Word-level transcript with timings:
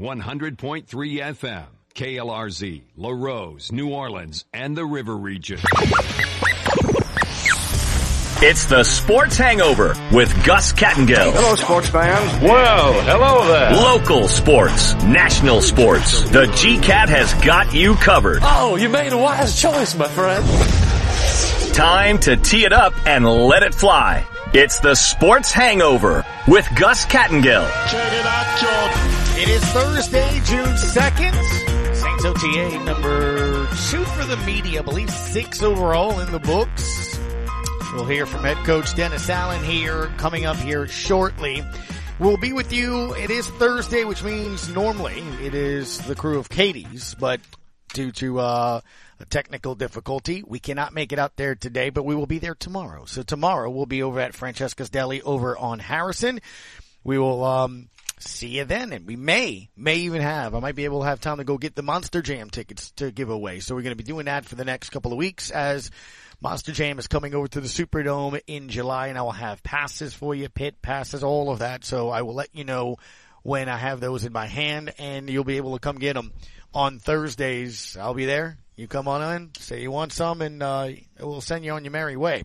100.3 0.00 0.86
FM, 0.86 1.66
KLRZ, 1.94 2.82
Larose, 2.96 3.70
New 3.70 3.90
Orleans, 3.90 4.46
and 4.54 4.74
the 4.74 4.86
River 4.86 5.14
Region. 5.14 5.58
It's 8.42 8.64
the 8.64 8.82
Sports 8.82 9.36
Hangover 9.36 9.94
with 10.10 10.32
Gus 10.46 10.72
Kattengell. 10.72 11.32
Hello, 11.34 11.54
sports 11.54 11.90
fans. 11.90 12.42
Well, 12.42 12.94
hello 13.02 13.46
there. 13.46 13.72
Local 13.74 14.26
sports, 14.28 14.94
national 15.04 15.60
sports. 15.60 16.22
The 16.30 16.46
GCAT 16.46 17.10
has 17.10 17.34
got 17.44 17.74
you 17.74 17.94
covered. 17.96 18.38
Oh, 18.40 18.76
you 18.76 18.88
made 18.88 19.12
a 19.12 19.18
wise 19.18 19.60
choice, 19.60 19.94
my 19.94 20.08
friend. 20.08 20.42
Time 21.74 22.18
to 22.20 22.38
tee 22.38 22.64
it 22.64 22.72
up 22.72 22.94
and 23.06 23.28
let 23.28 23.62
it 23.62 23.74
fly. 23.74 24.26
It's 24.54 24.80
the 24.80 24.94
Sports 24.94 25.52
Hangover 25.52 26.24
with 26.48 26.66
Gus 26.74 27.04
Kattengell. 27.04 27.68
Check 27.90 28.12
it 28.14 28.24
out, 28.24 28.58
George. 28.58 29.09
It 29.40 29.48
is 29.48 29.64
Thursday, 29.70 30.38
June 30.44 30.66
2nd. 30.66 31.94
Saints 31.94 32.24
OTA 32.26 32.84
number 32.84 33.66
two 33.88 34.04
for 34.04 34.26
the 34.26 34.36
media. 34.44 34.80
I 34.80 34.82
believe 34.82 35.08
six 35.08 35.62
overall 35.62 36.20
in 36.20 36.30
the 36.30 36.38
books. 36.38 37.18
We'll 37.94 38.04
hear 38.04 38.26
from 38.26 38.44
head 38.44 38.58
coach 38.66 38.94
Dennis 38.94 39.30
Allen 39.30 39.64
here 39.64 40.12
coming 40.18 40.44
up 40.44 40.58
here 40.58 40.86
shortly. 40.88 41.64
We'll 42.18 42.36
be 42.36 42.52
with 42.52 42.70
you. 42.70 43.14
It 43.14 43.30
is 43.30 43.48
Thursday, 43.48 44.04
which 44.04 44.22
means 44.22 44.68
normally 44.68 45.20
it 45.42 45.54
is 45.54 45.96
the 46.00 46.14
crew 46.14 46.38
of 46.38 46.50
Katie's, 46.50 47.16
but 47.18 47.40
due 47.94 48.12
to 48.12 48.40
uh, 48.40 48.80
a 49.20 49.24
technical 49.24 49.74
difficulty, 49.74 50.44
we 50.46 50.58
cannot 50.58 50.92
make 50.92 51.14
it 51.14 51.18
out 51.18 51.36
there 51.36 51.54
today, 51.54 51.88
but 51.88 52.04
we 52.04 52.14
will 52.14 52.26
be 52.26 52.40
there 52.40 52.54
tomorrow. 52.54 53.06
So 53.06 53.22
tomorrow 53.22 53.70
we'll 53.70 53.86
be 53.86 54.02
over 54.02 54.20
at 54.20 54.34
Francesca's 54.34 54.90
Deli 54.90 55.22
over 55.22 55.56
on 55.56 55.78
Harrison. 55.78 56.42
We 57.02 57.18
will 57.18 57.42
um, 57.42 57.88
see 58.20 58.48
you 58.48 58.64
then, 58.64 58.92
and 58.92 59.06
we 59.06 59.16
may 59.16 59.70
may 59.76 59.96
even 59.96 60.22
have 60.22 60.54
I 60.54 60.60
might 60.60 60.74
be 60.74 60.84
able 60.84 61.00
to 61.00 61.06
have 61.06 61.20
time 61.20 61.38
to 61.38 61.44
go 61.44 61.58
get 61.58 61.74
the 61.74 61.82
Monster 61.82 62.22
Jam 62.22 62.50
tickets 62.50 62.90
to 62.92 63.10
give 63.10 63.30
away. 63.30 63.60
So 63.60 63.74
we're 63.74 63.82
going 63.82 63.96
to 63.96 64.02
be 64.02 64.04
doing 64.04 64.26
that 64.26 64.44
for 64.44 64.54
the 64.56 64.64
next 64.64 64.90
couple 64.90 65.12
of 65.12 65.18
weeks 65.18 65.50
as 65.50 65.90
Monster 66.40 66.72
Jam 66.72 66.98
is 66.98 67.06
coming 67.06 67.34
over 67.34 67.48
to 67.48 67.60
the 67.60 67.68
Superdome 67.68 68.40
in 68.46 68.68
July, 68.68 69.08
and 69.08 69.18
I 69.18 69.22
will 69.22 69.30
have 69.32 69.62
passes 69.62 70.14
for 70.14 70.34
you, 70.34 70.48
pit 70.48 70.80
passes, 70.80 71.22
all 71.22 71.50
of 71.50 71.58
that. 71.58 71.84
So 71.84 72.08
I 72.08 72.22
will 72.22 72.34
let 72.34 72.54
you 72.54 72.64
know 72.64 72.96
when 73.42 73.68
I 73.68 73.76
have 73.76 74.00
those 74.00 74.24
in 74.24 74.32
my 74.32 74.46
hand, 74.46 74.94
and 74.98 75.28
you'll 75.28 75.44
be 75.44 75.58
able 75.58 75.74
to 75.74 75.80
come 75.80 75.96
get 75.96 76.14
them 76.14 76.32
on 76.72 76.98
Thursdays. 76.98 77.96
I'll 77.98 78.14
be 78.14 78.26
there. 78.26 78.56
You 78.76 78.88
come 78.88 79.08
on 79.08 79.34
in, 79.34 79.50
say 79.58 79.82
you 79.82 79.90
want 79.90 80.12
some, 80.12 80.40
and 80.40 80.62
uh, 80.62 80.88
we'll 81.18 81.40
send 81.40 81.64
you 81.64 81.72
on 81.72 81.84
your 81.84 81.90
merry 81.90 82.16
way. 82.16 82.44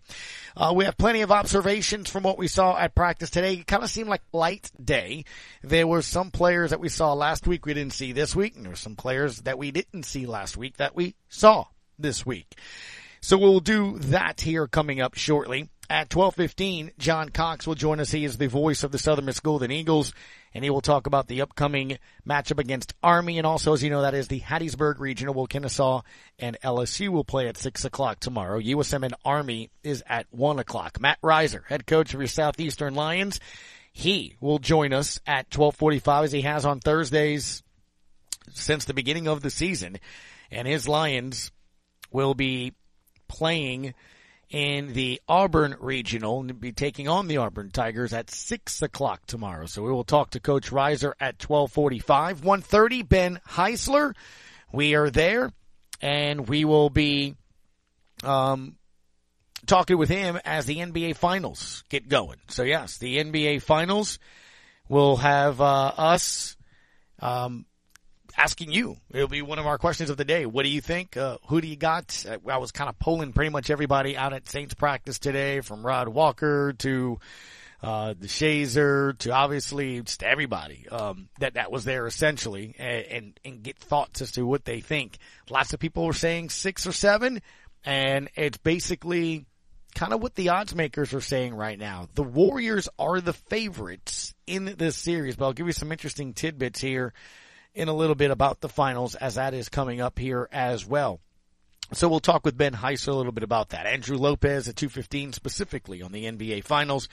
Uh, 0.57 0.73
we 0.75 0.85
have 0.85 0.97
plenty 0.97 1.21
of 1.21 1.31
observations 1.31 2.09
from 2.09 2.23
what 2.23 2.37
we 2.37 2.47
saw 2.47 2.77
at 2.77 2.93
practice 2.93 3.29
today. 3.29 3.53
It 3.53 3.67
kind 3.67 3.83
of 3.83 3.89
seemed 3.89 4.09
like 4.09 4.21
light 4.33 4.69
day. 4.83 5.23
There 5.63 5.87
were 5.87 6.01
some 6.01 6.31
players 6.31 6.71
that 6.71 6.81
we 6.81 6.89
saw 6.89 7.13
last 7.13 7.47
week 7.47 7.65
we 7.65 7.73
didn't 7.73 7.93
see 7.93 8.11
this 8.11 8.35
week, 8.35 8.55
and 8.55 8.65
there 8.65 8.71
were 8.71 8.75
some 8.75 8.95
players 8.95 9.41
that 9.41 9.57
we 9.57 9.71
didn't 9.71 10.03
see 10.03 10.25
last 10.25 10.57
week 10.57 10.77
that 10.77 10.95
we 10.95 11.15
saw 11.29 11.65
this 11.97 12.25
week. 12.25 12.57
So 13.21 13.37
we'll 13.37 13.59
do 13.59 13.97
that 13.99 14.41
here 14.41 14.67
coming 14.67 15.01
up 15.01 15.15
shortly. 15.15 15.69
At 15.89 16.09
12:15, 16.09 16.91
John 16.97 17.29
Cox 17.29 17.65
will 17.65 17.75
join 17.75 17.99
us. 17.99 18.11
He 18.11 18.25
is 18.25 18.37
the 18.37 18.47
voice 18.47 18.83
of 18.83 18.91
the 18.91 18.97
Southern 18.97 19.25
Miss 19.25 19.39
Golden 19.39 19.71
Eagles, 19.71 20.13
and 20.55 20.63
he 20.63 20.69
will 20.69 20.81
talk 20.81 21.05
about 21.05 21.27
the 21.27 21.41
upcoming 21.41 21.99
matchup 22.27 22.59
against 22.59 22.93
Army, 23.03 23.37
and 23.37 23.45
also, 23.45 23.73
as 23.73 23.83
you 23.83 23.89
know, 23.89 24.03
that 24.03 24.13
is 24.13 24.29
the 24.29 24.39
Hattiesburg 24.39 24.99
Regional. 24.99 25.33
Will 25.33 25.47
Kennesaw 25.47 26.01
and 26.39 26.57
LSU 26.63 27.09
will 27.09 27.25
play 27.25 27.49
at 27.49 27.57
six 27.57 27.83
o'clock 27.83 28.21
tomorrow. 28.21 28.61
USM 28.61 29.03
and 29.03 29.15
Army 29.25 29.69
is 29.83 30.01
at 30.07 30.27
one 30.31 30.57
o'clock. 30.57 31.01
Matt 31.01 31.19
Riser, 31.21 31.65
head 31.67 31.85
coach 31.85 32.13
of 32.13 32.21
your 32.21 32.27
Southeastern 32.27 32.95
Lions, 32.95 33.41
he 33.91 34.37
will 34.39 34.59
join 34.59 34.93
us 34.93 35.19
at 35.27 35.49
12:45 35.49 36.23
as 36.23 36.31
he 36.31 36.41
has 36.41 36.65
on 36.65 36.79
Thursdays 36.79 37.61
since 38.53 38.85
the 38.85 38.93
beginning 38.93 39.27
of 39.27 39.41
the 39.41 39.49
season, 39.49 39.99
and 40.49 40.69
his 40.69 40.87
Lions 40.87 41.51
will 42.11 42.33
be 42.33 42.71
playing 43.27 43.93
in 44.49 44.93
the 44.93 45.21
Auburn 45.27 45.75
Regional 45.79 46.39
and 46.39 46.59
be 46.59 46.72
taking 46.72 47.07
on 47.07 47.28
the 47.28 47.38
Auburn 47.38 47.72
Tigers 47.72 48.13
at 48.13 48.29
six 48.29 48.81
o'clock 48.81 49.25
tomorrow. 49.25 49.66
So 49.66 49.81
we 49.83 49.91
will 49.91 50.03
talk 50.03 50.31
to 50.31 50.39
Coach 50.39 50.72
Riser 50.72 51.16
at 51.19 51.39
twelve 51.39 51.72
forty-five. 51.72 52.44
One 52.44 52.61
thirty, 52.61 53.01
Ben 53.01 53.39
Heisler. 53.47 54.13
We 54.72 54.95
are 54.95 55.09
there, 55.09 55.51
and 56.01 56.47
we 56.47 56.66
will 56.66 56.89
be 56.89 57.35
um, 58.23 58.75
talking 59.66 59.97
with 59.97 60.09
him 60.09 60.39
as 60.45 60.66
the 60.66 60.77
NBA 60.77 61.16
Finals 61.16 61.83
get 61.89 62.07
going. 62.07 62.38
So 62.50 62.63
yes, 62.63 62.97
the 62.97 63.17
NBA 63.17 63.62
Finals 63.62 64.19
will 64.89 65.17
have 65.17 65.62
uh, 65.62 65.91
us. 65.97 66.56
Um, 67.19 67.66
asking 68.38 68.72
you. 68.72 68.97
It'll 69.12 69.28
be 69.28 69.41
one 69.41 69.59
of 69.59 69.66
our 69.66 69.78
questions 69.78 70.09
of 70.09 70.18
the 70.18 70.25
day. 70.25 70.46
What 70.46 70.63
do 70.63 70.69
you 70.69 70.81
think? 70.81 71.18
Uh, 71.18 71.38
who 71.47 71.62
do 71.62 71.68
you 71.68 71.75
got? 71.75 72.25
Uh, 72.28 72.38
I 72.50 72.57
was 72.57 72.72
kind 72.72 72.90
of 72.90 73.00
polling 73.00 73.34
pretty 73.34 73.51
much 73.51 73.69
everybody 73.69 74.18
out 74.18 74.34
at 74.34 74.50
Saints 74.50 74.73
practice 74.73 75.19
today, 75.19 75.62
from 75.62 75.85
Rod 75.85 76.07
Walker 76.07 76.74
to 76.79 77.19
uh, 77.81 78.13
the 78.18 78.28
Shazer 78.28 79.18
to 79.19 79.31
obviously 79.31 80.01
just 80.01 80.24
everybody 80.24 80.88
um, 80.90 81.29
that 81.40 81.53
that 81.53 81.72
was 81.72 81.85
there 81.85 82.07
essentially, 82.07 82.75
and, 82.78 83.06
and 83.06 83.40
and 83.45 83.63
get 83.63 83.78
thoughts 83.78 84.22
as 84.22 84.31
to 84.31 84.45
what 84.45 84.66
they 84.66 84.81
think. 84.81 85.18
Lots 85.50 85.74
of 85.74 85.79
people 85.79 86.06
were 86.06 86.13
saying 86.13 86.50
six 86.50 86.88
or 86.88 86.91
seven, 86.91 87.41
and 87.84 88.29
it's 88.35 88.57
basically 88.57 89.45
kind 89.94 90.13
of 90.13 90.22
what 90.22 90.35
the 90.35 90.50
odds 90.50 90.75
makers 90.75 91.13
are 91.13 91.22
saying 91.22 91.53
right 91.53 91.79
now. 91.79 92.09
The 92.16 92.24
Warriors 92.24 92.90
are 93.00 93.22
the 93.22 93.34
favorites 93.34 94.34
in 94.45 94.66
this 94.78 94.97
series, 94.97 95.38
but 95.38 95.45
I'll 95.45 95.53
give 95.53 95.68
you 95.68 95.74
some 95.74 95.91
interesting 95.91 96.34
tidbits 96.34 96.81
here 96.81 97.13
in 97.75 97.90
a 97.90 97.94
little 97.94 98.16
bit 98.16 98.31
about 98.31 98.62
the 98.62 98.69
finals 98.69 99.16
as 99.16 99.36
that 99.36 99.53
is 99.53 99.69
coming 99.69 100.02
up 100.02 100.18
here 100.18 100.50
as 100.52 100.86
well. 100.86 101.19
So 101.94 102.08
we'll 102.08 102.19
talk 102.19 102.44
with 102.44 102.58
Ben 102.58 102.74
Heiser 102.74 103.09
a 103.09 103.13
little 103.13 103.31
bit 103.31 103.44
about 103.44 103.69
that. 103.69 103.86
Andrew 103.86 104.18
Lopez 104.18 104.68
at 104.68 104.75
215 104.75 105.34
specifically 105.34 106.02
on 106.02 106.12
the 106.12 106.25
NBA 106.25 106.63
finals. 106.63 107.08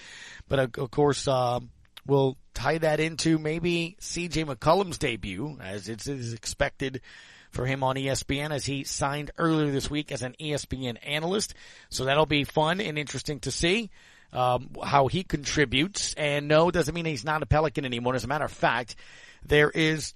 But 0.49 0.79
of 0.79 0.91
course, 0.91 1.29
uh, 1.29 1.61
we'll 2.07 2.39
tie 2.55 2.79
that 2.79 3.01
into 3.01 3.39
maybe 3.39 3.97
CJ 4.01 4.47
McCollum's 4.47 4.99
debut 4.99 5.59
as 5.61 5.89
it 5.89 6.07
is 6.07 6.33
expected 6.33 7.03
for 7.51 7.67
him 7.67 7.85
on 7.85 7.97
ESPN 7.97 8.51
as 8.51 8.65
he 8.65 8.85
signed 8.85 9.31
earlier 9.37 9.71
this 9.71 9.91
week 9.91 10.11
as 10.11 10.23
an 10.23 10.35
ESPN 10.41 10.97
analyst. 11.07 11.55
So 11.91 12.07
that'll 12.07 12.25
be 12.25 12.45
fun 12.45 12.81
and 12.81 12.99
interesting 12.99 13.41
to 13.41 13.51
see. 13.51 13.91
Um, 14.33 14.71
how 14.83 15.09
he 15.09 15.25
contributes 15.25 16.15
and 16.15 16.49
no 16.49 16.71
doesn't 16.71 16.95
mean 16.95 17.05
he's 17.05 17.23
not 17.25 17.43
a 17.43 17.47
Pelican 17.47 17.85
anymore. 17.85 18.15
As 18.15 18.25
a 18.25 18.29
matter 18.29 18.47
of 18.47 18.53
fact, 18.53 18.97
there 19.45 19.71
is 19.71 20.15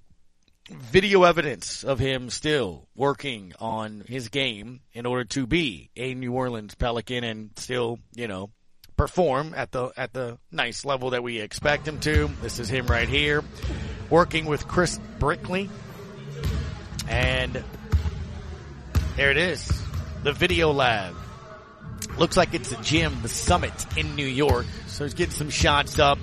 video 0.69 1.23
evidence 1.23 1.83
of 1.83 1.99
him 1.99 2.29
still 2.29 2.87
working 2.95 3.53
on 3.59 4.03
his 4.07 4.29
game 4.29 4.81
in 4.93 5.05
order 5.05 5.23
to 5.23 5.47
be 5.47 5.89
a 5.95 6.13
New 6.13 6.33
Orleans 6.33 6.75
Pelican 6.75 7.23
and 7.23 7.51
still, 7.55 7.99
you 8.15 8.27
know, 8.27 8.49
perform 8.97 9.53
at 9.55 9.71
the 9.71 9.91
at 9.95 10.11
the 10.11 10.37
nice 10.51 10.83
level 10.83 11.11
that 11.11 11.23
we 11.23 11.39
expect 11.39 11.87
him 11.87 11.99
to. 12.01 12.29
This 12.41 12.59
is 12.59 12.67
him 12.67 12.87
right 12.87 13.07
here, 13.07 13.43
working 14.09 14.45
with 14.45 14.67
Chris 14.67 14.99
Brickley. 15.19 15.69
And 17.07 17.63
there 19.15 19.31
it 19.31 19.37
is. 19.37 19.67
The 20.23 20.33
video 20.33 20.71
lab. 20.71 21.15
Looks 22.17 22.35
like 22.35 22.53
it's 22.53 22.71
a 22.71 22.81
gym, 22.81 23.21
the 23.21 23.29
summit 23.29 23.97
in 23.97 24.15
New 24.15 24.25
York. 24.25 24.65
So 24.87 25.03
he's 25.03 25.13
getting 25.13 25.33
some 25.33 25.49
shots 25.49 25.99
up. 25.99 26.17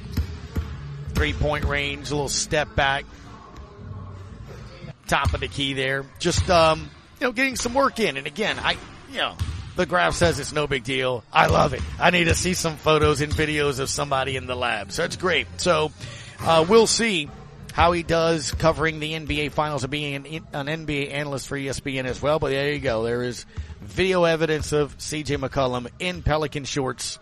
Three 1.14 1.32
point 1.32 1.64
range, 1.64 2.10
a 2.10 2.14
little 2.14 2.28
step 2.28 2.74
back 2.74 3.04
top 5.14 5.32
of 5.32 5.40
the 5.40 5.48
key 5.48 5.74
there. 5.74 6.04
Just, 6.18 6.50
um, 6.50 6.90
you 7.20 7.26
know, 7.26 7.32
getting 7.32 7.54
some 7.54 7.72
work 7.72 8.00
in. 8.00 8.16
And 8.16 8.26
again, 8.26 8.58
I, 8.58 8.76
you 9.10 9.18
know, 9.18 9.36
the 9.76 9.86
graph 9.86 10.14
says 10.14 10.40
it's 10.40 10.52
no 10.52 10.66
big 10.66 10.82
deal. 10.82 11.22
I 11.32 11.46
love 11.46 11.72
it. 11.72 11.82
I 12.00 12.10
need 12.10 12.24
to 12.24 12.34
see 12.34 12.54
some 12.54 12.76
photos 12.76 13.20
and 13.20 13.32
videos 13.32 13.78
of 13.78 13.88
somebody 13.88 14.36
in 14.36 14.46
the 14.46 14.56
lab. 14.56 14.90
So 14.90 15.04
it's 15.04 15.16
great. 15.16 15.46
So, 15.58 15.92
uh, 16.40 16.66
we'll 16.68 16.88
see 16.88 17.28
how 17.72 17.92
he 17.92 18.02
does 18.02 18.52
covering 18.52 18.98
the 18.98 19.12
NBA 19.12 19.52
finals 19.52 19.84
and 19.84 19.90
being 19.90 20.14
an, 20.14 20.26
an 20.52 20.86
NBA 20.86 21.12
analyst 21.12 21.48
for 21.48 21.56
ESPN 21.56 22.06
as 22.06 22.20
well. 22.20 22.40
But 22.40 22.50
there 22.50 22.72
you 22.72 22.80
go. 22.80 23.04
There 23.04 23.22
is 23.22 23.46
video 23.80 24.24
evidence 24.24 24.72
of 24.72 24.98
CJ 24.98 25.38
McCollum 25.38 25.88
in 26.00 26.22
Pelican 26.22 26.64
shorts 26.64 27.20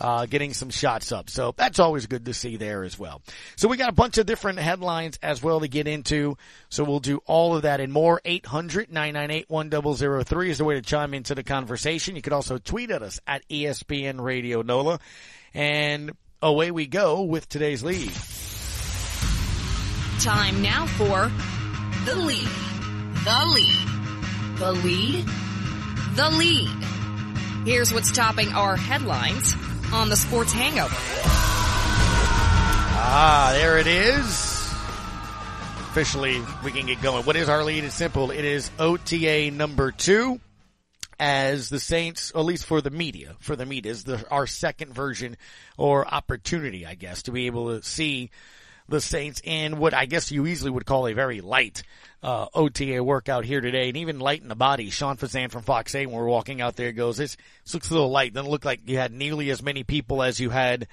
uh, 0.00 0.26
getting 0.26 0.52
some 0.54 0.70
shots 0.70 1.10
up. 1.12 1.30
So 1.30 1.54
that's 1.56 1.78
always 1.78 2.06
good 2.06 2.24
to 2.26 2.34
see 2.34 2.56
there 2.56 2.82
as 2.84 2.98
well. 2.98 3.22
So 3.56 3.68
we 3.68 3.76
got 3.76 3.88
a 3.88 3.92
bunch 3.92 4.18
of 4.18 4.26
different 4.26 4.58
headlines 4.58 5.18
as 5.22 5.40
well 5.42 5.60
to 5.60 5.68
get 5.68 5.86
into. 5.86 6.36
So 6.68 6.82
we'll 6.84 7.00
do 7.00 7.22
all 7.26 7.56
of 7.56 7.62
that 7.62 7.80
and 7.80 7.90
more. 7.92 8.20
800-998-1003 8.24 10.48
is 10.48 10.58
the 10.58 10.64
way 10.64 10.74
to 10.74 10.82
chime 10.82 11.14
into 11.14 11.34
the 11.34 11.42
conversation. 11.42 12.14
You 12.16 12.22
could 12.22 12.32
also 12.32 12.58
tweet 12.58 12.90
at 12.90 13.02
us 13.02 13.20
at 13.26 13.48
ESPN 13.48 14.20
Radio 14.20 14.62
NOLA. 14.62 15.00
And 15.54 16.12
away 16.42 16.70
we 16.70 16.86
go 16.86 17.22
with 17.22 17.48
today's 17.48 17.82
lead. 17.82 18.12
Time 20.20 20.60
now 20.62 20.86
for 20.86 21.32
the 22.04 22.14
lead. 22.14 22.48
The 23.24 23.46
lead. 23.46 23.88
The 24.58 24.72
lead. 24.72 25.26
The 26.14 26.30
lead. 26.30 26.68
Here's 27.64 27.92
what's 27.92 28.12
topping 28.12 28.48
our 28.48 28.76
headlines 28.76 29.54
on 29.92 30.08
the 30.08 30.16
Sports 30.16 30.52
Hangover. 30.52 30.94
Ah, 33.00 33.50
there 33.54 33.78
it 33.78 33.86
is. 33.86 34.24
officially 35.90 36.40
we 36.62 36.70
can 36.72 36.86
get 36.86 37.00
going. 37.00 37.24
What 37.24 37.36
is 37.36 37.48
our 37.48 37.64
lead? 37.64 37.84
It's 37.84 37.94
simple. 37.94 38.30
It 38.30 38.44
is 38.44 38.70
OTA 38.78 39.50
number 39.50 39.90
two 39.90 40.40
as 41.18 41.68
the 41.68 41.80
Saints, 41.80 42.30
at 42.34 42.44
least 42.44 42.64
for 42.66 42.80
the 42.80 42.90
media, 42.90 43.34
for 43.40 43.56
the 43.56 43.66
media 43.66 43.90
is 43.90 44.04
the, 44.04 44.24
our 44.30 44.46
second 44.46 44.94
version 44.94 45.36
or 45.76 46.06
opportunity, 46.06 46.86
I 46.86 46.94
guess, 46.94 47.22
to 47.24 47.32
be 47.32 47.46
able 47.46 47.76
to 47.76 47.82
see 47.82 48.30
the 48.88 49.00
Saints 49.00 49.40
in 49.44 49.78
what 49.78 49.94
I 49.94 50.06
guess 50.06 50.32
you 50.32 50.46
easily 50.46 50.70
would 50.70 50.86
call 50.86 51.06
a 51.06 51.12
very 51.12 51.40
light 51.40 51.82
uh, 52.22 52.46
OTA 52.54 53.02
workout 53.04 53.44
here 53.44 53.60
today, 53.60 53.88
and 53.88 53.96
even 53.98 54.18
light 54.18 54.42
in 54.42 54.48
the 54.48 54.56
body. 54.56 54.90
Sean 54.90 55.16
Fazende 55.16 55.50
from 55.50 55.62
Fox 55.62 55.94
8, 55.94 56.06
when 56.06 56.16
we're 56.16 56.26
walking 56.26 56.60
out 56.60 56.76
there, 56.76 56.92
goes, 56.92 57.18
this, 57.18 57.36
this 57.64 57.74
looks 57.74 57.90
a 57.90 57.92
little 57.92 58.10
light. 58.10 58.32
Doesn't 58.32 58.50
look 58.50 58.64
like 58.64 58.88
you 58.88 58.96
had 58.96 59.12
nearly 59.12 59.50
as 59.50 59.62
many 59.62 59.84
people 59.84 60.22
as 60.22 60.40
you 60.40 60.50
had 60.50 60.88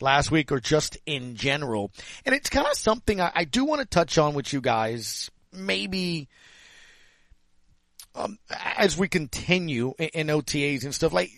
last 0.00 0.30
week 0.30 0.52
or 0.52 0.60
just 0.60 0.98
in 1.06 1.34
general. 1.36 1.90
And 2.24 2.34
it's 2.34 2.50
kind 2.50 2.66
of 2.66 2.76
something 2.76 3.20
I, 3.20 3.32
I 3.34 3.44
do 3.44 3.64
want 3.64 3.80
to 3.80 3.86
touch 3.86 4.18
on 4.18 4.34
with 4.34 4.52
you 4.52 4.60
guys, 4.60 5.30
maybe 5.52 6.28
um, 8.14 8.38
as 8.76 8.96
we 8.96 9.08
continue 9.08 9.94
in, 9.98 10.08
in 10.08 10.26
OTAs 10.28 10.84
and 10.84 10.94
stuff. 10.94 11.12
Like, 11.12 11.30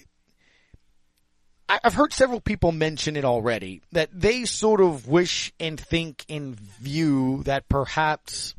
I've 1.71 1.95
heard 1.95 2.13
several 2.13 2.41
people 2.41 2.73
mention 2.73 3.17
it 3.17 3.25
already 3.25 3.83
that 3.93 4.09
they 4.13 4.45
sort 4.45 4.81
of 4.81 5.07
wish 5.07 5.53
and 5.61 5.79
think 5.79 6.25
and 6.29 6.59
view 6.59 7.43
that 7.45 7.69
perhaps 7.69 8.57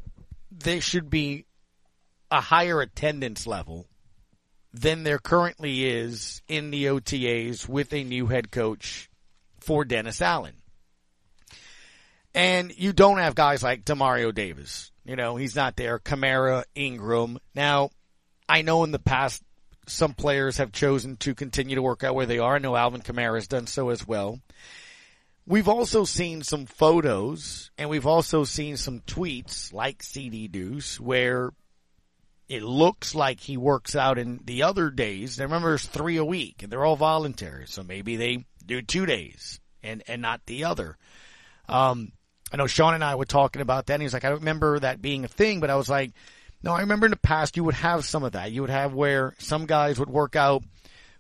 there 0.50 0.80
should 0.80 1.10
be 1.10 1.46
a 2.30 2.40
higher 2.40 2.80
attendance 2.80 3.46
level 3.46 3.88
than 4.74 5.04
there 5.04 5.20
currently 5.20 5.86
is 5.86 6.42
in 6.48 6.72
the 6.72 6.86
OTAs 6.86 7.68
with 7.68 7.92
a 7.94 8.06
new 8.06 8.28
head 8.28 8.50
coach 8.50 9.10
for 9.60 9.84
Dennis 9.84 10.22
Allen. 10.22 10.56
And 12.34 12.74
you 12.78 12.94
don't 12.94 13.18
have 13.18 13.36
guys 13.36 13.62
like 13.62 13.84
Demario 13.84 14.34
Davis. 14.34 14.92
You 15.04 15.18
know, 15.18 15.36
he's 15.36 15.56
not 15.56 15.76
there. 15.76 16.00
Kamara, 16.00 16.64
Ingram. 16.76 17.40
Now, 17.54 17.90
I 18.48 18.62
know 18.62 18.86
in 18.86 18.92
the 18.92 19.00
past 19.00 19.44
some 19.92 20.14
players 20.14 20.58
have 20.58 20.72
chosen 20.72 21.18
to 21.18 21.36
continue 21.36 21.76
to 21.76 21.82
work 21.82 22.04
out 22.04 22.16
where 22.16 22.26
they 22.26 22.40
are. 22.40 22.56
I 22.56 22.60
know 22.60 22.76
Alvin 22.76 23.02
Kamara 23.02 23.36
has 23.36 23.48
done 23.48 23.68
so 23.68 23.90
as 23.90 24.08
well. 24.08 24.40
We've 25.46 25.68
also 25.68 26.06
seen 26.06 26.44
some 26.44 26.66
photos 26.66 27.72
and 27.78 27.90
we've 27.90 28.06
also 28.06 28.44
seen 28.44 28.78
some 28.78 29.02
tweets 29.02 29.74
like 29.74 30.04
CD 30.04 30.48
Deuce 30.48 31.00
where 31.00 31.52
it 32.48 32.64
looks 32.64 33.16
like 33.16 33.40
he 33.40 33.58
works 33.58 33.96
out 33.96 34.18
in 34.18 34.40
the 34.44 34.64
other 34.64 34.90
days. 34.90 35.40
I 35.40 35.44
remember 35.44 35.74
it's 35.74 35.86
three 35.86 36.18
a 36.18 36.26
week 36.26 36.64
and 36.64 36.72
they're 36.72 36.86
all 36.86 36.96
voluntary. 36.96 37.66
So 37.68 37.82
maybe 37.82 38.18
they 38.18 38.46
do 38.66 38.82
two 38.82 39.06
days 39.06 39.60
and, 39.82 40.04
and 40.08 40.22
not 40.22 40.46
the 40.46 40.66
other. 40.66 40.98
Um, 41.68 42.12
I 42.52 42.58
know 42.58 42.68
Sean 42.68 42.94
and 42.94 43.04
I 43.04 43.16
were 43.16 43.26
talking 43.26 43.62
about 43.62 43.88
that 43.88 43.94
and 43.94 44.02
he's 44.04 44.14
like, 44.14 44.26
I 44.26 44.30
don't 44.30 44.40
remember 44.40 44.80
that 44.80 45.02
being 45.02 45.26
a 45.26 45.30
thing, 45.30 45.60
but 45.60 45.70
I 45.70 45.76
was 45.76 45.90
like, 45.90 46.12
no, 46.64 46.74
I 46.74 46.82
remember 46.82 47.08
in 47.08 47.12
the 47.12 47.18
past 47.18 47.58
you 47.58 47.64
would 47.64 47.76
have 47.76 48.06
some 48.06 48.24
of 48.24 48.34
that. 48.34 48.52
You 48.52 48.62
would 48.62 48.70
have 48.70 48.94
where 48.94 49.36
some 49.40 49.66
guys 49.66 50.00
would 50.00 50.10
work 50.10 50.36
out 50.36 50.64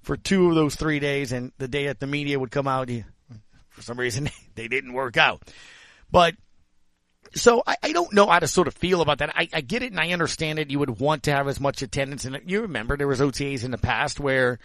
for 0.02 0.18
two 0.18 0.50
of 0.50 0.56
those 0.56 0.76
three 0.76 1.00
days 1.00 1.32
and 1.32 1.52
the 1.58 1.68
day 1.68 1.88
that 1.88 2.00
the 2.00 2.08
media 2.08 2.40
would 2.40 2.52
come 2.52 2.68
out, 2.68 2.90
for 3.70 3.82
some 3.82 4.00
reason 4.00 4.30
they 4.56 4.68
didn't 4.68 4.94
work 4.94 5.18
out. 5.18 5.42
But 6.12 6.36
so 7.34 7.64
I, 7.66 7.76
I 7.82 7.92
don't 7.92 8.14
know 8.14 8.28
how 8.28 8.40
to 8.40 8.48
sort 8.48 8.68
of 8.68 8.74
feel 8.74 9.02
about 9.02 9.20
that. 9.20 9.36
I, 9.36 9.48
I 9.54 9.62
get 9.62 9.84
it 9.84 9.92
and 9.92 10.00
I 10.00 10.12
understand 10.12 10.60
it. 10.60 10.70
You 10.70 10.80
would 10.80 11.00
want 11.00 11.24
to 11.24 11.32
have 11.32 11.48
as 11.48 11.60
much 11.60 11.82
attendance 11.82 12.26
and 12.26 12.40
you 12.46 12.62
remember 12.62 12.98
there 12.98 13.08
was 13.08 13.22
OTAs 13.22 13.64
in 13.64 13.72
the 13.72 13.78
past 13.78 14.20
where 14.20 14.60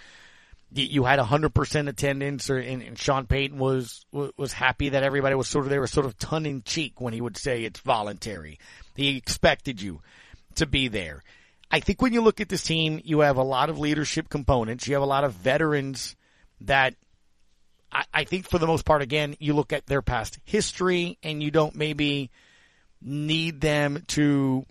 you 0.72 1.04
had 1.04 1.20
100% 1.20 1.88
attendance 1.88 2.50
or, 2.50 2.58
and, 2.58 2.82
and 2.82 2.98
Sean 2.98 3.26
Payton 3.26 3.56
was, 3.56 4.04
was 4.12 4.52
happy 4.52 4.90
that 4.90 5.04
everybody 5.04 5.36
was 5.36 5.46
sort 5.46 5.64
of, 5.64 5.70
they 5.70 5.78
were 5.78 5.86
sort 5.86 6.06
of 6.06 6.18
tongue 6.18 6.44
in 6.44 6.62
cheek 6.62 7.00
when 7.00 7.14
he 7.14 7.20
would 7.20 7.36
say 7.36 7.62
it's 7.62 7.80
voluntary. 7.80 8.58
He 8.96 9.16
expected 9.16 9.80
you 9.80 10.00
to 10.56 10.66
be 10.66 10.88
there. 10.88 11.22
I 11.70 11.80
think 11.80 12.00
when 12.00 12.12
you 12.12 12.20
look 12.20 12.40
at 12.40 12.48
this 12.48 12.62
team, 12.62 13.00
you 13.04 13.20
have 13.20 13.36
a 13.36 13.42
lot 13.42 13.70
of 13.70 13.78
leadership 13.78 14.28
components. 14.28 14.86
You 14.86 14.94
have 14.94 15.02
a 15.02 15.06
lot 15.06 15.24
of 15.24 15.32
veterans 15.32 16.16
that 16.62 16.94
I, 17.90 18.04
I 18.12 18.24
think 18.24 18.48
for 18.48 18.58
the 18.58 18.66
most 18.66 18.84
part, 18.84 19.02
again, 19.02 19.36
you 19.40 19.54
look 19.54 19.72
at 19.72 19.86
their 19.86 20.02
past 20.02 20.38
history 20.44 21.18
and 21.22 21.42
you 21.42 21.50
don't 21.50 21.74
maybe 21.74 22.30
need 23.02 23.60
them 23.60 24.04
to 24.08 24.64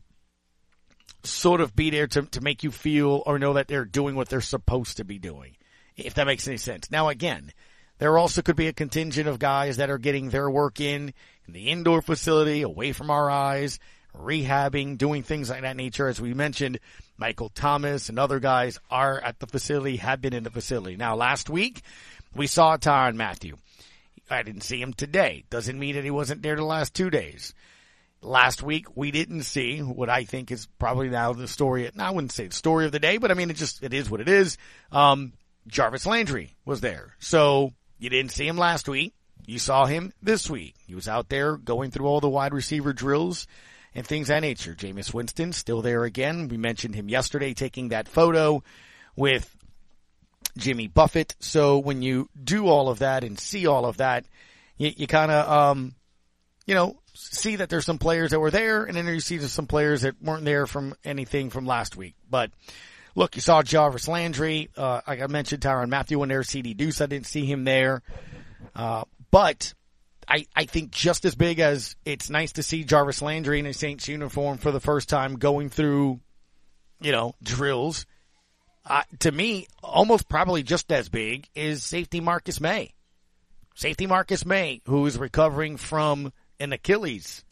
sort 1.24 1.62
of 1.62 1.76
be 1.76 1.90
there 1.90 2.08
to, 2.08 2.22
to 2.24 2.42
make 2.42 2.64
you 2.64 2.72
feel 2.72 3.24
or 3.26 3.40
know 3.40 3.54
that 3.54 3.68
they're 3.68 3.86
doing 3.86 4.16
what 4.16 4.30
they're 4.30 4.42
supposed 4.42 4.98
to 4.98 5.04
be 5.04 5.20
doing, 5.20 5.56
if 5.98 6.14
that 6.14 6.28
makes 6.28 6.48
any 6.48 6.58
sense. 6.58 6.92
Now, 6.92 7.10
again, 7.10 7.52
there 7.98 8.18
also 8.18 8.42
could 8.42 8.56
be 8.56 8.68
a 8.68 8.74
contingent 8.74 9.28
of 9.28 9.40
guys 9.40 9.78
that 9.78 9.90
are 9.90 9.98
getting 9.98 10.30
their 10.30 10.50
work 10.50 10.80
in 10.80 11.14
in 11.48 11.54
the 11.54 11.70
indoor 11.70 12.02
facility, 12.02 12.62
away 12.62 12.92
from 12.92 13.10
our 13.10 13.30
eyes, 13.30 13.80
rehabbing, 14.22 14.98
doing 14.98 15.24
things 15.24 15.50
like 15.50 15.62
that 15.62 15.76
nature. 15.76 16.08
As 16.08 16.22
we 16.22 16.34
mentioned, 16.34 16.80
Michael 17.18 17.50
Thomas 17.50 18.10
and 18.10 18.20
other 18.20 18.40
guys 18.40 18.80
are 18.90 19.20
at 19.20 19.40
the 19.40 19.48
facility, 19.48 19.98
have 19.98 20.22
been 20.22 20.34
in 20.34 20.44
the 20.44 20.50
facility. 20.50 20.96
Now, 20.96 21.16
last 21.16 21.50
week, 21.50 21.82
we 22.36 22.48
saw 22.48 22.78
Tyrann 22.78 23.16
Mathieu. 23.16 23.56
I 24.30 24.44
didn't 24.44 24.62
see 24.62 24.82
him 24.82 24.94
today. 24.94 25.44
Doesn't 25.50 25.80
mean 25.80 25.96
that 25.96 26.04
he 26.04 26.12
wasn't 26.12 26.42
there 26.42 26.56
the 26.56 26.64
last 26.64 26.94
two 26.94 27.10
days. 27.10 27.54
Last 28.22 28.64
week, 28.64 28.88
we 28.96 29.12
didn't 29.12 29.44
see 29.44 29.80
what 29.80 30.10
I 30.10 30.24
think 30.24 30.52
is 30.52 30.68
probably 30.80 31.10
now 31.10 31.34
the 31.34 31.48
story. 31.48 31.90
I 31.98 32.12
wouldn't 32.12 32.32
say 32.32 32.48
the 32.48 32.56
story 32.56 32.86
of 32.86 32.92
the 32.92 33.00
day, 33.00 33.18
but 33.18 33.30
I 33.30 33.36
mean, 33.36 33.52
it 33.52 33.56
just, 33.56 33.84
it 33.84 33.94
is 33.94 34.10
what 34.10 34.22
it 34.22 34.28
is. 34.28 34.58
Um, 34.92 35.34
Jarvis 35.68 36.06
Landry 36.08 36.56
was 36.66 36.82
there. 36.82 37.16
So 37.20 37.74
you 38.00 38.10
didn't 38.10 38.32
see 38.32 38.48
him 38.48 38.58
last 38.58 38.90
week. 38.90 39.14
You 39.46 39.60
saw 39.60 39.86
him 39.86 40.12
this 40.24 40.50
week. 40.50 40.74
He 40.88 40.96
was 40.96 41.08
out 41.08 41.30
there 41.30 41.56
going 41.56 41.92
through 41.92 42.08
all 42.08 42.20
the 42.20 42.30
wide 42.30 42.54
receiver 42.54 42.94
drills 42.94 43.46
and 43.96 44.06
things 44.06 44.28
that 44.28 44.42
nature. 44.42 44.76
Jameis 44.76 45.14
Winston 45.14 45.54
still 45.54 45.82
there 45.82 46.04
again. 46.04 46.50
We 46.50 46.58
mentioned 46.58 46.94
him 46.94 47.10
yesterday 47.10 47.54
taking 47.54 47.90
that 47.90 48.08
photo 48.08 48.62
with 49.16 49.56
Jimmy 50.58 50.88
Buffett. 50.88 51.36
So 51.40 51.80
when 51.80 52.02
you 52.02 52.30
do 52.42 52.68
all 52.68 52.90
of 52.90 53.00
that 53.00 53.24
and 53.24 53.40
see 53.40 53.66
all 53.66 53.86
of 53.86 53.98
that, 53.98 54.26
you, 54.78 54.92
you 54.96 55.08
kind 55.08 55.32
of, 55.32 55.50
um, 55.50 55.96
you 56.68 56.76
know, 56.76 57.00
see 57.14 57.56
that 57.56 57.70
there's 57.70 57.86
some 57.86 57.98
players 57.98 58.32
that 58.32 58.40
were 58.40 58.52
there 58.52 58.84
and 58.84 58.96
then 58.96 59.08
you 59.08 59.22
see 59.22 59.40
some 59.40 59.68
players 59.68 60.02
that 60.02 60.22
weren't 60.22 60.44
there 60.44 60.68
from 60.68 60.94
anything 61.06 61.50
from 61.50 61.66
last 61.66 61.96
week. 61.96 62.16
But 62.30 62.52
look, 63.16 63.36
you 63.36 63.42
saw 63.42 63.64
Jarvis 63.64 64.10
Landry. 64.10 64.70
Uh, 64.76 65.00
like 65.08 65.22
I 65.22 65.28
mentioned, 65.28 65.62
Tyrann 65.62 65.90
Mathieu 65.90 66.22
in 66.24 66.30
there, 66.30 66.44
CD 66.44 66.74
Deuce. 66.74 67.00
I 67.00 67.06
didn't 67.06 67.28
see 67.28 67.46
him 67.46 67.64
there. 67.64 68.02
Uh, 68.76 69.06
but 69.32 69.74
I, 70.28 70.46
I 70.56 70.66
think 70.66 70.92
just 70.92 71.26
as 71.26 71.36
big 71.36 71.60
as 71.60 71.96
it's 72.06 72.30
nice 72.30 72.54
to 72.54 72.64
see 72.64 72.84
Jarvis 72.84 73.22
Landry 73.22 73.60
in 73.60 73.66
a 73.66 73.74
Saints 73.74 74.08
uniform 74.08 74.58
for 74.58 74.72
the 74.72 74.80
first 74.80 75.10
time 75.10 75.38
going 75.38 75.70
through, 75.70 76.20
you 77.00 77.12
know, 77.12 77.36
drills. 77.44 78.06
Uh, 78.86 79.04
to 79.20 79.32
me, 79.32 79.68
almost 79.84 80.30
probably 80.30 80.64
just 80.64 80.92
as 80.92 81.10
big 81.10 81.48
is 81.56 81.84
safety 81.84 82.20
Marcus 82.20 82.60
Maye. 82.60 82.94
Safety 83.76 84.08
Marcus 84.08 84.46
Maye, 84.46 84.82
who 84.86 85.06
is 85.06 85.18
recovering 85.18 85.78
from 85.78 86.32
an 86.60 86.72
Achilles 86.72 87.44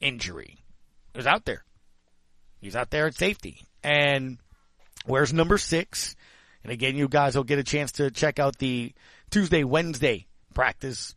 injury, 0.00 0.64
is 1.14 1.26
out 1.26 1.44
there. 1.44 1.64
He's 2.60 2.76
out 2.76 2.90
there 2.90 3.06
at 3.06 3.14
safety. 3.14 3.66
And 3.82 4.38
where's 5.04 5.32
number 5.32 5.58
six? 5.58 6.14
And 6.62 6.72
again, 6.72 6.96
you 6.96 7.08
guys 7.08 7.36
will 7.36 7.44
get 7.44 7.58
a 7.58 7.64
chance 7.64 7.92
to 7.92 8.10
check 8.10 8.38
out 8.38 8.58
the 8.58 8.92
Tuesday, 9.30 9.64
Wednesday 9.64 10.26
practice 10.54 11.16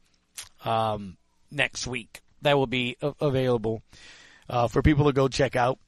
um, 0.63 1.18
next 1.51 1.88
week. 1.88 2.22
That 2.42 2.58
will 2.58 2.68
be 2.68 2.98
available 3.20 3.82
uh, 4.50 4.68
for 4.68 4.82
people 4.82 5.06
to 5.06 5.13
go 5.13 5.27
check 5.27 5.56
out. 5.56 5.80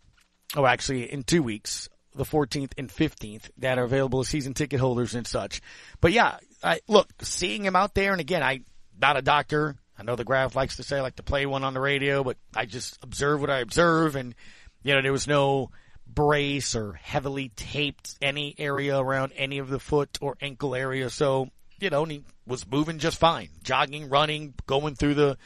Oh, 0.56 0.66
actually, 0.66 1.12
in 1.12 1.24
two 1.24 1.44
weeks, 1.44 1.90
the 2.16 2.24
14th 2.24 2.72
and 2.78 2.90
15th, 2.90 3.50
that 3.58 3.78
are 3.78 3.84
available 3.84 4.22
as 4.22 4.28
season 4.28 4.54
ticket 4.54 4.80
holders 4.80 5.14
and 5.14 5.28
such. 5.28 5.62
But 6.02 6.14
yeah, 6.14 6.38
I, 6.64 6.80
look, 6.88 7.10
seeing 7.22 7.64
him 7.64 7.76
out 7.76 7.94
there, 7.94 8.12
and 8.12 8.22
again, 8.22 8.44
I 8.44 8.62
not 9.00 9.18
a 9.18 9.22
doctor. 9.22 9.76
I 9.98 10.04
know 10.04 10.16
the 10.16 10.24
graph 10.24 10.56
likes 10.56 10.78
to 10.78 10.84
say 10.84 10.98
I 10.98 11.02
like 11.02 11.18
to 11.18 11.24
play 11.24 11.46
one 11.46 11.64
on 11.64 11.74
the 11.74 11.80
radio, 11.80 12.24
but 12.24 12.38
I 12.56 12.66
just 12.66 12.98
observe 13.04 13.42
what 13.42 13.50
I 13.50 13.60
observe, 13.60 14.16
and 14.16 14.34
you 14.84 14.96
know 14.96 15.02
there 15.02 15.12
was 15.12 15.28
no 15.28 15.70
brace 16.08 16.76
or 16.76 16.94
heavily 16.94 17.50
taped 17.50 18.16
any 18.22 18.56
area 18.58 18.98
around 18.98 19.34
any 19.36 19.60
of 19.60 19.70
the 19.70 19.80
foot 19.80 20.18
or 20.22 20.38
ankle 20.42 20.76
area, 20.76 21.10
so 21.10 21.50
you 21.80 21.90
know, 21.90 22.04
and 22.04 22.12
he 22.12 22.24
was 22.46 22.66
moving 22.70 23.00
just 23.00 23.20
fine, 23.20 23.50
jogging, 23.64 24.10
running, 24.10 24.54
going 24.66 24.96
through 24.96 25.16
the 25.16 25.38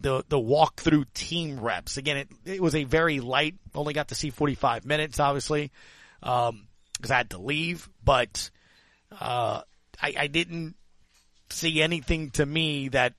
the 0.00 0.24
the 0.28 0.38
walk 0.38 0.80
through 0.80 1.04
team 1.14 1.60
reps. 1.60 1.96
Again, 1.96 2.16
it 2.16 2.28
it 2.44 2.62
was 2.62 2.74
a 2.74 2.84
very 2.84 3.20
light. 3.20 3.54
Only 3.74 3.92
got 3.92 4.08
to 4.08 4.14
see 4.14 4.30
45 4.30 4.84
minutes, 4.84 5.20
obviously, 5.20 5.70
um, 6.22 6.66
I 7.08 7.14
had 7.14 7.30
to 7.30 7.38
leave. 7.38 7.88
But 8.02 8.50
uh, 9.12 9.62
I, 10.00 10.14
I 10.16 10.26
didn't 10.26 10.76
see 11.50 11.82
anything 11.82 12.30
to 12.30 12.46
me 12.46 12.88
that 12.88 13.14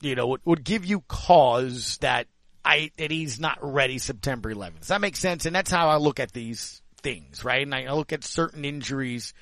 you 0.00 0.14
know 0.14 0.28
would, 0.28 0.40
would 0.44 0.64
give 0.64 0.84
you 0.84 1.02
cause 1.08 1.98
that 1.98 2.26
I 2.64 2.90
that 2.98 3.10
he's 3.10 3.38
not 3.38 3.58
ready 3.60 3.98
September 3.98 4.52
11th. 4.52 4.80
Does 4.80 4.88
that 4.88 5.00
make 5.00 5.16
sense? 5.16 5.46
And 5.46 5.54
that's 5.54 5.70
how 5.70 5.88
I 5.88 5.96
look 5.96 6.20
at 6.20 6.32
these 6.32 6.82
things, 7.02 7.44
right? 7.44 7.62
And 7.62 7.74
I 7.74 7.92
look 7.92 8.12
at 8.12 8.24
certain 8.24 8.64
injuries 8.64 9.32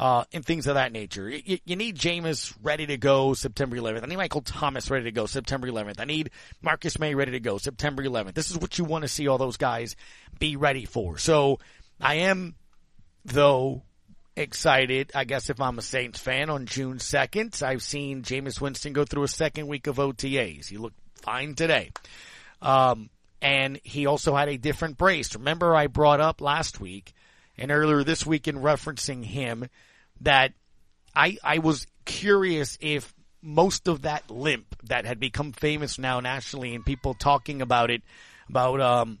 uh, 0.00 0.24
and 0.32 0.42
things 0.42 0.66
of 0.66 0.76
that 0.76 0.92
nature. 0.92 1.28
You, 1.28 1.58
you 1.66 1.76
need 1.76 1.98
Jameis 1.98 2.56
ready 2.62 2.86
to 2.86 2.96
go 2.96 3.34
September 3.34 3.76
11th. 3.76 4.02
I 4.02 4.06
need 4.06 4.16
Michael 4.16 4.40
Thomas 4.40 4.90
ready 4.90 5.04
to 5.04 5.12
go 5.12 5.26
September 5.26 5.68
11th. 5.68 6.00
I 6.00 6.06
need 6.06 6.30
Marcus 6.62 6.98
Maye 6.98 7.14
ready 7.14 7.32
to 7.32 7.40
go 7.40 7.58
September 7.58 8.02
11th. 8.02 8.32
This 8.32 8.50
is 8.50 8.56
what 8.56 8.78
you 8.78 8.84
want 8.84 9.02
to 9.02 9.08
see 9.08 9.28
all 9.28 9.36
those 9.36 9.58
guys 9.58 9.96
be 10.38 10.56
ready 10.56 10.86
for. 10.86 11.18
So 11.18 11.58
I 12.00 12.14
am, 12.14 12.54
though, 13.26 13.82
excited. 14.36 15.12
I 15.14 15.24
guess 15.24 15.50
if 15.50 15.60
I'm 15.60 15.78
a 15.78 15.82
Saints 15.82 16.18
fan 16.18 16.48
on 16.48 16.64
June 16.64 16.96
2nd, 16.96 17.62
I've 17.62 17.82
seen 17.82 18.22
Jameis 18.22 18.58
Winston 18.58 18.94
go 18.94 19.04
through 19.04 19.24
a 19.24 19.28
second 19.28 19.66
week 19.66 19.86
of 19.86 19.96
OTAs. 19.96 20.66
He 20.66 20.78
looked 20.78 20.98
fine 21.16 21.54
today. 21.54 21.90
Um, 22.62 23.10
and 23.42 23.78
he 23.84 24.06
also 24.06 24.34
had 24.34 24.48
a 24.48 24.56
different 24.56 24.96
brace. 24.96 25.34
Remember 25.34 25.76
I 25.76 25.88
brought 25.88 26.22
up 26.22 26.40
last 26.40 26.80
week 26.80 27.12
and 27.58 27.70
earlier 27.70 28.02
this 28.02 28.24
week 28.24 28.48
in 28.48 28.56
referencing 28.56 29.22
him 29.22 29.68
that 30.20 30.52
I 31.14 31.38
I 31.42 31.58
was 31.58 31.86
curious 32.04 32.78
if 32.80 33.14
most 33.42 33.88
of 33.88 34.02
that 34.02 34.30
limp 34.30 34.76
that 34.84 35.04
had 35.04 35.18
become 35.18 35.52
famous 35.52 35.98
now 35.98 36.20
nationally 36.20 36.74
and 36.74 36.84
people 36.84 37.14
talking 37.14 37.62
about 37.62 37.90
it 37.90 38.02
about 38.48 38.80
um 38.80 39.18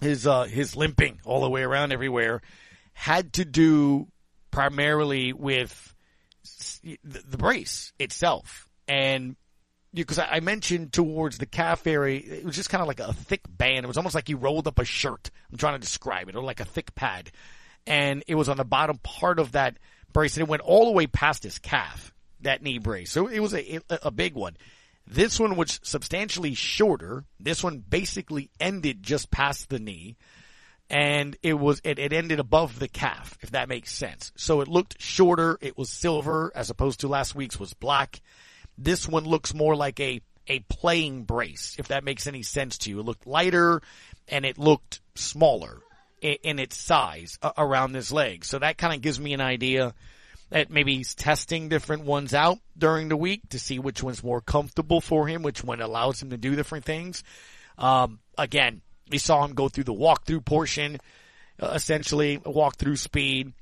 his 0.00 0.26
uh 0.26 0.44
his 0.44 0.76
limping 0.76 1.20
all 1.24 1.42
the 1.42 1.50
way 1.50 1.62
around 1.62 1.92
everywhere 1.92 2.40
had 2.92 3.32
to 3.34 3.44
do 3.44 4.06
primarily 4.50 5.32
with 5.32 5.94
the 6.82 7.36
brace 7.36 7.92
itself 7.98 8.68
and 8.86 9.36
because 9.92 10.18
I 10.18 10.40
mentioned 10.40 10.92
towards 10.92 11.38
the 11.38 11.46
calf 11.46 11.86
area, 11.86 12.20
it 12.20 12.44
was 12.44 12.54
just 12.54 12.70
kind 12.70 12.80
of 12.80 12.88
like 12.88 13.00
a 13.00 13.12
thick 13.12 13.40
band. 13.48 13.84
It 13.84 13.88
was 13.88 13.96
almost 13.96 14.14
like 14.14 14.28
he 14.28 14.34
rolled 14.34 14.68
up 14.68 14.78
a 14.78 14.84
shirt. 14.84 15.30
I'm 15.50 15.58
trying 15.58 15.74
to 15.74 15.80
describe 15.80 16.28
it, 16.28 16.36
or 16.36 16.42
like 16.42 16.60
a 16.60 16.64
thick 16.64 16.94
pad, 16.94 17.30
and 17.86 18.22
it 18.28 18.36
was 18.36 18.48
on 18.48 18.56
the 18.56 18.64
bottom 18.64 18.98
part 18.98 19.38
of 19.38 19.52
that 19.52 19.78
brace, 20.12 20.36
and 20.36 20.42
it 20.46 20.50
went 20.50 20.62
all 20.62 20.86
the 20.86 20.92
way 20.92 21.06
past 21.06 21.42
his 21.42 21.58
calf, 21.58 22.12
that 22.40 22.62
knee 22.62 22.78
brace. 22.78 23.10
So 23.10 23.26
it 23.26 23.40
was 23.40 23.54
a, 23.54 23.80
a 24.02 24.10
big 24.10 24.34
one. 24.34 24.56
This 25.06 25.40
one 25.40 25.56
was 25.56 25.80
substantially 25.82 26.54
shorter. 26.54 27.24
This 27.38 27.64
one 27.64 27.78
basically 27.78 28.50
ended 28.60 29.02
just 29.02 29.30
past 29.30 29.68
the 29.68 29.78
knee. 29.78 30.16
And 30.88 31.36
it 31.42 31.54
was, 31.54 31.80
it, 31.84 31.98
it 31.98 32.12
ended 32.12 32.40
above 32.40 32.78
the 32.78 32.88
calf, 32.88 33.38
if 33.40 33.52
that 33.52 33.68
makes 33.68 33.92
sense. 33.92 34.32
So 34.36 34.60
it 34.60 34.68
looked 34.68 35.00
shorter. 35.00 35.56
It 35.60 35.78
was 35.78 35.88
silver 35.88 36.50
as 36.54 36.70
opposed 36.70 37.00
to 37.00 37.08
last 37.08 37.34
week's 37.34 37.60
was 37.60 37.74
black. 37.74 38.20
This 38.76 39.06
one 39.08 39.24
looks 39.24 39.54
more 39.54 39.76
like 39.76 40.00
a, 40.00 40.20
a 40.48 40.60
playing 40.60 41.24
brace, 41.24 41.76
if 41.78 41.88
that 41.88 42.04
makes 42.04 42.26
any 42.26 42.42
sense 42.42 42.78
to 42.78 42.90
you. 42.90 43.00
It 43.00 43.06
looked 43.06 43.26
lighter 43.26 43.82
and 44.28 44.44
it 44.44 44.58
looked 44.58 45.00
smaller 45.14 45.80
in 46.20 46.58
its 46.58 46.76
size 46.76 47.38
around 47.56 47.92
this 47.92 48.12
leg. 48.12 48.44
So 48.44 48.58
that 48.58 48.78
kind 48.78 48.94
of 48.94 49.00
gives 49.00 49.18
me 49.18 49.32
an 49.32 49.40
idea 49.40 49.94
that 50.50 50.70
maybe 50.70 50.96
he's 50.96 51.14
testing 51.14 51.68
different 51.68 52.04
ones 52.04 52.34
out 52.34 52.58
during 52.76 53.08
the 53.08 53.16
week 53.16 53.48
to 53.50 53.58
see 53.58 53.78
which 53.78 54.02
one's 54.02 54.22
more 54.22 54.40
comfortable 54.40 55.00
for 55.00 55.26
him, 55.26 55.42
which 55.42 55.62
one 55.62 55.80
allows 55.80 56.20
him 56.20 56.30
to 56.30 56.36
do 56.36 56.56
different 56.56 56.84
things. 56.84 57.22
Um, 57.78 58.18
again, 58.36 58.82
we 59.10 59.18
saw 59.18 59.44
him 59.44 59.54
go 59.54 59.68
through 59.68 59.84
the 59.84 59.94
walkthrough 59.94 60.44
portion, 60.44 60.98
uh, 61.60 61.72
essentially 61.74 62.38
walkthrough 62.38 62.98
speed, 62.98 63.52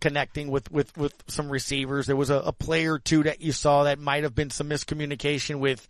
connecting 0.00 0.50
with, 0.50 0.70
with, 0.70 0.96
with 0.96 1.14
some 1.28 1.48
receivers. 1.48 2.06
There 2.06 2.16
was 2.16 2.30
a, 2.30 2.52
a 2.58 2.98
two 2.98 3.22
that 3.22 3.40
you 3.40 3.52
saw 3.52 3.84
that 3.84 3.98
might 3.98 4.24
have 4.24 4.34
been 4.34 4.50
some 4.50 4.68
miscommunication 4.68 5.60
with, 5.60 5.86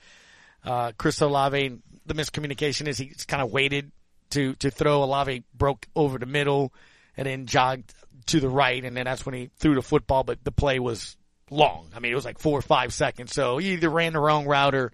uh, 0.65 0.93
Chris 0.97 1.21
Olave. 1.21 1.79
The 2.07 2.15
miscommunication 2.15 2.87
is 2.87 2.99
he's 2.99 3.25
kind 3.25 3.43
of 3.43 3.51
waited 3.51 3.93
to, 4.31 4.55
to 4.55 4.71
throw. 4.71 5.03
Olave 5.03 5.45
broke 5.55 5.87
over 5.95 6.19
the 6.19 6.27
middle 6.27 6.73
and 7.17 7.27
then 7.27 7.47
jogged 7.47 7.93
to 8.27 8.41
the 8.41 8.49
right, 8.49 8.85
and 8.85 8.97
then 8.97 9.05
that's 9.05 9.27
when 9.27 9.35
he 9.35 9.51
threw 9.59 9.75
the 9.75 9.83
football, 9.83 10.25
but 10.25 10.43
the 10.45 10.53
play 10.53 10.79
was 10.79 11.17
long. 11.51 11.91
I 11.95 12.01
mean, 12.01 12.13
it 12.13 12.17
was 12.17 12.25
like 12.25 12.39
four 12.39 12.59
or 12.59 12.63
five 12.63 12.93
seconds, 12.93 13.33
so 13.33 13.59
he 13.59 13.73
either 13.73 13.91
ran 13.91 14.15
the 14.15 14.21
wrong 14.21 14.47
route 14.47 14.75
or 14.75 14.93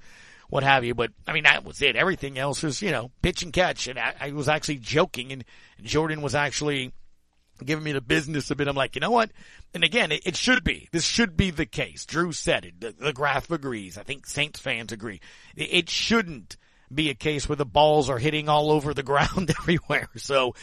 what 0.49 0.63
have 0.65 0.85
you. 0.85 0.95
But 0.95 1.13
I 1.27 1.33
mean, 1.33 1.45
that 1.45 1.65
was 1.65 1.81
it. 1.81 1.97
Everything 1.97 2.39
else 2.39 2.63
was, 2.63 2.83
you 2.83 2.91
know, 2.91 3.11
pitch 3.23 3.43
and 3.43 3.53
catch. 3.53 3.87
And 3.87 3.99
I, 3.99 4.15
I 4.21 4.31
was 4.33 4.49
actually 4.49 4.79
joking, 4.79 5.33
and, 5.33 5.45
and 5.79 5.87
Jordan 5.87 6.23
was 6.23 6.35
actually 6.35 6.93
giving 7.65 7.85
me 7.85 7.93
the 7.93 8.01
business 8.01 8.51
a 8.51 8.57
bit. 8.57 8.69
I'm 8.69 8.77
like, 8.77 8.97
you 8.97 9.01
know 9.01 9.11
what? 9.11 9.31
And 9.75 9.85
again, 9.85 10.13
it, 10.13 10.27
it 10.27 10.37
should 10.37 10.65
be. 10.65 10.89
This 10.93 11.05
should 11.05 11.37
be 11.37 11.51
the 11.51 11.67
case. 11.67 12.05
Drew 12.05 12.33
said 12.33 12.65
it. 12.65 12.81
The, 12.81 12.93
the 12.99 13.13
graph 13.13 13.51
agrees. 13.51 13.97
I 13.97 14.03
think 14.03 14.27
Saints 14.27 14.59
fans 14.59 14.93
agree. 14.93 15.21
It, 15.55 15.69
it 15.73 15.91
shouldn't 15.91 16.57
be 16.93 17.11
a 17.11 17.15
case 17.15 17.49
where 17.49 17.57
the 17.57 17.65
balls 17.65 18.11
are 18.11 18.19
hitting 18.19 18.49
all 18.49 18.71
over 18.71 18.95
the 18.95 19.03
ground 19.05 19.51
everywhere. 19.61 20.09
So, 20.17 20.55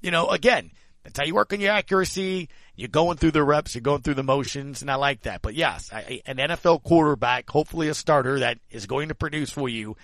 you 0.00 0.10
know, 0.10 0.28
again, 0.28 0.70
that's 1.04 1.18
how 1.18 1.24
you 1.24 1.34
work 1.34 1.52
on 1.52 1.60
your 1.60 1.72
accuracy. 1.72 2.48
You're 2.76 2.88
going 2.88 3.18
through 3.18 3.32
the 3.32 3.42
reps, 3.42 3.74
you're 3.74 3.82
going 3.82 4.02
through 4.02 4.14
the 4.14 4.22
motions, 4.22 4.82
and 4.82 4.90
I 4.90 4.94
like 4.94 5.22
that. 5.22 5.42
But 5.42 5.54
yes, 5.54 5.90
I, 5.92 6.22
an 6.26 6.36
NFL 6.36 6.82
quarterback, 6.82 7.50
hopefully 7.50 7.88
a 7.88 7.94
starter 7.94 8.40
that 8.40 8.58
is 8.70 8.86
going 8.86 9.08
to 9.08 9.14
produce 9.14 9.50
for 9.50 9.68
you, 9.68 9.96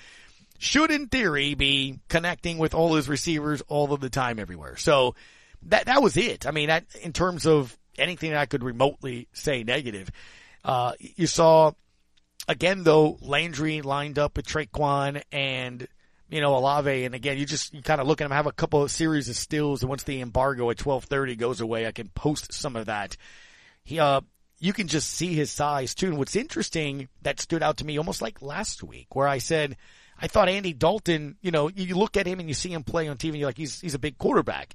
should 0.59 0.91
in 0.91 1.07
theory 1.07 1.55
be 1.55 2.01
connecting 2.09 2.59
with 2.59 2.75
all 2.75 2.95
his 2.95 3.09
receivers 3.09 3.63
all 3.69 3.93
of 3.93 4.01
the 4.01 4.11
time 4.11 4.39
everywhere. 4.39 4.77
So 4.77 5.15
that 5.63 5.87
that 5.87 6.03
was 6.03 6.17
it. 6.17 6.47
I 6.47 6.51
mean, 6.51 6.69
that 6.69 6.85
in 7.03 7.13
terms 7.13 7.47
of 7.47 7.77
anything 7.97 8.35
I 8.35 8.47
could 8.47 8.63
remotely 8.63 9.29
say 9.33 9.63
negative, 9.63 10.11
uh, 10.65 10.93
you 10.99 11.27
saw 11.27 11.73
again 12.49 12.83
though 12.83 13.19
Landry 13.21 13.83
lined 13.83 14.19
up 14.19 14.37
with 14.37 14.47
Tre'Quan 14.47 15.23
and 15.31 15.87
you 16.31 16.43
know, 16.43 16.57
Olave, 16.57 17.05
and 17.05 17.15
again, 17.15 17.39
you 17.39 17.47
just 17.47 17.73
you 17.73 17.83
kind 17.83 18.01
of 18.01 18.07
look 18.07 18.21
at 18.21 18.27
him, 18.27 18.33
have 18.33 18.47
a 18.47 18.53
couple 18.53 18.83
of 18.83 18.91
series 18.91 19.29
of 19.29 19.37
stills, 19.37 19.83
and 19.83 19.89
once 19.89 20.03
the 20.03 20.21
embargo 20.21 20.69
at 20.71 20.79
twelve 20.79 21.05
thirty 21.05 21.37
goes 21.37 21.61
away, 21.61 21.87
I 21.87 21.93
can 21.93 22.09
post 22.09 22.53
some 22.53 22.77
of 22.77 22.87
that. 22.87 23.17
He, 23.83 23.99
uh, 23.99 24.21
you 24.59 24.73
can 24.73 24.89
just 24.89 25.09
see 25.09 25.33
his 25.35 25.51
size 25.51 25.95
too. 25.95 26.09
And 26.09 26.19
what's 26.19 26.37
interesting 26.37 27.09
that 27.23 27.41
stood 27.41 27.63
out 27.63 27.79
to 27.79 27.87
me, 27.87 27.97
almost 27.97 28.21
like 28.21 28.43
last 28.43 28.83
week, 28.83 29.15
where 29.17 29.27
I 29.29 29.39
said 29.39 29.77
I 30.21 30.27
thought 30.27 30.49
Andy 30.49 30.73
Dalton, 30.73 31.37
you 31.41 31.51
know, 31.51 31.69
you 31.69 31.97
look 31.97 32.17
at 32.17 32.27
him 32.27 32.41
and 32.41 32.49
you 32.49 32.55
see 32.55 32.73
him 32.73 32.83
play 32.83 33.09
on 33.09 33.17
TV, 33.17 33.29
and 33.29 33.39
you're 33.39 33.49
like, 33.49 33.57
he's 33.57 33.81
he's 33.81 33.95
a 33.95 33.99
big 33.99 34.19
quarterback. 34.19 34.75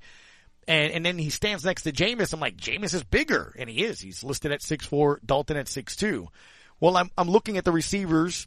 And, 0.65 0.93
and 0.93 1.05
then 1.05 1.17
he 1.17 1.29
stands 1.29 1.65
next 1.65 1.83
to 1.83 1.91
Jameis. 1.91 2.33
I'm 2.33 2.39
like, 2.39 2.55
Jameis 2.55 2.93
is 2.93 3.03
bigger. 3.03 3.53
And 3.59 3.69
he 3.69 3.83
is. 3.83 3.99
He's 3.99 4.23
listed 4.23 4.53
at 4.53 4.61
six 4.61 4.85
four. 4.85 5.19
Dalton 5.25 5.57
at 5.57 5.67
six 5.67 5.95
two. 5.95 6.29
Well, 6.83 6.97
I'm, 6.97 7.09
I'm 7.17 7.29
looking 7.29 7.55
at 7.55 7.63
the 7.63 7.71
receivers, 7.71 8.45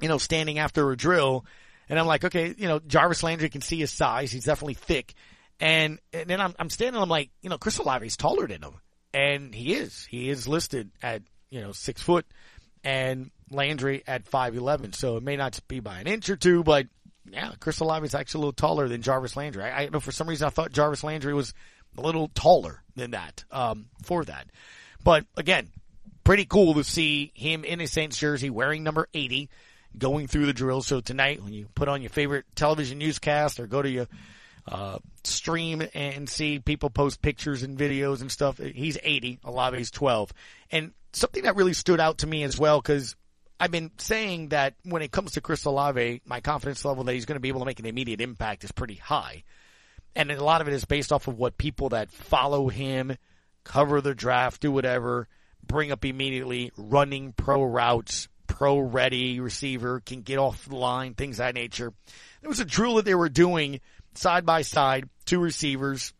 you 0.00 0.06
know, 0.06 0.18
standing 0.18 0.60
after 0.60 0.88
a 0.92 0.96
drill 0.96 1.44
and 1.88 1.98
I'm 1.98 2.06
like, 2.06 2.24
okay, 2.24 2.54
you 2.56 2.68
know, 2.68 2.78
Jarvis 2.78 3.24
Landry 3.24 3.48
can 3.48 3.60
see 3.60 3.78
his 3.78 3.90
size. 3.90 4.30
He's 4.30 4.44
definitely 4.44 4.74
thick. 4.74 5.14
And, 5.58 5.98
and 6.12 6.30
then 6.30 6.40
I'm, 6.40 6.54
I'm 6.60 6.70
standing, 6.70 7.02
I'm 7.02 7.08
like, 7.08 7.30
you 7.42 7.50
know, 7.50 7.58
Chris 7.58 7.80
Olave's 7.80 8.16
taller 8.16 8.46
than 8.46 8.62
him. 8.62 8.74
And 9.12 9.52
he 9.52 9.74
is. 9.74 10.06
He 10.08 10.30
is 10.30 10.46
listed 10.46 10.92
at, 11.02 11.22
you 11.50 11.60
know, 11.60 11.72
six 11.72 12.00
foot 12.00 12.24
and 12.84 13.32
Landry 13.50 14.04
at 14.06 14.30
5'11. 14.30 14.94
So 14.94 15.16
it 15.16 15.24
may 15.24 15.34
not 15.34 15.58
be 15.66 15.80
by 15.80 15.98
an 15.98 16.06
inch 16.06 16.30
or 16.30 16.36
two, 16.36 16.62
but 16.62 16.86
yeah, 17.28 17.50
Chris 17.58 17.80
Olave 17.80 18.06
is 18.06 18.14
actually 18.14 18.38
a 18.38 18.42
little 18.42 18.52
taller 18.52 18.86
than 18.86 19.02
Jarvis 19.02 19.36
Landry. 19.36 19.64
I, 19.64 19.82
I 19.82 19.88
know 19.88 19.98
for 19.98 20.12
some 20.12 20.28
reason 20.28 20.46
I 20.46 20.50
thought 20.50 20.70
Jarvis 20.70 21.02
Landry 21.02 21.34
was 21.34 21.52
a 21.98 22.00
little 22.00 22.28
taller 22.32 22.84
than 22.94 23.10
that, 23.10 23.42
um, 23.50 23.86
for 24.04 24.24
that. 24.24 24.46
But 25.02 25.26
again, 25.36 25.70
pretty 26.26 26.44
cool 26.44 26.74
to 26.74 26.82
see 26.82 27.30
him 27.34 27.64
in 27.64 27.80
a 27.80 27.86
Saints 27.86 28.18
jersey 28.18 28.50
wearing 28.50 28.82
number 28.82 29.08
80 29.14 29.48
going 29.96 30.26
through 30.26 30.46
the 30.46 30.52
drill. 30.52 30.82
So 30.82 31.00
tonight, 31.00 31.40
when 31.40 31.52
you 31.52 31.68
put 31.76 31.86
on 31.86 32.02
your 32.02 32.10
favorite 32.10 32.44
television 32.56 32.98
newscast 32.98 33.60
or 33.60 33.68
go 33.68 33.80
to 33.80 33.88
your 33.88 34.08
uh, 34.66 34.98
stream 35.22 35.84
and 35.94 36.28
see 36.28 36.58
people 36.58 36.90
post 36.90 37.22
pictures 37.22 37.62
and 37.62 37.78
videos 37.78 38.22
and 38.22 38.32
stuff, 38.32 38.58
he's 38.58 38.98
80, 39.00 39.38
Olave's 39.44 39.92
12. 39.92 40.32
And 40.72 40.90
something 41.12 41.44
that 41.44 41.54
really 41.54 41.74
stood 41.74 42.00
out 42.00 42.18
to 42.18 42.26
me 42.26 42.42
as 42.42 42.58
well, 42.58 42.80
because 42.80 43.14
I've 43.60 43.70
been 43.70 43.92
saying 43.98 44.48
that 44.48 44.74
when 44.82 45.02
it 45.02 45.12
comes 45.12 45.32
to 45.32 45.40
Chris 45.40 45.64
Olave, 45.64 46.22
my 46.26 46.40
confidence 46.40 46.84
level 46.84 47.04
that 47.04 47.12
he's 47.12 47.26
going 47.26 47.36
to 47.36 47.40
be 47.40 47.50
able 47.50 47.60
to 47.60 47.66
make 47.66 47.78
an 47.78 47.86
immediate 47.86 48.20
impact 48.20 48.64
is 48.64 48.72
pretty 48.72 48.96
high. 48.96 49.44
And 50.16 50.32
a 50.32 50.42
lot 50.42 50.60
of 50.60 50.66
it 50.66 50.74
is 50.74 50.86
based 50.86 51.12
off 51.12 51.28
of 51.28 51.38
what 51.38 51.56
people 51.56 51.90
that 51.90 52.10
follow 52.10 52.66
him, 52.66 53.16
cover 53.62 54.00
the 54.00 54.12
draft, 54.12 54.60
do 54.60 54.72
whatever, 54.72 55.28
bring 55.66 55.92
up 55.92 56.04
immediately, 56.04 56.72
running 56.76 57.32
pro 57.32 57.62
routes, 57.62 58.28
pro 58.46 58.78
ready 58.78 59.40
receiver, 59.40 60.00
can 60.00 60.22
get 60.22 60.38
off 60.38 60.66
the 60.66 60.76
line, 60.76 61.14
things 61.14 61.38
that 61.38 61.54
nature. 61.54 61.92
There 62.40 62.48
was 62.48 62.60
a 62.60 62.64
drill 62.64 62.96
that 62.96 63.04
they 63.04 63.14
were 63.14 63.28
doing 63.28 63.80
side 64.14 64.46
by 64.46 64.62
side, 64.62 65.08
two 65.24 65.40
receivers. 65.40 66.12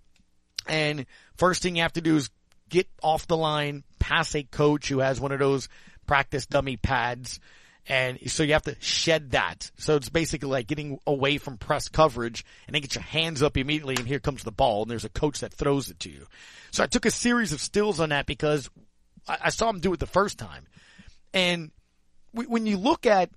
And 0.67 1.07
first 1.37 1.63
thing 1.63 1.77
you 1.77 1.83
have 1.83 1.93
to 1.95 2.01
do 2.01 2.17
is 2.17 2.31
get 2.69 2.89
off 3.03 3.27
the 3.27 3.37
line, 3.37 3.85
pass 3.99 4.35
a 4.35 4.43
coach 4.43 4.89
who 4.89 4.99
has 4.99 5.21
one 5.21 5.33
of 5.33 5.39
those 5.39 5.69
practice 6.07 6.47
dummy 6.47 6.77
pads. 6.77 7.41
And 7.89 8.19
so 8.31 8.43
you 8.43 8.55
have 8.55 8.65
to 8.65 8.77
shed 8.81 9.31
that. 9.31 9.71
So 9.79 9.95
it's 9.95 10.09
basically 10.09 10.49
like 10.49 10.67
getting 10.67 10.99
away 11.07 11.39
from 11.39 11.57
press 11.57 11.89
coverage 11.89 12.45
and 12.67 12.75
then 12.75 12.83
get 12.83 12.97
your 12.97 13.03
hands 13.03 13.43
up 13.43 13.57
immediately 13.57 13.95
and 13.97 14.09
here 14.09 14.19
comes 14.19 14.43
the 14.43 14.51
ball 14.51 14.83
and 14.83 14.91
there's 14.91 15.05
a 15.05 15.09
coach 15.09 15.41
that 15.41 15.53
throws 15.53 15.89
it 15.89 16.01
to 16.01 16.11
you. 16.11 16.27
So 16.73 16.83
I 16.83 16.87
took 16.87 17.07
a 17.07 17.13
series 17.13 17.53
of 17.53 17.61
stills 17.61 18.01
on 18.01 18.09
that 18.09 18.27
because 18.27 18.69
I, 19.29 19.51
saw 19.51 19.69
him 19.71 19.81
do 19.81 19.93
it 19.93 20.01
the 20.01 20.07
first 20.07 20.39
time. 20.39 20.67
And 21.35 21.71
when 22.33 22.67
you 22.67 22.77
look 22.77 23.07
at 23.07 23.31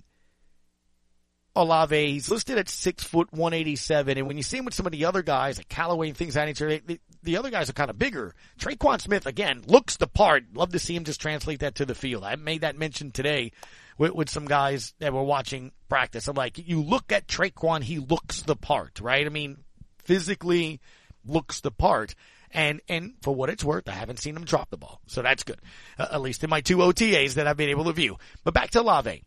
Olave, 1.55 2.11
he's 2.11 2.29
listed 2.29 2.57
at 2.57 2.69
six 2.69 3.03
foot 3.03 3.33
one 3.33 3.53
eighty 3.53 3.75
seven, 3.75 4.17
and 4.17 4.27
when 4.27 4.37
you 4.37 4.43
see 4.43 4.57
him 4.57 4.65
with 4.65 4.73
some 4.73 4.85
of 4.85 4.91
the 4.91 5.05
other 5.05 5.23
guys 5.23 5.57
like 5.57 5.67
Callaway 5.67 6.09
and 6.09 6.15
things 6.15 6.37
of 6.37 6.45
that 6.45 6.81
they, 6.85 6.99
the 7.23 7.37
other 7.37 7.49
guys 7.49 7.69
are 7.69 7.73
kind 7.73 7.89
of 7.89 7.97
bigger. 7.97 8.35
Tre'Quan 8.59 9.01
Smith 9.01 9.25
again 9.25 9.63
looks 9.67 9.97
the 9.97 10.07
part. 10.07 10.43
Love 10.53 10.71
to 10.71 10.79
see 10.79 10.95
him 10.95 11.03
just 11.03 11.19
translate 11.19 11.59
that 11.61 11.75
to 11.75 11.85
the 11.85 11.95
field. 11.95 12.23
I 12.23 12.35
made 12.35 12.61
that 12.61 12.77
mention 12.77 13.11
today 13.11 13.51
with, 13.97 14.13
with 14.13 14.29
some 14.29 14.45
guys 14.45 14.93
that 14.99 15.11
were 15.11 15.23
watching 15.23 15.71
practice. 15.89 16.27
I'm 16.27 16.35
like, 16.35 16.57
you 16.57 16.81
look 16.81 17.11
at 17.11 17.27
Tre'Quan, 17.27 17.83
he 17.83 17.99
looks 17.99 18.43
the 18.43 18.55
part, 18.55 19.01
right? 19.01 19.25
I 19.25 19.29
mean, 19.29 19.57
physically 20.05 20.79
looks 21.25 21.61
the 21.61 21.71
part. 21.71 22.15
And, 22.51 22.81
and 22.89 23.13
for 23.21 23.33
what 23.33 23.49
it's 23.49 23.63
worth, 23.63 23.87
I 23.87 23.93
haven't 23.93 24.19
seen 24.19 24.35
him 24.35 24.43
drop 24.43 24.69
the 24.69 24.77
ball. 24.77 25.01
So 25.07 25.21
that's 25.21 25.43
good. 25.43 25.59
Uh, 25.97 26.07
at 26.11 26.21
least 26.21 26.43
in 26.43 26.49
my 26.49 26.61
two 26.61 26.77
OTAs 26.77 27.35
that 27.35 27.47
I've 27.47 27.57
been 27.57 27.69
able 27.69 27.85
to 27.85 27.93
view. 27.93 28.17
But 28.43 28.53
back 28.53 28.71
to 28.71 28.81
Lave. 28.81 29.21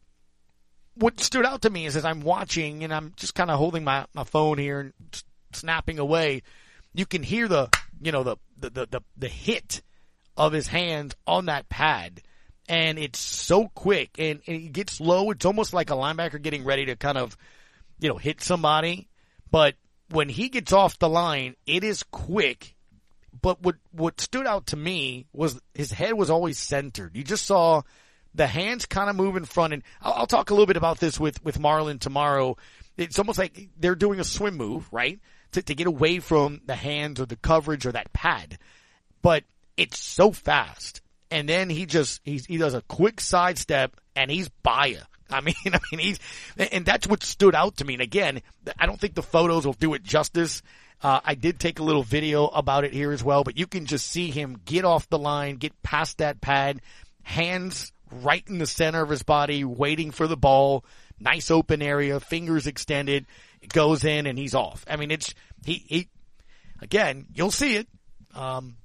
What 0.94 1.20
stood 1.20 1.46
out 1.46 1.62
to 1.62 1.70
me 1.70 1.86
is 1.86 1.96
as 1.96 2.04
I'm 2.04 2.20
watching 2.20 2.84
and 2.84 2.92
I'm 2.92 3.12
just 3.16 3.34
kind 3.34 3.50
of 3.50 3.58
holding 3.58 3.84
my, 3.84 4.06
my 4.12 4.24
phone 4.24 4.58
here 4.58 4.80
and 4.80 4.92
snapping 5.52 5.98
away, 5.98 6.42
you 6.92 7.06
can 7.06 7.22
hear 7.22 7.48
the, 7.48 7.70
you 8.00 8.12
know, 8.12 8.24
the, 8.24 8.36
the, 8.58 8.70
the, 8.70 8.86
the, 8.86 9.00
the 9.16 9.28
hit 9.28 9.82
of 10.36 10.52
his 10.52 10.66
hand 10.66 11.14
on 11.26 11.46
that 11.46 11.68
pad. 11.68 12.22
And 12.68 12.98
it's 12.98 13.18
so 13.18 13.68
quick 13.68 14.16
and, 14.18 14.40
and 14.46 14.56
it 14.56 14.72
gets 14.72 15.00
low. 15.00 15.30
It's 15.30 15.46
almost 15.46 15.72
like 15.72 15.90
a 15.90 15.94
linebacker 15.94 16.40
getting 16.42 16.64
ready 16.64 16.86
to 16.86 16.96
kind 16.96 17.18
of, 17.18 17.36
you 17.98 18.08
know, 18.08 18.18
hit 18.18 18.42
somebody. 18.42 19.08
But 19.50 19.76
when 20.10 20.28
he 20.28 20.48
gets 20.48 20.72
off 20.72 20.98
the 20.98 21.08
line, 21.08 21.56
it 21.66 21.84
is 21.84 22.02
quick 22.02 22.76
but 23.42 23.60
what 23.62 23.76
what 23.90 24.20
stood 24.20 24.46
out 24.46 24.68
to 24.68 24.76
me 24.76 25.26
was 25.32 25.60
his 25.74 25.90
head 25.92 26.14
was 26.14 26.30
always 26.30 26.58
centered. 26.58 27.16
You 27.16 27.24
just 27.24 27.44
saw 27.44 27.82
the 28.34 28.46
hands 28.46 28.86
kind 28.86 29.10
of 29.10 29.16
move 29.16 29.36
in 29.36 29.44
front, 29.44 29.74
and 29.74 29.82
I'll, 30.00 30.12
I'll 30.12 30.26
talk 30.26 30.50
a 30.50 30.54
little 30.54 30.66
bit 30.66 30.76
about 30.76 30.98
this 30.98 31.20
with 31.20 31.44
with 31.44 31.58
Marlon 31.58 31.98
tomorrow. 31.98 32.56
It's 32.96 33.18
almost 33.18 33.38
like 33.38 33.68
they're 33.76 33.94
doing 33.94 34.20
a 34.20 34.24
swim 34.24 34.56
move, 34.56 34.88
right, 34.92 35.18
to 35.52 35.62
to 35.62 35.74
get 35.74 35.86
away 35.86 36.20
from 36.20 36.60
the 36.66 36.76
hands 36.76 37.20
or 37.20 37.26
the 37.26 37.36
coverage 37.36 37.84
or 37.84 37.92
that 37.92 38.12
pad, 38.12 38.58
but 39.20 39.44
it's 39.76 39.98
so 39.98 40.30
fast. 40.30 41.00
And 41.30 41.48
then 41.48 41.68
he 41.68 41.86
just 41.86 42.20
he 42.24 42.38
he 42.38 42.58
does 42.58 42.74
a 42.74 42.82
quick 42.82 43.20
sidestep 43.20 43.96
and 44.14 44.30
he's 44.30 44.48
by 44.62 44.86
you. 44.86 45.00
I 45.30 45.40
mean, 45.40 45.54
I 45.66 45.80
mean, 45.90 46.00
he's, 46.00 46.20
and 46.56 46.84
that's 46.84 47.06
what 47.06 47.22
stood 47.22 47.54
out 47.54 47.78
to 47.78 47.84
me. 47.84 47.94
And 47.94 48.02
again, 48.02 48.42
I 48.78 48.86
don't 48.86 49.00
think 49.00 49.14
the 49.14 49.22
photos 49.22 49.66
will 49.66 49.72
do 49.72 49.94
it 49.94 50.02
justice. 50.02 50.62
Uh, 51.02 51.20
I 51.24 51.34
did 51.34 51.58
take 51.58 51.80
a 51.80 51.82
little 51.82 52.04
video 52.04 52.46
about 52.46 52.84
it 52.84 52.92
here 52.92 53.10
as 53.10 53.24
well, 53.24 53.42
but 53.42 53.58
you 53.58 53.66
can 53.66 53.86
just 53.86 54.06
see 54.06 54.30
him 54.30 54.60
get 54.64 54.84
off 54.84 55.08
the 55.08 55.18
line, 55.18 55.56
get 55.56 55.82
past 55.82 56.18
that 56.18 56.40
pad, 56.40 56.80
hands 57.22 57.92
right 58.12 58.44
in 58.46 58.58
the 58.58 58.66
center 58.66 59.02
of 59.02 59.08
his 59.08 59.24
body, 59.24 59.64
waiting 59.64 60.12
for 60.12 60.26
the 60.26 60.36
ball. 60.36 60.84
Nice 61.18 61.50
open 61.50 61.82
area, 61.82 62.20
fingers 62.20 62.66
extended, 62.66 63.26
goes 63.68 64.04
in 64.04 64.26
and 64.26 64.38
he's 64.38 64.54
off. 64.54 64.84
I 64.88 64.96
mean, 64.96 65.10
it's, 65.10 65.34
he, 65.64 65.84
he, 65.86 66.08
again, 66.80 67.26
you'll 67.34 67.50
see 67.50 67.76
it. 67.76 67.88
Um, 68.34 68.76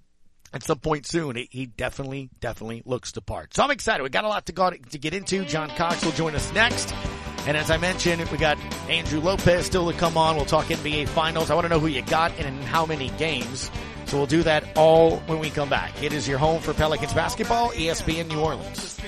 at 0.54 0.64
some 0.64 0.80
point 0.80 1.06
soon, 1.06 1.36
he, 1.36 1.48
he 1.52 1.66
definitely, 1.66 2.30
definitely 2.40 2.84
looks 2.86 3.12
the 3.12 3.22
part. 3.22 3.54
So 3.54 3.64
I'm 3.64 3.72
excited. 3.72 4.04
We 4.04 4.10
got 4.10 4.24
a 4.24 4.30
lot 4.30 4.46
to, 4.48 4.54
go, 4.54 4.70
to 4.70 4.98
get 4.98 5.14
into. 5.14 5.46
John 5.46 5.70
Cox 5.70 6.04
will 6.04 6.12
join 6.14 6.36
us 6.36 6.52
next. 6.54 6.94
And 7.48 7.56
as 7.56 7.72
I 7.72 7.78
mentioned, 7.78 8.22
we 8.30 8.38
got 8.38 8.58
Andrew 8.90 9.22
Lopez 9.22 9.66
still 9.66 9.90
to 9.90 9.98
come 9.98 10.18
on. 10.18 10.36
We'll 10.36 10.44
talk 10.44 10.66
NBA 10.66 11.08
Finals. 11.08 11.50
I 11.50 11.56
want 11.56 11.64
to 11.64 11.70
know 11.70 11.80
who 11.80 11.88
you 11.88 12.02
got 12.02 12.38
and 12.38 12.46
in 12.46 12.62
how 12.64 12.86
many 12.86 13.08
games. 13.12 13.72
So 14.06 14.18
we'll 14.18 14.26
do 14.26 14.44
that 14.44 14.76
all 14.76 15.20
when 15.28 15.40
we 15.40 15.50
come 15.50 15.70
back. 15.70 16.04
It 16.04 16.12
is 16.12 16.28
your 16.28 16.40
home 16.40 16.62
for 16.62 16.74
Pelicans 16.74 17.14
basketball, 17.14 17.70
ESPN 17.70 18.28
New 18.28 18.42
Orleans. 18.42 19.00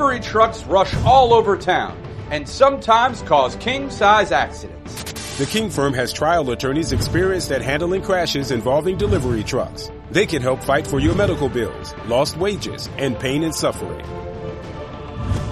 Delivery 0.00 0.20
trucks 0.20 0.64
rush 0.64 0.94
all 1.04 1.34
over 1.34 1.58
town 1.58 1.94
and 2.30 2.48
sometimes 2.48 3.20
cause 3.20 3.54
king-size 3.56 4.32
accidents. 4.32 5.36
The 5.36 5.44
King 5.44 5.68
firm 5.68 5.92
has 5.92 6.10
trial 6.10 6.50
attorneys 6.50 6.92
experienced 6.92 7.52
at 7.52 7.60
handling 7.60 8.00
crashes 8.00 8.50
involving 8.50 8.96
delivery 8.96 9.44
trucks. 9.44 9.90
They 10.10 10.24
can 10.24 10.40
help 10.40 10.62
fight 10.62 10.86
for 10.86 11.00
your 11.00 11.14
medical 11.14 11.50
bills, 11.50 11.94
lost 12.06 12.38
wages, 12.38 12.88
and 12.96 13.20
pain 13.20 13.42
and 13.42 13.54
suffering. 13.54 14.02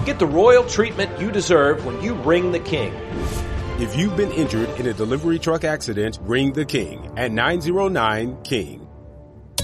Get 0.03 0.17
the 0.17 0.25
royal 0.25 0.63
treatment 0.63 1.21
you 1.21 1.31
deserve 1.31 1.85
when 1.85 2.01
you 2.01 2.15
ring 2.15 2.51
the 2.51 2.59
King. 2.59 2.91
If 3.77 3.95
you've 3.95 4.17
been 4.17 4.31
injured 4.31 4.69
in 4.79 4.87
a 4.87 4.93
delivery 4.95 5.37
truck 5.37 5.63
accident, 5.63 6.17
ring 6.23 6.53
the 6.53 6.65
King 6.65 7.13
at 7.17 7.31
909 7.31 8.41
King. 8.41 8.78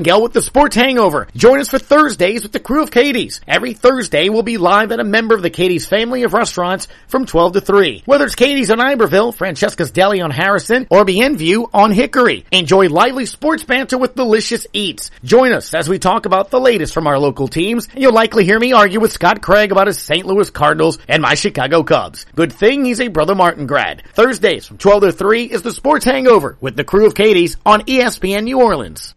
Kattengell 0.00 0.22
with 0.22 0.32
the 0.32 0.42
Sports 0.42 0.76
Hangover. 0.76 1.28
Join 1.34 1.60
us 1.60 1.70
for 1.70 1.78
Thursdays 1.78 2.42
with 2.42 2.52
the 2.52 2.60
crew 2.60 2.82
of 2.82 2.90
Katie's. 2.90 3.40
Every 3.46 3.74
Thursday 3.74 4.28
we'll 4.28 4.42
be 4.42 4.56
live 4.56 4.92
at 4.92 5.00
a 5.00 5.04
member 5.04 5.34
of 5.34 5.42
the 5.42 5.50
Katie's 5.50 5.86
family 5.86 6.22
of 6.22 6.32
restaurants 6.32 6.88
from 7.08 7.26
12 7.26 7.54
to 7.54 7.60
3. 7.60 8.02
Whether 8.06 8.24
it's 8.24 8.34
Katie's 8.34 8.70
on 8.70 8.80
Iberville, 8.80 9.32
Francesca's 9.32 9.90
Deli 9.90 10.20
on 10.20 10.30
Harrison, 10.30 10.86
or 10.90 11.04
Bienview 11.04 11.68
on 11.74 11.92
Hickory. 11.92 12.46
Enjoy 12.50 12.88
lively 12.88 13.26
sports 13.26 13.64
banter 13.64 13.98
with 13.98 14.14
delicious 14.14 14.66
eats. 14.72 15.10
Join 15.22 15.52
us 15.52 15.74
as 15.74 15.88
we 15.88 15.98
talk 15.98 16.26
about 16.26 16.50
the 16.50 16.60
latest 16.60 16.94
from 16.94 17.06
our 17.06 17.18
local 17.18 17.48
teams. 17.48 17.88
You'll 17.94 18.14
likely 18.14 18.44
hear 18.44 18.58
me 18.58 18.72
argue 18.72 19.00
with 19.00 19.12
Scott 19.12 19.42
Craig 19.42 19.72
about 19.72 19.86
his 19.86 19.98
St. 19.98 20.26
Louis 20.26 20.50
Cardinals 20.50 20.98
and 21.08 21.22
my 21.22 21.34
Chicago 21.34 21.82
Cubs. 21.82 22.26
Good 22.34 22.52
thing 22.52 22.84
he's 22.84 23.00
a 23.00 23.08
Brother 23.08 23.34
Martin 23.34 23.66
grad. 23.66 24.02
Thursdays 24.14 24.66
from 24.66 24.78
12 24.78 25.02
to 25.02 25.12
3 25.12 25.44
is 25.44 25.62
the 25.62 25.72
Sports 25.72 26.04
Hangover 26.04 26.56
with 26.60 26.76
the 26.76 26.84
crew 26.84 27.06
of 27.06 27.14
Katie's 27.14 27.56
on 27.66 27.82
ESPN 27.82 28.44
New 28.44 28.60
Orleans. 28.60 29.14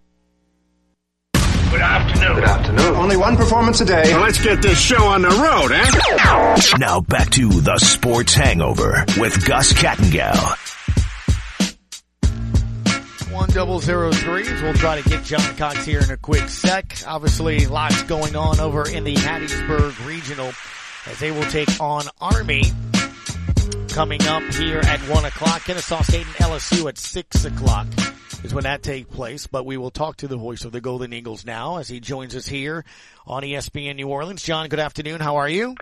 Good 1.73 1.81
afternoon. 1.81 2.35
Good 2.35 2.43
afternoon. 2.43 2.95
Only 2.97 3.17
one 3.17 3.35
performance 3.35 3.81
a 3.81 3.85
day. 3.85 4.03
Well, 4.13 4.21
let's 4.21 4.39
get 4.39 4.61
this 4.61 4.79
show 4.79 5.05
on 5.05 5.23
the 5.23 5.29
road, 5.29 5.71
eh? 5.71 6.77
Now 6.77 7.01
back 7.01 7.31
to 7.31 7.49
the 7.49 7.79
Sports 7.79 8.35
Hangover 8.35 9.03
with 9.17 9.43
Gus 9.43 9.73
Kattengell. 9.73 10.37
One 13.33 13.49
double 13.49 13.79
zero 13.79 14.11
threes. 14.11 14.61
We'll 14.61 14.75
try 14.75 15.01
to 15.01 15.09
get 15.09 15.23
John 15.23 15.55
Cox 15.55 15.83
here 15.83 15.99
in 15.99 16.11
a 16.11 16.17
quick 16.17 16.47
sec. 16.47 16.95
Obviously, 17.07 17.65
lots 17.65 18.03
going 18.03 18.35
on 18.35 18.59
over 18.59 18.87
in 18.87 19.03
the 19.03 19.15
Hattiesburg 19.15 20.05
Regional 20.05 20.51
as 21.07 21.17
they 21.17 21.31
will 21.31 21.49
take 21.49 21.81
on 21.81 22.03
Army 22.21 22.65
coming 23.89 24.21
up 24.27 24.43
here 24.53 24.81
at 24.83 24.99
one 25.09 25.25
o'clock. 25.25 25.63
Kennesaw 25.63 26.03
State 26.03 26.27
and 26.27 26.35
LSU 26.35 26.87
at 26.87 26.99
six 26.99 27.45
o'clock 27.45 27.87
is 28.43 28.53
when 28.53 28.65
that 28.65 28.83
takes 28.83 29.09
place. 29.09 29.47
But 29.47 29.65
we 29.65 29.77
will 29.77 29.91
talk 29.91 30.17
to 30.17 30.27
the 30.27 30.37
voice 30.37 30.65
of 30.65 30.71
the 30.71 30.81
Golden 30.81 31.13
Eagles 31.13 31.45
now 31.45 31.77
as 31.77 31.87
he 31.87 31.99
joins 31.99 32.35
us 32.35 32.47
here 32.47 32.85
on 33.25 33.43
ESPN 33.43 33.95
New 33.95 34.07
Orleans. 34.07 34.43
John, 34.43 34.67
good 34.69 34.79
afternoon. 34.79 35.21
How 35.21 35.37
are 35.37 35.49
you? 35.49 35.75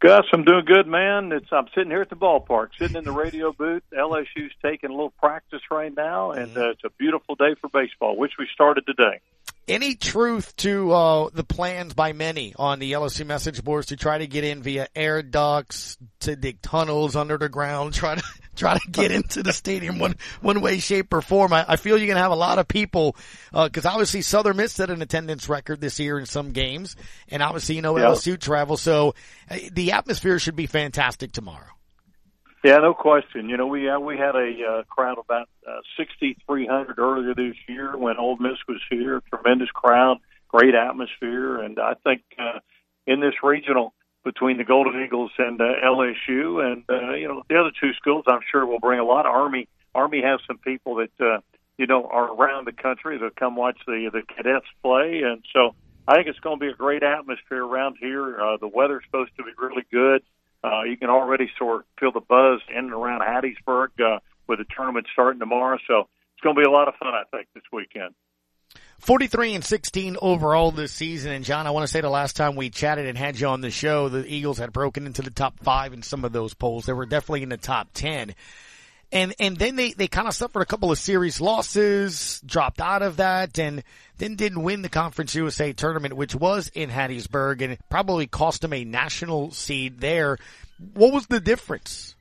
Gus, 0.00 0.24
I'm 0.32 0.44
doing 0.44 0.64
good, 0.64 0.86
man. 0.86 1.32
It's 1.32 1.48
I'm 1.50 1.66
sitting 1.74 1.90
here 1.90 2.02
at 2.02 2.08
the 2.08 2.14
ballpark, 2.14 2.68
sitting 2.78 2.96
in 2.96 3.02
the 3.02 3.10
radio 3.10 3.52
booth. 3.52 3.82
LSU's 3.92 4.52
taking 4.62 4.90
a 4.90 4.92
little 4.92 5.10
practice 5.10 5.62
right 5.72 5.92
now, 5.94 6.30
and 6.30 6.56
uh, 6.56 6.70
it's 6.70 6.84
a 6.84 6.90
beautiful 6.90 7.34
day 7.34 7.56
for 7.60 7.68
baseball, 7.68 8.16
which 8.16 8.34
we 8.38 8.46
started 8.54 8.86
today. 8.86 9.20
Any 9.68 9.96
truth 9.96 10.56
to 10.56 10.92
uh, 10.92 11.28
the 11.32 11.44
plans 11.44 11.92
by 11.92 12.14
many 12.14 12.54
on 12.58 12.78
the 12.78 12.92
LSU 12.92 13.26
message 13.26 13.62
boards 13.62 13.88
to 13.88 13.96
try 13.96 14.16
to 14.16 14.26
get 14.26 14.42
in 14.42 14.62
via 14.62 14.88
air 14.96 15.22
ducts, 15.22 15.98
to 16.20 16.36
dig 16.36 16.62
tunnels 16.62 17.14
under 17.14 17.36
the 17.36 17.50
ground, 17.50 17.92
try 17.94 18.14
to 18.14 18.22
try 18.56 18.78
to 18.78 18.90
get 18.90 19.12
into 19.12 19.42
the 19.42 19.52
stadium 19.52 19.98
one 19.98 20.16
one 20.40 20.62
way, 20.62 20.78
shape, 20.78 21.12
or 21.12 21.20
form? 21.20 21.52
I, 21.52 21.66
I 21.68 21.76
feel 21.76 21.98
you're 21.98 22.06
going 22.06 22.16
to 22.16 22.22
have 22.22 22.32
a 22.32 22.36
lot 22.36 22.58
of 22.58 22.66
people 22.66 23.14
because 23.52 23.84
uh, 23.84 23.90
obviously 23.90 24.22
Southern 24.22 24.56
Miss 24.56 24.72
set 24.72 24.88
an 24.88 25.02
attendance 25.02 25.50
record 25.50 25.82
this 25.82 26.00
year 26.00 26.18
in 26.18 26.24
some 26.24 26.52
games, 26.52 26.96
and 27.28 27.42
obviously 27.42 27.74
you 27.76 27.82
know 27.82 27.98
yep. 27.98 28.12
LSU 28.12 28.40
travel, 28.40 28.78
so 28.78 29.14
uh, 29.50 29.58
the 29.72 29.92
atmosphere 29.92 30.38
should 30.38 30.56
be 30.56 30.66
fantastic 30.66 31.32
tomorrow. 31.32 31.77
Yeah, 32.64 32.78
no 32.78 32.92
question. 32.92 33.48
You 33.48 33.56
know, 33.56 33.66
we 33.68 33.88
uh, 33.88 34.00
we 34.00 34.16
had 34.16 34.34
a 34.34 34.52
uh, 34.64 34.82
crowd 34.84 35.18
of 35.18 35.24
about 35.26 35.48
uh, 35.66 35.80
6,300 35.96 36.98
earlier 36.98 37.34
this 37.34 37.54
year 37.68 37.96
when 37.96 38.16
Ole 38.16 38.36
Miss 38.36 38.58
was 38.66 38.80
here. 38.90 39.22
Tremendous 39.32 39.70
crowd, 39.70 40.18
great 40.48 40.74
atmosphere, 40.74 41.60
and 41.62 41.78
I 41.78 41.94
think 42.02 42.22
uh, 42.38 42.58
in 43.06 43.20
this 43.20 43.34
regional 43.44 43.94
between 44.24 44.58
the 44.58 44.64
Golden 44.64 45.02
Eagles 45.02 45.30
and 45.38 45.60
uh, 45.60 45.64
LSU, 45.84 46.64
and 46.64 46.84
uh, 46.90 47.14
you 47.14 47.28
know 47.28 47.42
the 47.48 47.56
other 47.56 47.70
two 47.80 47.92
schools, 47.94 48.24
I'm 48.26 48.40
sure 48.50 48.66
will 48.66 48.80
bring 48.80 48.98
a 48.98 49.04
lot. 49.04 49.24
of 49.24 49.32
Army 49.32 49.68
Army 49.94 50.20
has 50.22 50.40
some 50.46 50.58
people 50.58 50.96
that 50.96 51.12
uh, 51.20 51.38
you 51.76 51.86
know 51.86 52.06
are 52.06 52.34
around 52.34 52.66
the 52.66 52.72
country 52.72 53.18
that 53.18 53.36
come 53.36 53.54
watch 53.54 53.78
the 53.86 54.10
the 54.12 54.22
cadets 54.34 54.66
play, 54.82 55.22
and 55.24 55.44
so 55.54 55.76
I 56.08 56.16
think 56.16 56.26
it's 56.26 56.40
going 56.40 56.58
to 56.58 56.60
be 56.60 56.72
a 56.72 56.76
great 56.76 57.04
atmosphere 57.04 57.64
around 57.64 57.98
here. 58.00 58.40
Uh, 58.40 58.56
the 58.56 58.68
weather's 58.68 59.04
supposed 59.04 59.30
to 59.36 59.44
be 59.44 59.50
really 59.56 59.86
good. 59.92 60.22
You 60.84 60.96
can 60.96 61.10
already 61.10 61.50
sort 61.58 61.86
feel 61.98 62.12
the 62.12 62.20
buzz 62.20 62.60
in 62.70 62.84
and 62.84 62.92
around 62.92 63.20
Hattiesburg 63.20 63.88
uh, 64.00 64.18
with 64.46 64.58
the 64.58 64.64
tournament 64.74 65.06
starting 65.12 65.40
tomorrow. 65.40 65.78
So 65.86 66.08
it's 66.34 66.42
going 66.42 66.56
to 66.56 66.60
be 66.60 66.66
a 66.66 66.70
lot 66.70 66.88
of 66.88 66.94
fun, 66.96 67.14
I 67.14 67.24
think, 67.30 67.48
this 67.54 67.64
weekend. 67.72 68.14
43 68.98 69.54
and 69.54 69.64
16 69.64 70.16
overall 70.20 70.72
this 70.72 70.92
season. 70.92 71.32
And 71.32 71.44
John, 71.44 71.66
I 71.66 71.70
want 71.70 71.84
to 71.84 71.92
say 71.92 72.00
the 72.00 72.10
last 72.10 72.36
time 72.36 72.56
we 72.56 72.68
chatted 72.68 73.06
and 73.06 73.16
had 73.16 73.38
you 73.38 73.46
on 73.46 73.60
the 73.60 73.70
show, 73.70 74.08
the 74.08 74.26
Eagles 74.26 74.58
had 74.58 74.72
broken 74.72 75.06
into 75.06 75.22
the 75.22 75.30
top 75.30 75.60
five 75.60 75.92
in 75.92 76.02
some 76.02 76.24
of 76.24 76.32
those 76.32 76.54
polls. 76.54 76.86
They 76.86 76.92
were 76.92 77.06
definitely 77.06 77.44
in 77.44 77.48
the 77.48 77.56
top 77.56 77.88
10. 77.94 78.34
And, 79.10 79.34
and 79.40 79.56
then 79.56 79.76
they, 79.76 79.92
they 79.92 80.06
kind 80.06 80.28
of 80.28 80.34
suffered 80.34 80.60
a 80.60 80.66
couple 80.66 80.92
of 80.92 80.98
series 80.98 81.40
losses, 81.40 82.42
dropped 82.44 82.80
out 82.80 83.02
of 83.02 83.16
that, 83.16 83.58
and 83.58 83.82
then 84.18 84.34
didn't 84.34 84.62
win 84.62 84.82
the 84.82 84.90
Conference 84.90 85.34
USA 85.34 85.72
tournament, 85.72 86.14
which 86.14 86.34
was 86.34 86.68
in 86.74 86.90
Hattiesburg, 86.90 87.62
and 87.62 87.78
probably 87.88 88.26
cost 88.26 88.62
them 88.62 88.74
a 88.74 88.84
national 88.84 89.50
seed 89.52 90.00
there. 90.00 90.36
What 90.92 91.12
was 91.12 91.26
the 91.26 91.40
difference? 91.40 92.16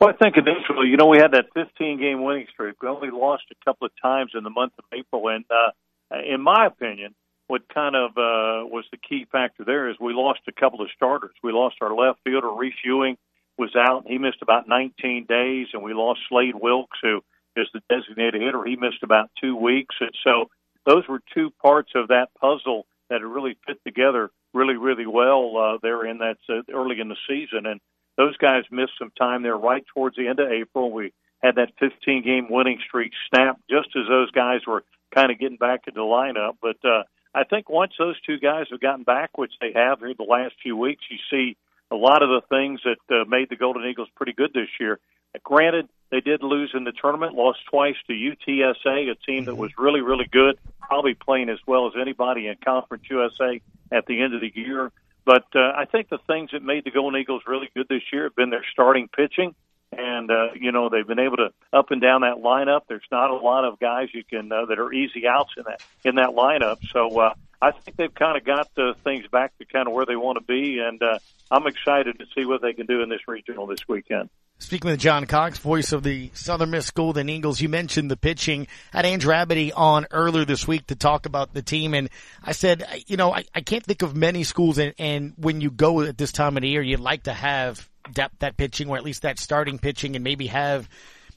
Well, 0.00 0.10
I 0.10 0.16
think 0.16 0.36
initially, 0.36 0.88
you 0.88 0.96
know, 0.96 1.06
we 1.06 1.18
had 1.18 1.32
that 1.32 1.46
15 1.54 2.00
game 2.00 2.24
winning 2.24 2.46
streak. 2.52 2.82
We 2.82 2.88
only 2.88 3.10
lost 3.10 3.44
a 3.52 3.64
couple 3.64 3.86
of 3.86 3.92
times 4.02 4.32
in 4.34 4.42
the 4.42 4.50
month 4.50 4.72
of 4.78 4.84
April. 4.92 5.28
And, 5.28 5.44
uh, 5.50 6.16
in 6.26 6.40
my 6.40 6.66
opinion, 6.66 7.14
what 7.46 7.62
kind 7.72 7.94
of, 7.94 8.12
uh, 8.12 8.66
was 8.66 8.84
the 8.90 8.96
key 8.96 9.26
factor 9.30 9.62
there 9.62 9.90
is 9.90 9.96
we 10.00 10.14
lost 10.14 10.40
a 10.48 10.52
couple 10.52 10.80
of 10.80 10.88
starters. 10.96 11.34
We 11.42 11.52
lost 11.52 11.76
our 11.82 11.94
left 11.94 12.20
fielder, 12.24 12.48
Reece 12.48 12.74
Ewing, 12.84 13.16
was 13.60 13.76
out. 13.76 14.04
He 14.06 14.18
missed 14.18 14.42
about 14.42 14.66
19 14.66 15.26
days, 15.28 15.68
and 15.72 15.82
we 15.82 15.92
lost 15.92 16.20
Slade 16.28 16.54
Wilks, 16.54 16.98
who 17.02 17.20
is 17.54 17.68
the 17.74 17.82
designated 17.90 18.40
hitter. 18.40 18.64
He 18.64 18.76
missed 18.76 19.02
about 19.02 19.30
two 19.40 19.54
weeks, 19.54 19.94
and 20.00 20.10
so 20.24 20.50
those 20.86 21.06
were 21.06 21.20
two 21.34 21.50
parts 21.62 21.92
of 21.94 22.08
that 22.08 22.30
puzzle 22.40 22.86
that 23.10 23.24
really 23.24 23.58
fit 23.66 23.78
together 23.84 24.30
really, 24.54 24.76
really 24.76 25.06
well 25.06 25.56
uh, 25.56 25.78
there 25.82 26.04
in 26.06 26.18
that 26.18 26.38
uh, 26.48 26.62
early 26.72 27.00
in 27.00 27.08
the 27.08 27.16
season. 27.28 27.66
And 27.66 27.80
those 28.16 28.36
guys 28.38 28.64
missed 28.70 28.92
some 28.98 29.12
time 29.18 29.42
there 29.42 29.56
right 29.56 29.84
towards 29.94 30.16
the 30.16 30.26
end 30.26 30.40
of 30.40 30.50
April. 30.50 30.90
We 30.90 31.12
had 31.42 31.56
that 31.56 31.72
15 31.78 32.24
game 32.24 32.48
winning 32.50 32.78
streak 32.86 33.12
snap 33.28 33.60
just 33.68 33.88
as 33.96 34.08
those 34.08 34.30
guys 34.30 34.60
were 34.66 34.84
kind 35.14 35.30
of 35.30 35.38
getting 35.38 35.58
back 35.58 35.82
into 35.86 36.00
the 36.00 36.06
lineup. 36.06 36.56
But 36.62 36.76
uh, 36.84 37.02
I 37.34 37.44
think 37.44 37.68
once 37.68 37.92
those 37.98 38.20
two 38.22 38.38
guys 38.38 38.66
have 38.70 38.80
gotten 38.80 39.04
back, 39.04 39.36
which 39.36 39.52
they 39.60 39.72
have 39.74 40.00
here 40.00 40.14
the 40.16 40.24
last 40.24 40.54
few 40.62 40.76
weeks, 40.76 41.04
you 41.10 41.18
see 41.30 41.56
a 41.90 41.96
lot 41.96 42.22
of 42.22 42.28
the 42.28 42.42
things 42.48 42.80
that 42.84 43.14
uh, 43.14 43.24
made 43.24 43.48
the 43.48 43.56
Golden 43.56 43.84
Eagles 43.86 44.08
pretty 44.14 44.32
good 44.32 44.52
this 44.54 44.68
year. 44.78 44.98
Granted, 45.42 45.88
they 46.10 46.20
did 46.20 46.42
lose 46.42 46.72
in 46.74 46.84
the 46.84 46.92
tournament, 46.92 47.34
lost 47.34 47.60
twice 47.70 47.96
to 48.08 48.12
UTSA, 48.12 49.10
a 49.10 49.14
team 49.14 49.44
that 49.44 49.52
mm-hmm. 49.52 49.60
was 49.60 49.70
really, 49.78 50.00
really 50.00 50.26
good, 50.30 50.58
probably 50.80 51.14
playing 51.14 51.48
as 51.48 51.58
well 51.66 51.86
as 51.86 51.92
anybody 52.00 52.48
in 52.48 52.56
Conference 52.64 53.04
USA 53.08 53.60
at 53.92 54.06
the 54.06 54.20
end 54.20 54.34
of 54.34 54.40
the 54.40 54.52
year. 54.54 54.90
But 55.24 55.46
uh, 55.54 55.72
I 55.76 55.84
think 55.84 56.08
the 56.08 56.18
things 56.26 56.50
that 56.52 56.62
made 56.62 56.84
the 56.84 56.90
Golden 56.90 57.20
Eagles 57.20 57.42
really 57.46 57.70
good 57.74 57.86
this 57.88 58.02
year 58.12 58.24
have 58.24 58.34
been 58.34 58.50
their 58.50 58.64
starting 58.72 59.08
pitching. 59.08 59.54
And, 59.96 60.30
uh, 60.30 60.48
you 60.54 60.72
know, 60.72 60.88
they've 60.88 61.06
been 61.06 61.18
able 61.18 61.38
to 61.38 61.52
up 61.72 61.90
and 61.90 62.00
down 62.00 62.20
that 62.20 62.36
lineup. 62.36 62.82
There's 62.88 63.02
not 63.10 63.30
a 63.30 63.36
lot 63.36 63.64
of 63.64 63.80
guys 63.80 64.08
you 64.14 64.22
can, 64.24 64.50
uh, 64.52 64.66
that 64.66 64.78
are 64.78 64.92
easy 64.92 65.26
outs 65.26 65.52
in 65.56 65.64
that, 65.64 65.82
in 66.04 66.14
that 66.16 66.30
lineup. 66.30 66.78
So, 66.92 67.18
uh, 67.18 67.34
I 67.62 67.72
think 67.72 67.96
they've 67.96 68.14
kind 68.14 68.38
of 68.38 68.44
got 68.44 68.74
the 68.74 68.94
things 69.04 69.26
back 69.26 69.56
to 69.58 69.66
kind 69.66 69.86
of 69.86 69.92
where 69.92 70.06
they 70.06 70.16
want 70.16 70.38
to 70.38 70.44
be, 70.44 70.78
and 70.78 71.02
uh, 71.02 71.18
I'm 71.50 71.66
excited 71.66 72.18
to 72.18 72.24
see 72.34 72.46
what 72.46 72.62
they 72.62 72.72
can 72.72 72.86
do 72.86 73.02
in 73.02 73.10
this 73.10 73.20
regional 73.28 73.66
this 73.66 73.86
weekend. 73.86 74.30
Speaking 74.58 74.90
with 74.90 75.00
John 75.00 75.26
Cox, 75.26 75.58
voice 75.58 75.92
of 75.92 76.02
the 76.02 76.30
Southern 76.32 76.70
Miss 76.70 76.90
Golden 76.90 77.28
Eagles, 77.28 77.60
you 77.60 77.68
mentioned 77.68 78.10
the 78.10 78.16
pitching. 78.16 78.66
Had 78.92 79.06
Andrew 79.06 79.32
Abity 79.32 79.72
on 79.74 80.06
earlier 80.10 80.44
this 80.44 80.66
week 80.66 80.86
to 80.86 80.94
talk 80.94 81.26
about 81.26 81.52
the 81.52 81.62
team, 81.62 81.92
and 81.92 82.08
I 82.42 82.52
said, 82.52 82.86
you 83.06 83.18
know, 83.18 83.32
I, 83.32 83.44
I 83.54 83.60
can't 83.60 83.84
think 83.84 84.02
of 84.02 84.16
many 84.16 84.44
schools, 84.44 84.78
and, 84.78 84.94
and 84.98 85.34
when 85.36 85.60
you 85.60 85.70
go 85.70 86.00
at 86.02 86.16
this 86.16 86.32
time 86.32 86.56
of 86.56 86.62
the 86.62 86.68
year, 86.68 86.82
you'd 86.82 87.00
like 87.00 87.24
to 87.24 87.32
have 87.32 87.86
depth 88.12 88.40
that 88.40 88.56
pitching, 88.56 88.88
or 88.88 88.96
at 88.96 89.04
least 89.04 89.22
that 89.22 89.38
starting 89.38 89.78
pitching, 89.78 90.16
and 90.16 90.24
maybe 90.24 90.46
have 90.48 90.88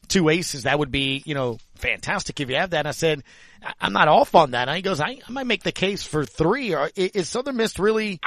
two 0.07 0.29
aces. 0.29 0.63
That 0.63 0.79
would 0.79 0.91
be, 0.91 1.23
you 1.25 1.33
know, 1.33 1.57
fantastic 1.75 2.39
if 2.39 2.49
you 2.49 2.55
have 2.55 2.71
that. 2.71 2.79
And 2.79 2.87
I 2.87 2.91
said, 2.91 3.23
I'm 3.79 3.93
not 3.93 4.07
off 4.07 4.35
on 4.35 4.51
that. 4.51 4.67
And 4.67 4.75
he 4.75 4.81
goes, 4.81 4.99
I, 4.99 5.19
I 5.27 5.31
might 5.31 5.47
make 5.47 5.63
the 5.63 5.71
case 5.71 6.03
for 6.03 6.25
three. 6.25 6.75
Or 6.75 6.89
is 6.95 7.29
Southern 7.29 7.57
Miss 7.57 7.79
really 7.79 8.19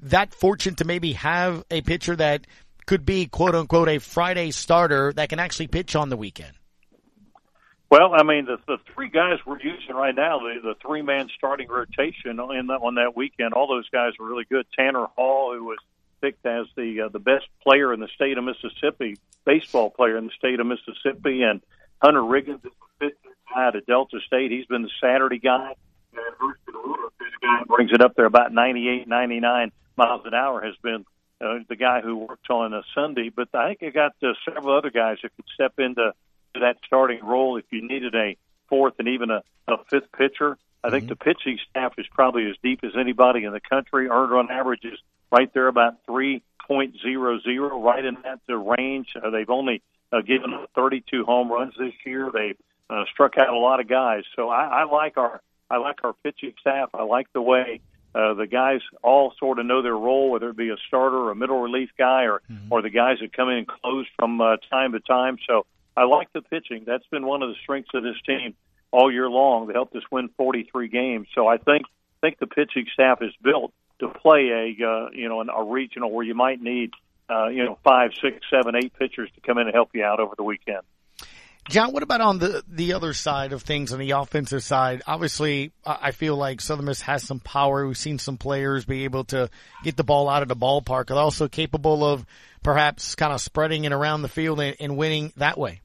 that 0.00 0.34
fortunate 0.34 0.78
to 0.78 0.84
maybe 0.84 1.12
have 1.12 1.64
a 1.70 1.80
pitcher 1.80 2.16
that 2.16 2.46
could 2.86 3.06
be 3.06 3.26
quote 3.26 3.54
unquote 3.54 3.88
a 3.88 3.98
Friday 3.98 4.50
starter 4.50 5.12
that 5.14 5.28
can 5.28 5.38
actually 5.38 5.68
pitch 5.68 5.96
on 5.96 6.08
the 6.08 6.16
weekend? 6.16 6.52
Well, 7.90 8.14
I 8.14 8.22
mean, 8.22 8.46
the, 8.46 8.56
the 8.66 8.78
three 8.94 9.10
guys 9.10 9.38
we're 9.46 9.60
using 9.60 9.94
right 9.94 10.14
now, 10.14 10.38
the, 10.38 10.54
the 10.62 10.74
three 10.80 11.02
man 11.02 11.28
starting 11.36 11.68
rotation 11.68 12.40
in 12.40 12.66
that, 12.68 12.80
on 12.80 12.94
that 12.94 13.14
weekend, 13.14 13.52
all 13.52 13.68
those 13.68 13.88
guys 13.90 14.12
were 14.18 14.26
really 14.26 14.46
good. 14.48 14.64
Tanner 14.78 15.06
Hall, 15.14 15.54
who 15.54 15.64
was 15.64 15.78
picked 16.22 16.46
as 16.46 16.66
the 16.76 17.02
uh, 17.02 17.08
the 17.08 17.18
best 17.18 17.46
player 17.62 17.92
in 17.92 18.00
the 18.00 18.08
state 18.14 18.38
of 18.38 18.44
Mississippi, 18.44 19.18
baseball 19.44 19.90
player 19.90 20.16
in 20.16 20.26
the 20.26 20.32
state 20.38 20.60
of 20.60 20.66
Mississippi, 20.66 21.42
and 21.42 21.60
Hunter 22.00 22.20
Riggins 22.20 22.64
is 22.64 22.72
the 23.00 23.08
fifth 23.08 23.16
guy 23.52 23.68
at 23.68 23.86
Delta 23.86 24.18
State. 24.26 24.50
He's 24.50 24.66
been 24.66 24.82
the 24.82 24.90
Saturday 25.00 25.38
guy. 25.38 25.74
And 26.14 26.36
Hurston 26.38 26.74
Ruler, 26.74 27.08
this 27.18 27.28
guy 27.42 27.62
brings 27.66 27.92
it 27.92 28.00
up 28.00 28.14
there 28.16 28.26
about 28.26 28.52
98, 28.52 29.08
99 29.08 29.72
miles 29.96 30.22
an 30.24 30.34
hour, 30.34 30.62
has 30.62 30.74
been 30.82 31.04
uh, 31.40 31.58
the 31.68 31.76
guy 31.76 32.00
who 32.00 32.16
worked 32.16 32.48
on 32.50 32.72
a 32.72 32.82
Sunday. 32.94 33.30
But 33.34 33.48
I 33.54 33.68
think 33.68 33.82
I 33.82 33.90
got 33.90 34.12
uh, 34.22 34.34
several 34.44 34.76
other 34.76 34.90
guys 34.90 35.18
that 35.22 35.34
could 35.36 35.46
step 35.54 35.74
into 35.78 36.12
that 36.54 36.76
starting 36.86 37.24
role 37.24 37.56
if 37.56 37.64
you 37.70 37.86
needed 37.86 38.14
a 38.14 38.36
fourth 38.68 38.94
and 38.98 39.08
even 39.08 39.30
a, 39.30 39.42
a 39.68 39.78
fifth 39.90 40.12
pitcher. 40.12 40.56
I 40.84 40.90
think 40.90 41.04
mm-hmm. 41.04 41.10
the 41.10 41.16
pitching 41.16 41.58
staff 41.70 41.94
is 41.98 42.06
probably 42.10 42.48
as 42.50 42.56
deep 42.62 42.80
as 42.82 42.92
anybody 42.98 43.44
in 43.44 43.52
the 43.52 43.60
country. 43.60 44.08
Earned 44.08 44.32
run 44.32 44.50
average 44.50 44.84
is 44.84 44.98
right 45.32 45.52
there 45.54 45.66
about 45.66 46.06
3.00, 46.06 46.42
right 47.82 48.04
in 48.04 48.16
that 48.22 48.40
uh, 48.48 48.56
range. 48.56 49.08
Uh, 49.16 49.30
they've 49.30 49.50
only 49.50 49.82
uh, 50.12 50.20
given 50.20 50.52
up 50.52 50.70
32 50.76 51.24
home 51.24 51.50
runs 51.50 51.74
this 51.78 51.94
year. 52.04 52.30
They 52.32 52.54
uh, 52.90 53.04
struck 53.12 53.38
out 53.38 53.48
a 53.48 53.58
lot 53.58 53.80
of 53.80 53.88
guys. 53.88 54.24
So 54.36 54.50
I, 54.50 54.82
I 54.82 54.84
like 54.84 55.16
our 55.16 55.40
I 55.70 55.78
like 55.78 56.04
our 56.04 56.12
pitching 56.12 56.52
staff. 56.60 56.90
I 56.92 57.02
like 57.04 57.32
the 57.32 57.40
way 57.40 57.80
uh, 58.14 58.34
the 58.34 58.46
guys 58.46 58.80
all 59.02 59.32
sort 59.38 59.58
of 59.58 59.64
know 59.64 59.80
their 59.80 59.96
role, 59.96 60.30
whether 60.30 60.50
it 60.50 60.56
be 60.56 60.68
a 60.68 60.76
starter 60.86 61.16
or 61.16 61.30
a 61.30 61.34
middle 61.34 61.62
relief 61.62 61.88
guy 61.96 62.24
or 62.24 62.42
mm-hmm. 62.50 62.70
or 62.70 62.82
the 62.82 62.90
guys 62.90 63.18
that 63.22 63.32
come 63.32 63.48
in 63.48 63.58
and 63.58 63.66
close 63.66 64.06
from 64.18 64.40
uh, 64.40 64.56
time 64.70 64.92
to 64.92 65.00
time. 65.00 65.38
So 65.48 65.64
I 65.96 66.04
like 66.04 66.30
the 66.34 66.42
pitching. 66.42 66.84
That's 66.86 67.06
been 67.10 67.24
one 67.24 67.42
of 67.42 67.48
the 67.48 67.54
strengths 67.62 67.94
of 67.94 68.02
this 68.02 68.20
team 68.26 68.54
all 68.90 69.10
year 69.10 69.30
long. 69.30 69.66
They 69.66 69.72
helped 69.72 69.96
us 69.96 70.02
win 70.10 70.28
43 70.36 70.88
games. 70.88 71.28
So 71.34 71.46
I 71.46 71.56
think 71.56 71.86
think 72.20 72.38
the 72.38 72.46
pitching 72.46 72.86
staff 72.92 73.20
is 73.20 73.32
built 73.42 73.72
to 74.02 74.08
play 74.08 74.50
a 74.50 74.86
uh, 74.86 75.10
you 75.12 75.28
know 75.28 75.40
an, 75.40 75.48
a 75.48 75.62
regional 75.62 76.10
where 76.10 76.24
you 76.24 76.34
might 76.34 76.60
need 76.60 76.90
uh, 77.30 77.48
you 77.48 77.64
know 77.64 77.78
five, 77.84 78.10
six, 78.20 78.38
seven, 78.50 78.74
eight 78.76 78.92
pitchers 78.98 79.30
to 79.34 79.40
come 79.40 79.58
in 79.58 79.66
and 79.66 79.74
help 79.74 79.90
you 79.94 80.04
out 80.04 80.20
over 80.20 80.34
the 80.36 80.42
weekend. 80.42 80.82
John, 81.68 81.92
what 81.92 82.02
about 82.02 82.20
on 82.20 82.38
the 82.38 82.64
the 82.66 82.94
other 82.94 83.12
side 83.12 83.52
of 83.52 83.62
things, 83.62 83.92
on 83.92 84.00
the 84.00 84.10
offensive 84.10 84.64
side? 84.64 85.02
Obviously, 85.06 85.72
I 85.86 86.10
feel 86.10 86.36
like 86.36 86.60
Southern 86.60 86.86
Miss 86.86 87.00
has 87.02 87.22
some 87.22 87.38
power. 87.38 87.86
We've 87.86 87.96
seen 87.96 88.18
some 88.18 88.36
players 88.36 88.84
be 88.84 89.04
able 89.04 89.24
to 89.26 89.48
get 89.84 89.96
the 89.96 90.04
ball 90.04 90.28
out 90.28 90.42
of 90.42 90.48
the 90.48 90.56
ballpark. 90.56 91.10
Are 91.10 91.18
also 91.18 91.46
capable 91.46 92.04
of 92.04 92.26
perhaps 92.64 93.14
kind 93.14 93.32
of 93.32 93.40
spreading 93.40 93.84
it 93.84 93.92
around 93.92 94.22
the 94.22 94.28
field 94.28 94.60
and, 94.60 94.76
and 94.80 94.96
winning 94.96 95.32
that 95.36 95.56
way. 95.56 95.80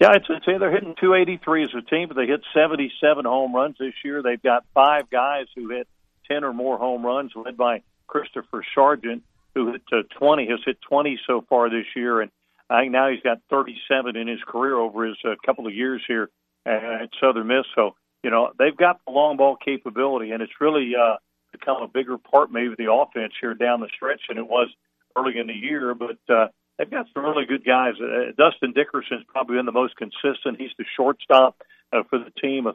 Yeah, 0.00 0.08
I'd 0.08 0.24
say 0.26 0.58
they're 0.58 0.72
hitting 0.72 0.96
283 1.00 1.62
as 1.62 1.70
a 1.78 1.82
team, 1.82 2.08
but 2.08 2.16
they 2.16 2.26
hit 2.26 2.40
77 2.52 3.24
home 3.24 3.54
runs 3.54 3.76
this 3.78 3.94
year. 4.04 4.20
They've 4.20 4.42
got 4.42 4.64
five 4.74 5.08
guys 5.10 5.46
who 5.54 5.68
hit 5.68 5.86
10 6.32 6.44
or 6.44 6.52
more 6.52 6.78
home 6.78 7.04
runs, 7.04 7.32
led 7.34 7.56
by 7.56 7.82
Christopher 8.06 8.64
Sargent, 8.74 9.22
who 9.54 9.72
hit 9.72 9.82
uh, 9.92 10.02
20, 10.18 10.48
has 10.48 10.60
hit 10.64 10.78
20 10.88 11.18
so 11.26 11.44
far 11.48 11.68
this 11.68 11.86
year. 11.94 12.20
And 12.20 12.30
I 12.70 12.82
think 12.82 12.92
now 12.92 13.10
he's 13.10 13.22
got 13.22 13.38
37 13.50 14.16
in 14.16 14.28
his 14.28 14.40
career 14.46 14.76
over 14.76 15.06
his 15.06 15.16
uh, 15.24 15.34
couple 15.44 15.66
of 15.66 15.74
years 15.74 16.02
here 16.06 16.30
at 16.64 17.08
Southern 17.20 17.48
Miss. 17.48 17.64
So 17.74 17.94
you 18.22 18.30
know, 18.30 18.52
they've 18.58 18.76
got 18.76 19.00
the 19.04 19.12
long 19.12 19.36
ball 19.36 19.56
capability, 19.56 20.30
and 20.30 20.42
it's 20.42 20.52
really 20.60 20.92
uh, 20.94 21.16
become 21.50 21.82
a 21.82 21.88
bigger 21.88 22.18
part 22.18 22.52
maybe 22.52 22.68
of 22.68 22.76
the 22.76 22.92
offense 22.92 23.32
here 23.40 23.54
down 23.54 23.80
the 23.80 23.88
stretch 23.94 24.20
than 24.28 24.38
it 24.38 24.46
was 24.46 24.68
early 25.16 25.38
in 25.38 25.48
the 25.48 25.54
year. 25.54 25.94
But 25.94 26.18
uh, 26.32 26.48
they've 26.78 26.90
got 26.90 27.06
some 27.12 27.24
really 27.24 27.46
good 27.46 27.64
guys. 27.64 27.94
Uh, 28.00 28.32
Dustin 28.36 28.72
Dickerson's 28.72 29.24
probably 29.28 29.56
been 29.56 29.66
the 29.66 29.72
most 29.72 29.96
consistent. 29.96 30.60
He's 30.60 30.70
the 30.78 30.84
shortstop 30.96 31.60
uh, 31.92 32.02
for 32.08 32.18
the 32.18 32.30
team, 32.40 32.66
a 32.66 32.74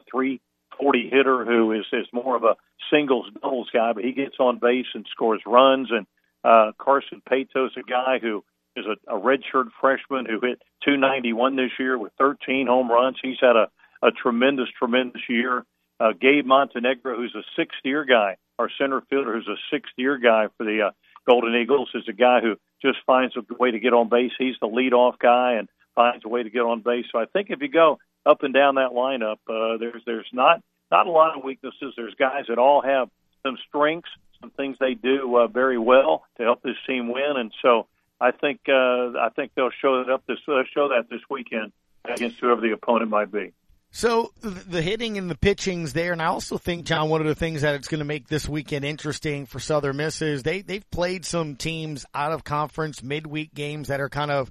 340 0.80 1.10
hitter 1.10 1.44
who 1.44 1.72
is 1.72 1.86
is 1.92 2.06
more 2.12 2.36
of 2.36 2.44
a 2.44 2.56
singles 2.90 3.26
doubles 3.40 3.68
guy, 3.72 3.92
but 3.92 4.04
he 4.04 4.12
gets 4.12 4.36
on 4.38 4.58
base 4.58 4.86
and 4.94 5.06
scores 5.10 5.42
runs. 5.46 5.88
And 5.90 6.06
uh, 6.44 6.72
Carson 6.78 7.22
Paetow's 7.28 7.76
a 7.76 7.82
guy 7.82 8.18
who 8.20 8.44
is 8.76 8.86
a, 8.86 9.16
a 9.16 9.20
redshirt 9.20 9.68
freshman 9.80 10.26
who 10.26 10.40
hit 10.40 10.62
291 10.84 11.56
this 11.56 11.70
year 11.78 11.98
with 11.98 12.12
13 12.18 12.66
home 12.66 12.90
runs. 12.90 13.16
He's 13.22 13.38
had 13.40 13.56
a, 13.56 13.68
a 14.02 14.10
tremendous, 14.10 14.68
tremendous 14.78 15.22
year. 15.28 15.64
Uh, 16.00 16.12
Gabe 16.18 16.46
Montenegro, 16.46 17.16
who's 17.16 17.34
a 17.34 17.42
sixth 17.56 17.80
year 17.84 18.04
guy, 18.04 18.36
our 18.58 18.70
center 18.78 19.00
fielder, 19.10 19.34
who's 19.34 19.48
a 19.48 19.58
sixth 19.74 19.92
year 19.96 20.16
guy 20.18 20.46
for 20.56 20.64
the 20.64 20.88
uh, 20.88 20.90
Golden 21.28 21.54
Eagles, 21.56 21.90
is 21.94 22.04
a 22.08 22.12
guy 22.12 22.40
who 22.40 22.54
just 22.80 22.98
finds 23.04 23.36
a 23.36 23.42
way 23.58 23.72
to 23.72 23.80
get 23.80 23.92
on 23.92 24.08
base. 24.08 24.30
He's 24.38 24.54
the 24.60 24.68
leadoff 24.68 25.18
guy 25.18 25.54
and 25.54 25.68
finds 25.96 26.24
a 26.24 26.28
way 26.28 26.44
to 26.44 26.50
get 26.50 26.60
on 26.60 26.80
base. 26.80 27.06
So 27.10 27.18
I 27.18 27.26
think 27.26 27.50
if 27.50 27.60
you 27.60 27.68
go 27.68 27.98
up 28.26 28.42
and 28.42 28.52
down 28.54 28.76
that 28.76 28.90
lineup, 28.92 29.38
uh, 29.48 29.78
there's 29.78 30.02
there's 30.06 30.28
not 30.32 30.62
not 30.90 31.06
a 31.06 31.10
lot 31.10 31.36
of 31.36 31.44
weaknesses. 31.44 31.94
There's 31.96 32.14
guys 32.14 32.44
that 32.48 32.58
all 32.58 32.82
have 32.82 33.08
some 33.42 33.56
strengths, 33.68 34.10
some 34.40 34.50
things 34.50 34.76
they 34.80 34.94
do 34.94 35.36
uh, 35.36 35.46
very 35.46 35.78
well 35.78 36.24
to 36.36 36.44
help 36.44 36.62
this 36.62 36.76
team 36.86 37.08
win, 37.12 37.34
and 37.36 37.52
so 37.62 37.86
I 38.20 38.32
think 38.32 38.60
uh, 38.68 39.18
I 39.18 39.28
think 39.34 39.52
they'll 39.54 39.70
show 39.82 40.02
that 40.02 40.12
up 40.12 40.24
this 40.26 40.38
uh, 40.48 40.62
show 40.74 40.88
that 40.88 41.08
this 41.10 41.20
weekend 41.30 41.72
against 42.04 42.40
whoever 42.40 42.60
the 42.60 42.72
opponent 42.72 43.10
might 43.10 43.30
be. 43.30 43.52
So 43.90 44.32
the 44.42 44.82
hitting 44.82 45.16
and 45.16 45.30
the 45.30 45.34
pitching's 45.34 45.94
there, 45.94 46.12
and 46.12 46.20
I 46.20 46.26
also 46.26 46.58
think 46.58 46.84
John, 46.84 47.08
one 47.08 47.22
of 47.22 47.26
the 47.26 47.34
things 47.34 47.62
that 47.62 47.74
it's 47.74 47.88
going 47.88 48.00
to 48.00 48.04
make 48.04 48.28
this 48.28 48.46
weekend 48.46 48.84
interesting 48.84 49.46
for 49.46 49.58
Southern 49.58 49.96
Miss 49.96 50.20
is 50.20 50.42
they 50.42 50.60
they've 50.60 50.88
played 50.90 51.24
some 51.24 51.56
teams 51.56 52.04
out 52.14 52.32
of 52.32 52.44
conference 52.44 53.02
midweek 53.02 53.54
games 53.54 53.88
that 53.88 54.00
are 54.00 54.10
kind 54.10 54.30
of 54.30 54.50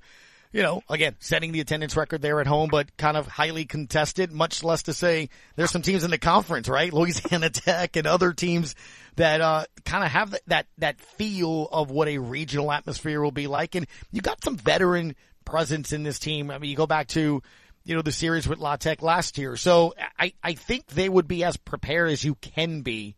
you 0.57 0.63
know, 0.63 0.81
again, 0.89 1.15
setting 1.19 1.51
the 1.51 1.59
attendance 1.59 1.95
record 1.95 2.23
there 2.23 2.41
at 2.41 2.47
home, 2.47 2.69
but 2.71 2.97
kind 2.97 3.15
of 3.15 3.27
highly 3.27 3.65
contested, 3.65 4.31
much 4.31 4.63
less 4.63 4.81
to 4.81 4.91
say 4.91 5.29
there's 5.55 5.69
some 5.69 5.83
teams 5.83 6.03
in 6.03 6.09
the 6.09 6.17
conference, 6.17 6.67
right? 6.67 6.91
Louisiana 6.93 7.51
Tech 7.51 7.95
and 7.95 8.07
other 8.07 8.33
teams 8.33 8.73
that, 9.17 9.39
uh, 9.39 9.65
kind 9.85 10.03
of 10.03 10.09
have 10.09 10.35
that, 10.47 10.65
that 10.79 10.99
feel 10.99 11.69
of 11.71 11.91
what 11.91 12.07
a 12.07 12.17
regional 12.17 12.71
atmosphere 12.71 13.21
will 13.21 13.29
be 13.29 13.45
like. 13.45 13.75
And 13.75 13.85
you 14.11 14.21
got 14.21 14.43
some 14.43 14.57
veteran 14.57 15.15
presence 15.45 15.93
in 15.93 16.01
this 16.01 16.17
team. 16.17 16.49
I 16.49 16.57
mean, 16.57 16.71
you 16.71 16.75
go 16.75 16.87
back 16.87 17.09
to, 17.09 17.43
you 17.83 17.95
know, 17.95 18.01
the 18.01 18.11
series 18.11 18.47
with 18.47 18.57
La 18.57 18.77
Tech 18.77 19.03
last 19.03 19.37
year. 19.37 19.57
So 19.57 19.93
I, 20.17 20.33
I 20.41 20.53
think 20.53 20.87
they 20.87 21.07
would 21.07 21.27
be 21.27 21.43
as 21.43 21.55
prepared 21.55 22.09
as 22.09 22.23
you 22.23 22.33
can 22.33 22.81
be 22.81 23.15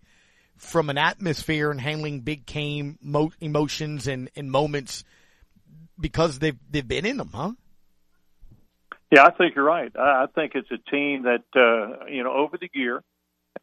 from 0.57 0.89
an 0.89 0.97
atmosphere 0.97 1.71
and 1.71 1.79
handling 1.79 2.19
big 2.19 2.45
game 2.45 2.99
mo- 3.01 3.31
emotions 3.39 4.07
and, 4.07 4.29
and 4.35 4.51
moments 4.51 5.05
because 5.99 6.39
they've 6.39 6.57
they've 6.69 6.87
been 6.87 7.05
in 7.05 7.17
them, 7.17 7.29
huh? 7.33 7.51
Yeah, 9.11 9.25
I 9.25 9.31
think 9.31 9.55
you're 9.55 9.65
right. 9.65 9.91
I 9.97 10.27
think 10.35 10.53
it's 10.55 10.69
a 10.71 10.91
team 10.91 11.23
that 11.23 11.43
uh, 11.55 12.05
you 12.05 12.23
know 12.23 12.31
over 12.31 12.57
the 12.57 12.69
year 12.73 13.03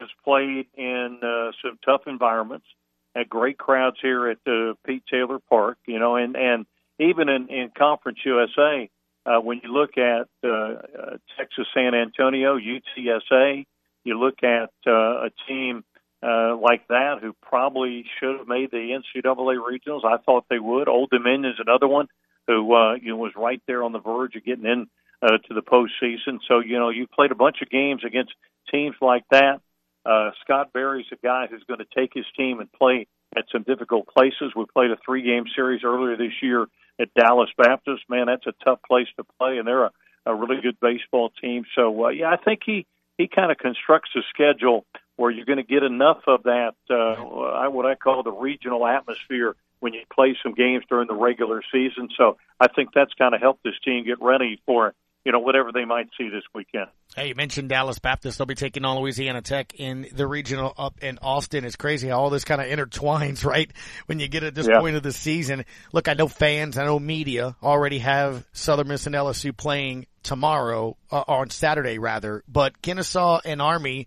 has 0.00 0.08
played 0.24 0.66
in 0.76 1.20
uh, 1.22 1.52
some 1.62 1.78
tough 1.84 2.02
environments, 2.06 2.66
had 3.14 3.28
great 3.28 3.56
crowds 3.56 3.96
here 4.02 4.28
at 4.28 4.38
uh, 4.46 4.74
Pete 4.84 5.04
Taylor 5.10 5.38
Park. 5.38 5.78
You 5.86 5.98
know, 5.98 6.16
and 6.16 6.36
and 6.36 6.66
even 6.98 7.28
in, 7.28 7.48
in 7.48 7.70
Conference 7.76 8.18
USA, 8.24 8.90
uh, 9.24 9.40
when 9.40 9.60
you 9.62 9.72
look 9.72 9.98
at 9.98 10.28
uh, 10.44 10.48
uh, 10.48 11.16
Texas 11.38 11.66
San 11.74 11.94
Antonio, 11.94 12.58
UTSA, 12.58 13.66
you 14.04 14.18
look 14.18 14.42
at 14.42 14.70
uh, 14.86 15.26
a 15.26 15.30
team 15.46 15.84
uh, 16.22 16.56
like 16.56 16.88
that 16.88 17.18
who 17.20 17.34
probably 17.42 18.04
should 18.18 18.38
have 18.38 18.48
made 18.48 18.70
the 18.70 19.00
NCAA 19.16 19.58
regionals. 19.58 20.04
I 20.04 20.16
thought 20.18 20.46
they 20.48 20.58
would. 20.58 20.88
Old 20.88 21.10
Dominion 21.10 21.52
is 21.52 21.60
another 21.60 21.88
one 21.88 22.08
who 22.46 22.74
uh, 22.74 22.94
you 22.94 23.10
know 23.10 23.16
was 23.16 23.32
right 23.36 23.62
there 23.66 23.82
on 23.82 23.92
the 23.92 23.98
verge 23.98 24.36
of 24.36 24.44
getting 24.44 24.66
in 24.66 24.86
uh, 25.22 25.38
to 25.48 25.54
the 25.54 25.62
postseason. 25.62 26.38
So 26.48 26.60
you 26.60 26.78
know 26.78 26.90
you 26.90 27.06
played 27.06 27.32
a 27.32 27.36
bunch 27.36 27.56
of 27.62 27.70
games 27.70 28.02
against 28.04 28.32
teams 28.70 28.96
like 29.00 29.24
that. 29.30 29.60
Uh, 30.04 30.30
Scott 30.44 30.72
Berry's 30.72 31.06
a 31.12 31.16
guy 31.16 31.46
who's 31.50 31.64
going 31.64 31.80
to 31.80 31.86
take 31.96 32.12
his 32.14 32.26
team 32.36 32.60
and 32.60 32.70
play 32.72 33.08
at 33.36 33.44
some 33.50 33.64
difficult 33.64 34.06
places. 34.06 34.52
We 34.54 34.64
played 34.72 34.92
a 34.92 34.96
three-game 35.04 35.44
series 35.54 35.82
earlier 35.84 36.16
this 36.16 36.32
year 36.40 36.66
at 37.00 37.12
Dallas 37.14 37.50
Baptist. 37.58 38.04
Man, 38.08 38.26
that's 38.26 38.46
a 38.46 38.54
tough 38.64 38.78
place 38.86 39.08
to 39.16 39.24
play, 39.38 39.58
and 39.58 39.66
they're 39.66 39.86
a, 39.86 39.90
a 40.26 40.34
really 40.34 40.60
good 40.62 40.78
baseball 40.80 41.30
team. 41.42 41.64
So 41.74 42.06
uh, 42.06 42.08
yeah, 42.10 42.30
I 42.30 42.36
think 42.36 42.60
he 42.64 42.86
he 43.18 43.28
kind 43.28 43.50
of 43.50 43.58
constructs 43.58 44.10
a 44.14 44.20
schedule 44.30 44.84
where 45.16 45.30
you're 45.30 45.46
going 45.46 45.56
to 45.56 45.62
get 45.64 45.82
enough 45.82 46.20
of 46.26 46.44
that 46.44 46.74
uh, 46.90 47.68
what 47.70 47.86
I 47.86 47.94
call 47.94 48.22
the 48.22 48.32
regional 48.32 48.86
atmosphere 48.86 49.56
when 49.80 49.94
you 49.94 50.00
play 50.12 50.36
some 50.42 50.54
games 50.54 50.84
during 50.88 51.06
the 51.06 51.14
regular 51.14 51.62
season. 51.72 52.08
So 52.16 52.36
I 52.60 52.68
think 52.68 52.90
that's 52.94 53.12
kind 53.14 53.34
of 53.34 53.40
helped 53.40 53.62
this 53.62 53.74
team 53.84 54.04
get 54.04 54.20
ready 54.20 54.60
for 54.66 54.94
you 55.26 55.32
know 55.32 55.40
whatever 55.40 55.72
they 55.72 55.84
might 55.84 56.08
see 56.16 56.28
this 56.28 56.44
weekend. 56.54 56.86
Hey, 57.16 57.28
you 57.28 57.34
mentioned 57.34 57.68
Dallas 57.68 57.98
Baptist. 57.98 58.38
They'll 58.38 58.46
be 58.46 58.54
taking 58.54 58.84
on 58.84 59.00
Louisiana 59.00 59.42
Tech 59.42 59.74
in 59.74 60.06
the 60.12 60.24
regional 60.24 60.72
up 60.78 61.02
in 61.02 61.18
Austin. 61.20 61.64
It's 61.64 61.74
crazy 61.74 62.08
how 62.08 62.20
all 62.20 62.30
this 62.30 62.44
kind 62.44 62.60
of 62.60 62.68
intertwines, 62.68 63.44
right? 63.44 63.68
When 64.06 64.20
you 64.20 64.28
get 64.28 64.44
at 64.44 64.54
this 64.54 64.68
yeah. 64.68 64.78
point 64.78 64.94
of 64.94 65.02
the 65.02 65.12
season. 65.12 65.64
Look, 65.92 66.06
I 66.06 66.14
know 66.14 66.28
fans, 66.28 66.78
I 66.78 66.84
know 66.84 67.00
media 67.00 67.56
already 67.60 67.98
have 67.98 68.46
Southern 68.52 68.86
Miss 68.86 69.06
and 69.06 69.16
LSU 69.16 69.54
playing 69.56 70.06
tomorrow, 70.22 70.96
uh, 71.10 71.24
on 71.26 71.50
Saturday 71.50 71.98
rather, 71.98 72.44
but 72.46 72.80
Kennesaw 72.80 73.40
and 73.44 73.60
Army 73.60 74.06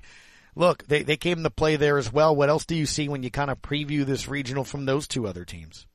look, 0.55 0.85
they, 0.88 1.03
they 1.03 1.17
came 1.17 1.43
to 1.43 1.49
play 1.49 1.75
there 1.75 1.97
as 1.97 2.12
well. 2.12 2.35
What 2.35 2.49
else 2.49 2.65
do 2.65 2.75
you 2.75 2.85
see 2.85 3.09
when 3.09 3.23
you 3.23 3.31
kind 3.31 3.51
of 3.51 3.62
preview 3.62 4.05
this 4.05 4.27
regional 4.27 4.63
from 4.63 4.85
those 4.85 5.07
two 5.07 5.27
other 5.27 5.45
teams? 5.45 5.85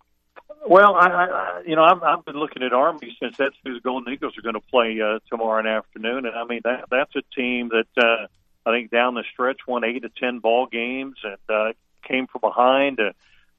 Well, 0.66 0.94
I, 0.94 1.08
I 1.08 1.62
you 1.66 1.76
know, 1.76 1.84
I've, 1.84 2.02
I've 2.02 2.24
been 2.24 2.36
looking 2.36 2.62
at 2.62 2.72
Army 2.72 3.16
since 3.20 3.36
that's 3.36 3.56
who 3.64 3.74
the 3.74 3.80
Golden 3.80 4.12
Eagles 4.12 4.38
are 4.38 4.42
going 4.42 4.54
to 4.54 4.60
play 4.60 4.98
uh, 5.00 5.18
tomorrow 5.28 5.66
afternoon, 5.66 6.24
and 6.26 6.34
I 6.34 6.44
mean 6.44 6.60
that 6.64 6.84
that's 6.90 7.14
a 7.16 7.22
team 7.36 7.70
that 7.70 8.02
uh, 8.02 8.26
I 8.66 8.72
think 8.72 8.90
down 8.90 9.14
the 9.14 9.24
stretch 9.30 9.58
won 9.68 9.84
eight 9.84 10.02
to 10.02 10.08
ten 10.08 10.38
ball 10.38 10.66
games 10.66 11.16
and 11.22 11.36
uh, 11.48 11.72
came 12.02 12.26
from 12.26 12.40
behind 12.40 12.96
to 12.96 13.12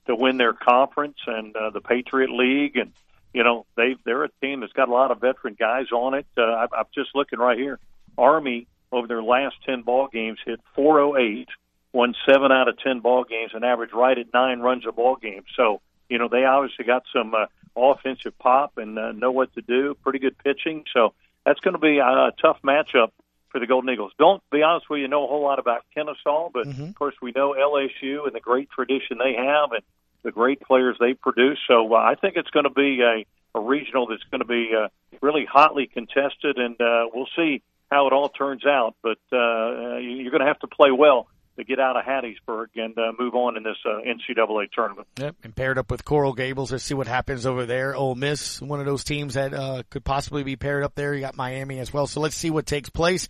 to 0.08 0.15
win 0.15 0.38
their 0.38 0.53
conference 0.53 1.17
and 1.27 1.55
uh, 1.55 1.69
the 1.69 1.81
Patriot 1.81 2.31
League, 2.31 2.75
and 2.75 2.91
you 3.34 3.43
know 3.43 3.67
they 3.77 3.95
they're 4.03 4.23
a 4.23 4.29
team 4.41 4.62
that's 4.62 4.73
got 4.73 4.89
a 4.89 4.93
lot 4.93 5.12
of 5.12 5.21
veteran 5.21 5.55
guys 5.60 5.91
on 5.91 6.15
it. 6.15 6.25
Uh, 6.36 6.41
I, 6.41 6.65
I'm 6.75 6.86
just 6.95 7.10
looking 7.13 7.38
right 7.38 7.58
here. 7.58 7.79
Army 8.17 8.65
over 8.91 9.08
their 9.08 9.24
last 9.24 9.56
10 9.65 9.82
ball 9.82 10.08
games 10.12 10.39
hit 10.45 10.60
408, 10.76 11.48
won 11.93 12.15
seven 12.28 12.52
out 12.52 12.67
of 12.67 12.78
10 12.80 13.00
ball 13.00 13.24
games, 13.24 13.52
and 13.54 13.63
averaged 13.63 13.93
right 13.93 14.17
at 14.17 14.34
nine 14.34 14.60
runs 14.60 14.84
a 14.88 14.91
ball 14.91 15.15
game. 15.15 15.43
So, 15.56 15.82
you 16.10 16.17
know, 16.17 16.28
they 16.28 16.45
obviously 16.45 16.86
got 16.86 17.04
some 17.13 17.34
uh, 17.34 17.45
offensive 17.76 18.38
pop 18.38 18.78
and 18.78 18.98
uh, 18.98 19.12
know 19.12 19.32
what 19.32 19.54
to 19.56 19.62
do. 19.62 19.95
Pretty 20.04 20.19
good 20.19 20.38
pitching. 20.38 20.84
So 20.93 21.13
that's 21.45 21.60
going 21.60 21.74
to 21.74 21.80
be 21.80 22.00
a, 22.00 22.06
a 22.06 22.32
tough 22.41 22.58
matchup 22.63 23.12
for 23.56 23.60
the 23.60 23.67
Golden 23.67 23.89
Eagles. 23.89 24.12
Don't 24.19 24.43
be 24.52 24.63
honest 24.63 24.89
with 24.89 25.00
you, 25.00 25.08
know 25.08 25.24
a 25.24 25.28
whole 25.28 25.43
lot 25.43 25.60
about 25.60 25.86
Kennesaw, 25.93 26.50
but 26.54 26.67
mm-hmm. 26.67 26.84
of 26.84 26.95
course 26.95 27.15
we 27.21 27.32
know 27.32 27.54
LSU 27.54 28.26
and 28.26 28.36
the 28.36 28.41
great 28.41 28.69
tradition 28.69 29.17
they 29.17 29.34
have 29.34 29.71
and 29.71 29.82
the 30.24 30.32
great 30.32 30.60
players 30.60 30.98
they 31.00 31.13
produce. 31.13 31.60
So 31.67 31.93
uh, 31.93 31.98
I 31.98 32.15
think 32.15 32.36
it's 32.36 32.50
going 32.50 32.65
to 32.65 32.69
be 32.69 33.02
a, 33.02 33.26
a 33.58 33.62
regional 33.62 34.08
that's 34.08 34.24
going 34.30 34.41
to 34.41 34.48
be 34.48 34.71
uh, 34.76 34.89
really 35.21 35.45
hotly 35.45 35.88
contested, 35.88 36.58
and 36.58 36.80
uh, 36.82 37.08
we'll 37.13 37.30
see 37.36 37.62
how 37.91 38.08
it 38.08 38.13
all 38.13 38.30
turns 38.30 38.65
out. 38.65 38.95
But 39.02 39.17
uh, 39.32 39.98
you're 39.98 40.32
going 40.32 40.41
to 40.41 40.48
have 40.48 40.60
to 40.60 40.67
play 40.67 40.91
well 40.91 41.28
to 41.58 41.63
get 41.63 41.80
out 41.80 41.95
of 41.95 42.04
Hattiesburg 42.04 42.67
and 42.76 42.98
uh, 42.98 43.13
move 43.17 43.34
on 43.34 43.56
in 43.58 43.63
this 43.63 43.78
uh, 43.86 44.00
NCAA 44.02 44.71
tournament. 44.71 45.08
Yep, 45.17 45.36
and 45.43 45.56
paired 45.56 45.78
up 45.78 45.89
with 45.89 46.04
Coral 46.04 46.34
Gables. 46.34 46.71
Let's 46.71 46.84
see 46.84 46.93
what 46.93 47.08
happens 47.08 47.45
over 47.45 47.65
there. 47.65 47.95
Ole 47.95 48.15
Miss, 48.15 48.62
one 48.62 48.80
of 48.80 48.86
those 48.86 49.04
teams 49.04 49.36
that 49.36 49.54
uh, 49.54 49.84
could 49.89 50.04
possibly 50.04 50.43
be 50.43 50.56
paired 50.56 50.84
up 50.84 50.95
there. 50.95 51.13
You 51.13 51.21
got 51.21 51.36
Miami 51.36 51.80
as 51.80 51.93
well. 51.93 52.08
So 52.08 52.19
let's 52.19 52.36
see 52.36 52.50
what 52.50 52.65
takes 52.65 52.89
place. 52.89 53.28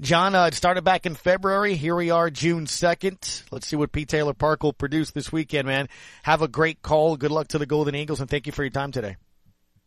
John, 0.00 0.34
uh, 0.34 0.46
it 0.46 0.54
started 0.54 0.82
back 0.82 1.04
in 1.04 1.14
February. 1.14 1.74
Here 1.76 1.94
we 1.94 2.10
are, 2.10 2.30
June 2.30 2.64
2nd. 2.64 3.42
Let's 3.52 3.66
see 3.66 3.76
what 3.76 3.92
Pete 3.92 4.08
Taylor 4.08 4.32
Park 4.32 4.62
will 4.62 4.72
produce 4.72 5.10
this 5.10 5.30
weekend, 5.30 5.66
man. 5.66 5.88
Have 6.22 6.40
a 6.40 6.48
great 6.48 6.80
call. 6.80 7.18
Good 7.18 7.30
luck 7.30 7.48
to 7.48 7.58
the 7.58 7.66
Golden 7.66 7.94
Eagles, 7.94 8.18
and 8.18 8.28
thank 8.28 8.46
you 8.46 8.52
for 8.52 8.62
your 8.62 8.70
time 8.70 8.92
today. 8.92 9.16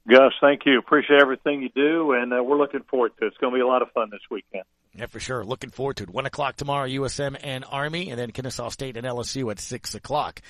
Gus, 0.10 0.34
thank 0.42 0.66
you. 0.66 0.80
Appreciate 0.80 1.22
everything 1.22 1.62
you 1.62 1.70
do, 1.70 2.12
and 2.12 2.34
uh, 2.34 2.44
we're 2.44 2.58
looking 2.58 2.84
forward 2.84 3.14
to 3.20 3.26
it. 3.26 3.28
It's 3.30 3.38
going 3.38 3.54
to 3.54 3.58
be 3.58 3.62
a 3.62 3.68
lot 3.68 3.82
of 3.82 3.92
fun 3.92 4.10
this 4.12 4.22
weekend. 4.30 4.64
Yeah, 4.96 5.06
for 5.06 5.20
sure. 5.20 5.46
Looking 5.46 5.70
forward 5.70 5.98
to 5.98 6.04
it. 6.04 6.10
One 6.10 6.26
o'clock 6.26 6.58
tomorrow, 6.58 6.88
USM 6.88 7.38
and 7.42 7.64
Army, 7.70 8.10
and 8.10 8.20
then 8.20 8.32
Kennesaw 8.32 8.70
State 8.70 8.98
and 8.98 9.08
LSU 9.08 9.50
at 9.50 9.60
six 9.60 9.96
o'clock. 9.96 10.42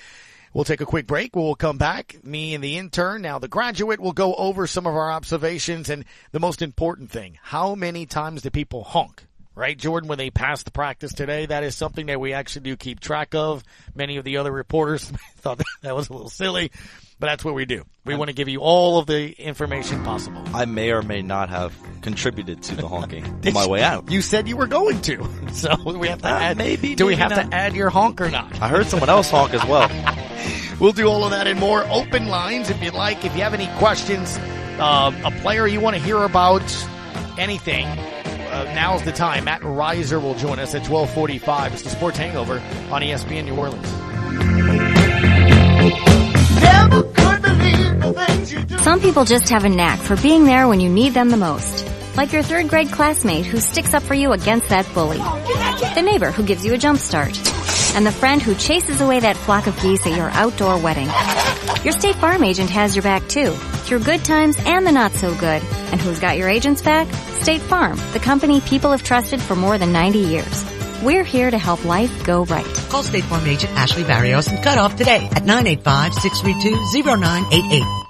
We'll 0.52 0.64
take 0.64 0.80
a 0.80 0.86
quick 0.86 1.06
break. 1.06 1.34
We'll 1.34 1.54
come 1.54 1.78
back. 1.78 2.16
Me 2.24 2.54
and 2.54 2.62
the 2.62 2.78
intern, 2.78 3.22
now 3.22 3.38
the 3.38 3.48
graduate, 3.48 4.00
will 4.00 4.12
go 4.12 4.34
over 4.34 4.66
some 4.66 4.86
of 4.86 4.94
our 4.94 5.10
observations 5.10 5.88
and 5.88 6.04
the 6.32 6.40
most 6.40 6.60
important 6.62 7.10
thing. 7.10 7.38
How 7.42 7.74
many 7.74 8.06
times 8.06 8.42
do 8.42 8.50
people 8.50 8.84
honk? 8.84 9.24
Right, 9.56 9.78
Jordan, 9.78 10.08
when 10.08 10.18
they 10.18 10.30
pass 10.30 10.64
the 10.64 10.72
practice 10.72 11.12
today, 11.12 11.46
that 11.46 11.62
is 11.62 11.76
something 11.76 12.06
that 12.06 12.20
we 12.20 12.32
actually 12.32 12.62
do 12.62 12.76
keep 12.76 12.98
track 12.98 13.36
of. 13.36 13.62
Many 13.94 14.16
of 14.16 14.24
the 14.24 14.38
other 14.38 14.50
reporters 14.50 15.04
thought 15.36 15.60
that 15.82 15.94
was 15.94 16.08
a 16.08 16.12
little 16.12 16.28
silly. 16.28 16.72
But 17.20 17.28
that's 17.28 17.44
what 17.44 17.54
we 17.54 17.64
do. 17.64 17.84
We 18.04 18.16
want 18.16 18.28
to 18.28 18.34
give 18.34 18.48
you 18.48 18.60
all 18.60 18.98
of 18.98 19.06
the 19.06 19.30
information 19.40 20.02
possible. 20.04 20.42
I 20.54 20.64
may 20.66 20.90
or 20.90 21.00
may 21.02 21.22
not 21.22 21.48
have 21.48 21.72
contributed 22.02 22.62
to 22.64 22.76
the 22.76 22.86
honking 22.88 23.24
on 23.46 23.52
my 23.54 23.66
way 23.66 23.82
out. 23.82 24.10
You 24.10 24.20
said 24.20 24.46
you 24.48 24.56
were 24.56 24.66
going 24.66 25.00
to, 25.02 25.26
so 25.52 25.74
we 25.84 26.08
have 26.08 26.20
to 26.22 26.28
Uh, 26.28 26.38
add. 26.38 26.58
maybe, 26.58 26.94
do 26.94 27.06
we 27.06 27.14
have 27.16 27.30
not. 27.30 27.50
to 27.50 27.54
add 27.56 27.74
your 27.74 27.88
honk 27.88 28.20
or 28.20 28.30
not? 28.30 28.60
I 28.60 28.68
heard 28.68 28.86
someone 28.86 29.08
else 29.08 29.30
honk 29.30 29.54
as 29.54 29.64
well. 29.66 29.88
We'll 30.80 30.92
do 30.92 31.06
all 31.06 31.22
of 31.24 31.30
that 31.30 31.46
and 31.46 31.58
more. 31.60 31.84
Open 31.88 32.26
lines 32.26 32.68
if 32.68 32.82
you'd 32.82 32.94
like. 32.94 33.24
If 33.24 33.36
you 33.36 33.42
have 33.42 33.54
any 33.54 33.68
questions, 33.78 34.36
um, 34.80 35.14
a 35.24 35.30
player 35.40 35.68
you 35.68 35.78
want 35.80 35.94
to 35.96 36.02
hear 36.02 36.18
about, 36.24 36.62
anything, 37.38 37.86
uh, 37.86 38.64
now's 38.74 39.04
the 39.04 39.12
time. 39.12 39.44
Matt 39.44 39.62
Riser 39.62 40.18
will 40.18 40.34
join 40.34 40.58
us 40.58 40.74
at 40.74 40.82
1245. 40.88 41.74
It's 41.74 41.82
the 41.82 41.90
Sports 41.90 42.18
Hangover 42.18 42.54
on 42.90 43.02
ESPN 43.02 43.44
New 43.44 43.54
Orleans. 43.54 43.86
Some 48.82 49.00
people 49.00 49.24
just 49.24 49.48
have 49.48 49.64
a 49.64 49.68
knack 49.68 49.98
for 49.98 50.16
being 50.16 50.44
there 50.44 50.68
when 50.68 50.80
you 50.80 50.90
need 50.90 51.14
them 51.14 51.30
the 51.30 51.36
most. 51.36 51.88
Like 52.16 52.32
your 52.32 52.42
third 52.42 52.68
grade 52.68 52.92
classmate 52.92 53.46
who 53.46 53.58
sticks 53.58 53.94
up 53.94 54.02
for 54.02 54.14
you 54.14 54.32
against 54.32 54.68
that 54.68 54.92
bully. 54.94 55.18
The 55.18 56.02
neighbor 56.02 56.30
who 56.30 56.44
gives 56.44 56.64
you 56.64 56.74
a 56.74 56.78
jump 56.78 56.98
start. 56.98 57.36
And 57.94 58.04
the 58.04 58.12
friend 58.12 58.42
who 58.42 58.54
chases 58.54 59.00
away 59.00 59.20
that 59.20 59.36
flock 59.36 59.66
of 59.66 59.80
geese 59.80 60.06
at 60.06 60.16
your 60.16 60.30
outdoor 60.30 60.78
wedding. 60.78 61.08
Your 61.82 61.92
State 61.92 62.16
Farm 62.16 62.44
agent 62.44 62.70
has 62.70 62.94
your 62.94 63.02
back 63.02 63.26
too, 63.28 63.50
through 63.50 64.00
good 64.00 64.24
times 64.24 64.56
and 64.64 64.86
the 64.86 64.92
not 64.92 65.12
so 65.12 65.34
good. 65.34 65.62
And 65.92 66.00
who's 66.00 66.20
got 66.20 66.36
your 66.36 66.48
agent's 66.48 66.82
back? 66.82 67.12
State 67.40 67.62
Farm, 67.62 67.98
the 68.12 68.20
company 68.20 68.60
people 68.60 68.90
have 68.90 69.02
trusted 69.02 69.40
for 69.40 69.54
more 69.56 69.78
than 69.78 69.92
90 69.92 70.18
years. 70.18 70.73
We're 71.04 71.22
here 71.22 71.50
to 71.50 71.58
help 71.58 71.84
life 71.84 72.24
go 72.24 72.46
right. 72.46 72.64
Call 72.88 73.02
State 73.02 73.24
Farm 73.24 73.46
agent 73.46 73.74
Ashley 73.74 74.04
Barrios 74.04 74.48
and 74.48 74.64
cut 74.64 74.78
off 74.78 74.96
today 74.96 75.28
at 75.32 75.42
985-632-0988. 75.42 78.04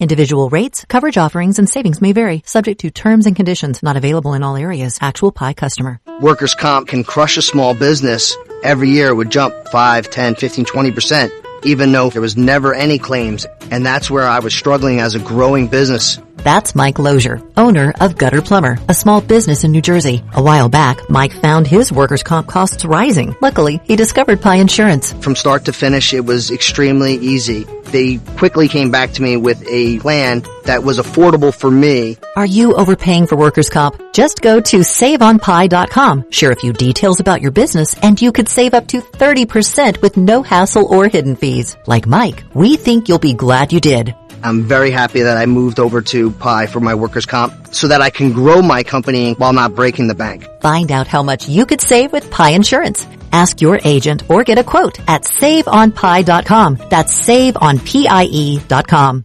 Individual 0.00 0.48
rates, 0.48 0.86
coverage 0.86 1.18
offerings, 1.18 1.58
and 1.58 1.68
savings 1.68 2.00
may 2.00 2.12
vary, 2.12 2.42
subject 2.46 2.80
to 2.80 2.90
terms 2.90 3.26
and 3.26 3.36
conditions, 3.36 3.82
not 3.82 3.98
available 3.98 4.32
in 4.32 4.42
all 4.42 4.56
areas. 4.56 4.98
Actual 5.02 5.32
pie 5.32 5.52
customer. 5.52 6.00
Workers' 6.22 6.54
comp 6.54 6.88
can 6.88 7.04
crush 7.04 7.36
a 7.36 7.42
small 7.42 7.74
business. 7.74 8.34
Every 8.62 8.88
year 8.88 9.08
it 9.08 9.16
would 9.16 9.28
jump 9.28 9.68
5, 9.68 10.08
10, 10.08 10.36
15, 10.36 10.64
20%, 10.64 11.30
even 11.66 11.92
though 11.92 12.08
there 12.08 12.22
was 12.22 12.38
never 12.38 12.72
any 12.72 12.98
claims. 12.98 13.44
And 13.70 13.84
that's 13.84 14.10
where 14.10 14.26
I 14.26 14.38
was 14.38 14.54
struggling 14.54 14.98
as 14.98 15.14
a 15.14 15.20
growing 15.20 15.68
business. 15.68 16.18
That's 16.44 16.74
Mike 16.74 16.98
Lozier, 16.98 17.40
owner 17.56 17.94
of 18.02 18.18
Gutter 18.18 18.42
Plumber, 18.42 18.78
a 18.86 18.92
small 18.92 19.22
business 19.22 19.64
in 19.64 19.72
New 19.72 19.80
Jersey. 19.80 20.22
A 20.34 20.42
while 20.42 20.68
back, 20.68 21.08
Mike 21.08 21.32
found 21.32 21.66
his 21.66 21.90
workers' 21.90 22.22
comp 22.22 22.48
costs 22.48 22.84
rising. 22.84 23.34
Luckily, 23.40 23.80
he 23.84 23.96
discovered 23.96 24.42
Pie 24.42 24.56
Insurance. 24.56 25.14
From 25.14 25.36
start 25.36 25.64
to 25.64 25.72
finish, 25.72 26.12
it 26.12 26.24
was 26.24 26.50
extremely 26.50 27.14
easy. 27.14 27.64
They 27.84 28.18
quickly 28.36 28.68
came 28.68 28.90
back 28.90 29.12
to 29.12 29.22
me 29.22 29.38
with 29.38 29.64
a 29.66 29.98
plan 30.00 30.42
that 30.64 30.82
was 30.82 30.98
affordable 30.98 31.54
for 31.54 31.70
me. 31.70 32.18
Are 32.36 32.44
you 32.44 32.74
overpaying 32.74 33.26
for 33.26 33.36
workers' 33.36 33.70
comp? 33.70 33.98
Just 34.12 34.42
go 34.42 34.60
to 34.60 34.78
saveonpie.com, 34.78 36.30
share 36.30 36.50
a 36.50 36.56
few 36.56 36.74
details 36.74 37.20
about 37.20 37.40
your 37.40 37.52
business, 37.52 37.96
and 38.02 38.20
you 38.20 38.32
could 38.32 38.48
save 38.50 38.74
up 38.74 38.86
to 38.88 39.00
30% 39.00 40.02
with 40.02 40.18
no 40.18 40.42
hassle 40.42 40.86
or 40.92 41.08
hidden 41.08 41.36
fees. 41.36 41.76
Like 41.86 42.06
Mike, 42.06 42.44
we 42.52 42.76
think 42.76 43.08
you'll 43.08 43.18
be 43.18 43.34
glad 43.34 43.72
you 43.72 43.80
did. 43.80 44.14
I'm 44.44 44.62
very 44.64 44.90
happy 44.90 45.22
that 45.22 45.38
I 45.38 45.46
moved 45.46 45.80
over 45.80 46.02
to 46.02 46.30
Pie 46.30 46.66
for 46.66 46.78
my 46.80 46.94
workers' 46.94 47.24
comp 47.24 47.74
so 47.74 47.88
that 47.88 48.02
I 48.02 48.10
can 48.10 48.32
grow 48.32 48.60
my 48.60 48.82
company 48.82 49.32
while 49.32 49.54
not 49.54 49.74
breaking 49.74 50.06
the 50.06 50.14
bank. 50.14 50.46
Find 50.60 50.92
out 50.92 51.06
how 51.06 51.22
much 51.22 51.48
you 51.48 51.64
could 51.64 51.80
save 51.80 52.12
with 52.12 52.30
Pie 52.30 52.50
Insurance. 52.50 53.06
Ask 53.32 53.62
your 53.62 53.80
agent 53.84 54.30
or 54.30 54.44
get 54.44 54.58
a 54.58 54.64
quote 54.64 55.00
at 55.08 55.22
saveonpie.com. 55.22 56.78
That's 56.90 57.26
saveonpie.com. 57.28 59.24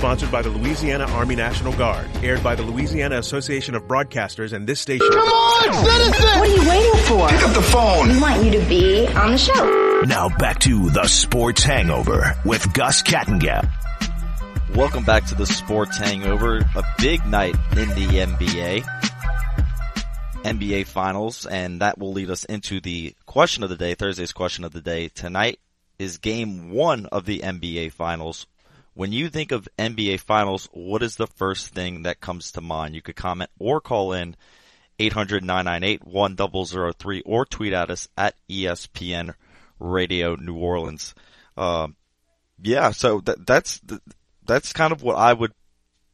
Sponsored 0.00 0.30
by 0.32 0.40
the 0.40 0.48
Louisiana 0.48 1.04
Army 1.08 1.36
National 1.36 1.74
Guard. 1.74 2.08
Aired 2.22 2.42
by 2.42 2.54
the 2.54 2.62
Louisiana 2.62 3.18
Association 3.18 3.74
of 3.74 3.82
Broadcasters 3.82 4.54
and 4.54 4.66
this 4.66 4.80
station. 4.80 5.06
Come 5.10 5.28
on, 5.28 5.74
citizen! 5.84 6.40
What 6.40 6.48
are 6.48 6.56
you 6.56 6.68
waiting 6.70 7.02
for? 7.02 7.28
Pick 7.28 7.42
up 7.42 7.52
the 7.54 7.60
phone. 7.60 8.08
We 8.08 8.18
want 8.18 8.42
you 8.42 8.50
to 8.52 8.66
be 8.66 9.06
on 9.08 9.32
the 9.32 9.36
show. 9.36 10.02
Now 10.06 10.30
back 10.30 10.58
to 10.60 10.88
the 10.88 11.06
Sports 11.06 11.62
Hangover 11.62 12.34
with 12.46 12.72
Gus 12.72 13.02
Kattengell. 13.02 13.70
Welcome 14.74 15.04
back 15.04 15.26
to 15.26 15.34
the 15.34 15.44
Sports 15.44 15.98
Hangover. 15.98 16.60
A 16.74 16.82
big 16.96 17.26
night 17.26 17.54
in 17.72 17.90
the 17.90 18.24
NBA. 18.24 18.82
NBA 20.44 20.86
Finals, 20.86 21.44
and 21.44 21.82
that 21.82 21.98
will 21.98 22.14
lead 22.14 22.30
us 22.30 22.46
into 22.46 22.80
the 22.80 23.14
question 23.26 23.64
of 23.64 23.68
the 23.68 23.76
day, 23.76 23.94
Thursday's 23.94 24.32
question 24.32 24.64
of 24.64 24.72
the 24.72 24.80
day. 24.80 25.08
Tonight 25.08 25.60
is 25.98 26.16
game 26.16 26.70
one 26.70 27.04
of 27.04 27.26
the 27.26 27.40
NBA 27.40 27.92
Finals. 27.92 28.46
When 29.00 29.12
you 29.12 29.30
think 29.30 29.50
of 29.50 29.66
NBA 29.78 30.20
Finals, 30.20 30.68
what 30.72 31.02
is 31.02 31.16
the 31.16 31.26
first 31.26 31.68
thing 31.68 32.02
that 32.02 32.20
comes 32.20 32.52
to 32.52 32.60
mind? 32.60 32.94
You 32.94 33.00
could 33.00 33.16
comment 33.16 33.48
or 33.58 33.80
call 33.80 34.12
in 34.12 34.36
800-998-1003 34.98 37.22
or 37.24 37.46
tweet 37.46 37.72
at 37.72 37.90
us 37.90 38.08
at 38.18 38.34
ESPN 38.50 39.32
Radio 39.78 40.34
New 40.34 40.54
Orleans. 40.54 41.14
Um, 41.56 41.96
yeah, 42.62 42.90
so 42.90 43.20
that, 43.20 43.46
that's, 43.46 43.80
that's 44.44 44.74
kind 44.74 44.92
of 44.92 45.02
what 45.02 45.16
I 45.16 45.32
would 45.32 45.54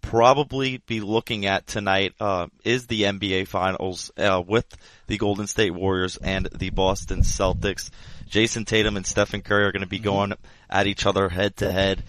probably 0.00 0.80
be 0.86 1.00
looking 1.00 1.44
at 1.44 1.66
tonight, 1.66 2.14
uh, 2.20 2.46
is 2.62 2.86
the 2.86 3.02
NBA 3.02 3.48
Finals, 3.48 4.12
uh, 4.16 4.40
with 4.46 4.76
the 5.08 5.18
Golden 5.18 5.48
State 5.48 5.74
Warriors 5.74 6.18
and 6.18 6.48
the 6.56 6.70
Boston 6.70 7.22
Celtics. 7.22 7.90
Jayson 8.28 8.64
Tatum 8.64 8.96
and 8.96 9.04
Stephen 9.04 9.42
Curry 9.42 9.64
are 9.64 9.72
going 9.72 9.82
to 9.82 9.88
be 9.88 9.98
going 9.98 10.34
at 10.70 10.86
each 10.86 11.04
other 11.04 11.28
head 11.28 11.56
to 11.56 11.72
head. 11.72 12.04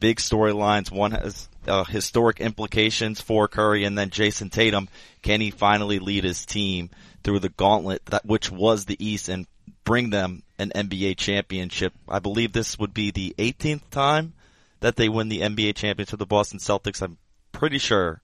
Big 0.00 0.16
storylines. 0.18 0.90
One 0.90 1.12
has 1.12 1.48
uh, 1.68 1.84
historic 1.84 2.40
implications 2.40 3.20
for 3.20 3.46
Curry, 3.48 3.84
and 3.84 3.96
then 3.96 4.10
Jayson 4.10 4.50
Tatum. 4.50 4.88
Can 5.22 5.40
he 5.40 5.50
finally 5.50 5.98
lead 5.98 6.24
his 6.24 6.44
team 6.46 6.90
through 7.22 7.40
the 7.40 7.50
gauntlet 7.50 8.04
that 8.06 8.24
which 8.24 8.50
was 8.50 8.86
the 8.86 8.96
East 9.04 9.28
and 9.28 9.46
bring 9.84 10.10
them 10.10 10.42
an 10.58 10.72
NBA 10.74 11.16
championship? 11.18 11.92
I 12.08 12.18
believe 12.18 12.52
this 12.52 12.78
would 12.78 12.94
be 12.94 13.10
the 13.10 13.34
18th 13.38 13.90
time 13.90 14.32
that 14.80 14.96
they 14.96 15.08
win 15.10 15.28
the 15.28 15.40
NBA 15.42 15.74
championship. 15.76 16.18
The 16.18 16.26
Boston 16.26 16.58
Celtics. 16.58 17.02
I'm 17.02 17.18
pretty 17.52 17.78
sure. 17.78 18.22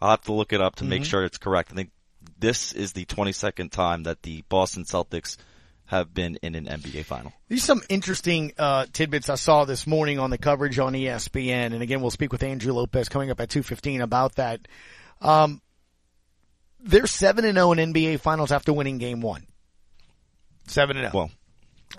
I'll 0.00 0.10
have 0.10 0.22
to 0.22 0.32
look 0.32 0.52
it 0.52 0.60
up 0.62 0.76
to 0.76 0.84
make 0.84 1.02
Mhm. 1.02 1.06
sure 1.06 1.24
it's 1.24 1.38
correct. 1.38 1.72
I 1.72 1.74
think 1.74 1.90
this 2.38 2.72
is 2.72 2.92
the 2.92 3.04
22nd 3.04 3.70
time 3.70 4.04
that 4.04 4.22
the 4.22 4.42
Boston 4.48 4.84
Celtics 4.84 5.36
have 5.88 6.12
been 6.12 6.38
in 6.42 6.54
an 6.54 6.66
NBA 6.66 7.06
final. 7.06 7.32
These 7.48 7.64
are 7.64 7.66
some 7.66 7.82
interesting 7.88 8.52
uh, 8.58 8.84
tidbits 8.92 9.30
I 9.30 9.36
saw 9.36 9.64
this 9.64 9.86
morning 9.86 10.18
on 10.18 10.28
the 10.28 10.36
coverage 10.36 10.78
on 10.78 10.92
ESPN, 10.92 11.72
and 11.72 11.82
again, 11.82 12.02
we'll 12.02 12.10
speak 12.10 12.30
with 12.30 12.42
Andrew 12.42 12.74
Lopez 12.74 13.08
coming 13.08 13.30
up 13.30 13.40
at 13.40 13.48
two 13.48 13.62
fifteen 13.62 14.02
about 14.02 14.34
that. 14.36 14.68
Um, 15.22 15.62
they're 16.78 17.06
seven 17.06 17.46
and 17.46 17.56
zero 17.56 17.72
in 17.72 17.92
NBA 17.92 18.20
Finals 18.20 18.52
after 18.52 18.72
winning 18.72 18.98
Game 18.98 19.22
One. 19.22 19.46
Seven 20.66 20.98
and 20.98 21.10
zero. 21.10 21.30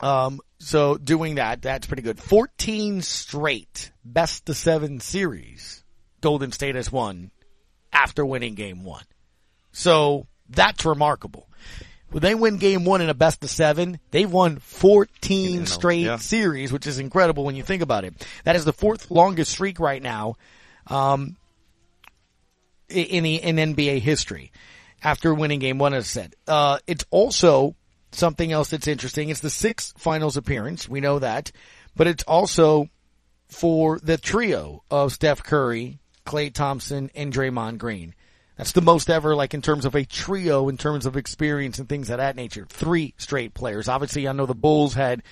Um, 0.02 0.40
so 0.60 0.96
doing 0.98 1.36
that, 1.36 1.64
that's 1.64 1.88
pretty 1.88 2.04
good. 2.04 2.20
Fourteen 2.20 3.02
straight 3.02 3.92
best 4.06 4.48
of 4.50 4.56
seven 4.56 5.00
series. 5.00 5.84
Golden 6.22 6.52
State 6.52 6.76
has 6.76 6.92
won 6.92 7.32
after 7.92 8.24
winning 8.24 8.54
Game 8.54 8.84
One. 8.84 9.06
So 9.72 10.28
that's 10.48 10.86
remarkable. 10.86 11.50
When 12.12 12.24
they 12.24 12.34
win 12.34 12.58
game 12.58 12.86
one 12.86 13.02
in 13.02 13.10
a 13.10 13.14
best 13.14 13.44
of 13.44 13.50
seven, 13.50 14.00
they've 14.12 14.32
won 14.32 14.58
14 14.58 15.66
straight 15.68 16.02
yeah. 16.02 16.18
series, 16.18 16.72
which 16.72 16.88
is 16.88 16.98
incredible 16.98 17.44
when 17.44 17.56
you 17.56 17.64
think 17.64 17.84
about 17.84 18.04
it. 18.04 18.28
That 18.46 18.56
is 18.56 18.66
the 18.66 18.74
fourth 18.74 19.12
longest 19.12 19.52
streak 19.52 19.80
right 19.80 20.02
now, 20.02 20.36
um, 20.88 21.38
in 22.90 23.24
the, 23.24 23.36
in 23.36 23.58
NBA 23.58 24.00
history 24.00 24.52
after 25.04 25.34
winning 25.34 25.60
game 25.60 25.78
one, 25.78 25.94
as 25.94 26.06
I 26.06 26.08
said. 26.08 26.36
Uh, 26.48 26.80
it's 26.88 27.06
also 27.12 27.76
something 28.12 28.52
else 28.52 28.72
that's 28.72 28.88
interesting. 28.88 29.30
It's 29.30 29.40
the 29.40 29.50
sixth 29.50 29.94
finals 29.98 30.38
appearance. 30.38 30.90
We 30.90 31.02
know 31.02 31.20
that, 31.20 31.52
but 31.96 32.08
it's 32.08 32.24
also 32.24 32.90
for 33.50 34.00
the 34.00 34.18
trio 34.18 34.84
of 34.90 35.12
Steph 35.12 35.44
Curry, 35.44 36.00
Klay 36.26 36.54
Thompson, 36.54 37.10
and 37.16 37.34
Draymond 37.34 37.78
Green. 37.78 38.16
That's 38.60 38.74
the 38.74 38.82
most 38.82 39.10
ever, 39.10 39.38
like 39.38 39.54
in 39.54 39.62
terms 39.62 39.86
of 39.86 39.96
a 39.96 40.04
trio, 40.04 40.68
in 40.68 40.76
terms 40.76 41.06
of 41.06 41.16
experience 41.16 41.80
and 41.80 41.88
things 41.88 42.10
of 42.10 42.18
that 42.18 42.36
nature. 42.36 42.68
Three 42.68 43.14
straight 43.18 43.54
players. 43.54 43.88
Obviously, 43.88 44.28
I 44.28 44.34
know 44.34 44.46
the 44.46 44.54
Bulls 44.54 44.94
had 44.96 45.24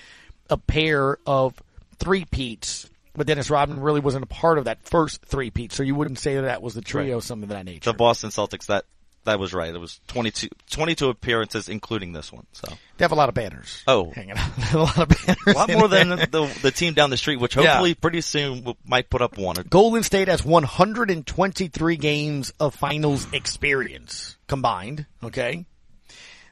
a 0.48 0.56
pair 0.56 1.18
of 1.26 1.62
three 1.98 2.24
peats, 2.24 2.88
but 3.14 3.26
Dennis 3.26 3.50
Rodman 3.50 3.80
really 3.80 4.00
wasn't 4.00 4.24
a 4.24 4.28
part 4.28 4.56
of 4.56 4.64
that 4.64 4.82
first 4.82 5.20
three 5.26 5.50
peat, 5.50 5.72
so 5.72 5.82
you 5.82 5.94
wouldn't 5.94 6.18
say 6.18 6.36
that, 6.36 6.40
that 6.40 6.62
was 6.62 6.72
the 6.72 6.80
trio, 6.80 7.16
Right. 7.16 7.22
something 7.22 7.42
of 7.44 7.48
that 7.50 7.66
nature. 7.66 7.92
The 7.92 7.98
Boston 7.98 8.30
Celtics 8.30 8.64
that 8.68 8.86
that 9.28 9.38
was 9.38 9.54
right. 9.54 9.74
It 9.74 9.78
was 9.78 10.00
22, 10.08 10.48
22 10.70 11.08
appearances, 11.08 11.68
including 11.68 12.12
this 12.12 12.32
one. 12.32 12.46
So 12.52 12.68
They 12.96 13.04
have 13.04 13.12
a 13.12 13.14
lot 13.14 13.28
of 13.28 13.34
banners. 13.34 13.82
Oh, 13.86 14.10
hanging 14.10 14.32
out. 14.36 14.50
a 14.74 14.78
lot 14.78 14.98
of 14.98 15.08
banners. 15.08 15.38
a 15.46 15.52
lot 15.52 15.70
more 15.70 15.88
than 15.88 16.08
there. 16.08 16.16
the, 16.26 16.26
the 16.46 16.58
the 16.62 16.70
team 16.70 16.94
down 16.94 17.10
the 17.10 17.16
street, 17.16 17.36
which 17.40 17.56
Yeah. 17.56 17.62
hopefully 17.72 17.94
pretty 17.94 18.20
soon 18.20 18.74
might 18.84 19.08
put 19.10 19.22
up 19.22 19.38
one. 19.38 19.56
Golden 19.70 20.02
State 20.02 20.28
has 20.28 20.44
123 20.44 21.96
games 21.96 22.52
of 22.60 22.74
finals 22.74 23.26
experience 23.32 24.36
combined. 24.46 25.06
Okay. 25.22 25.64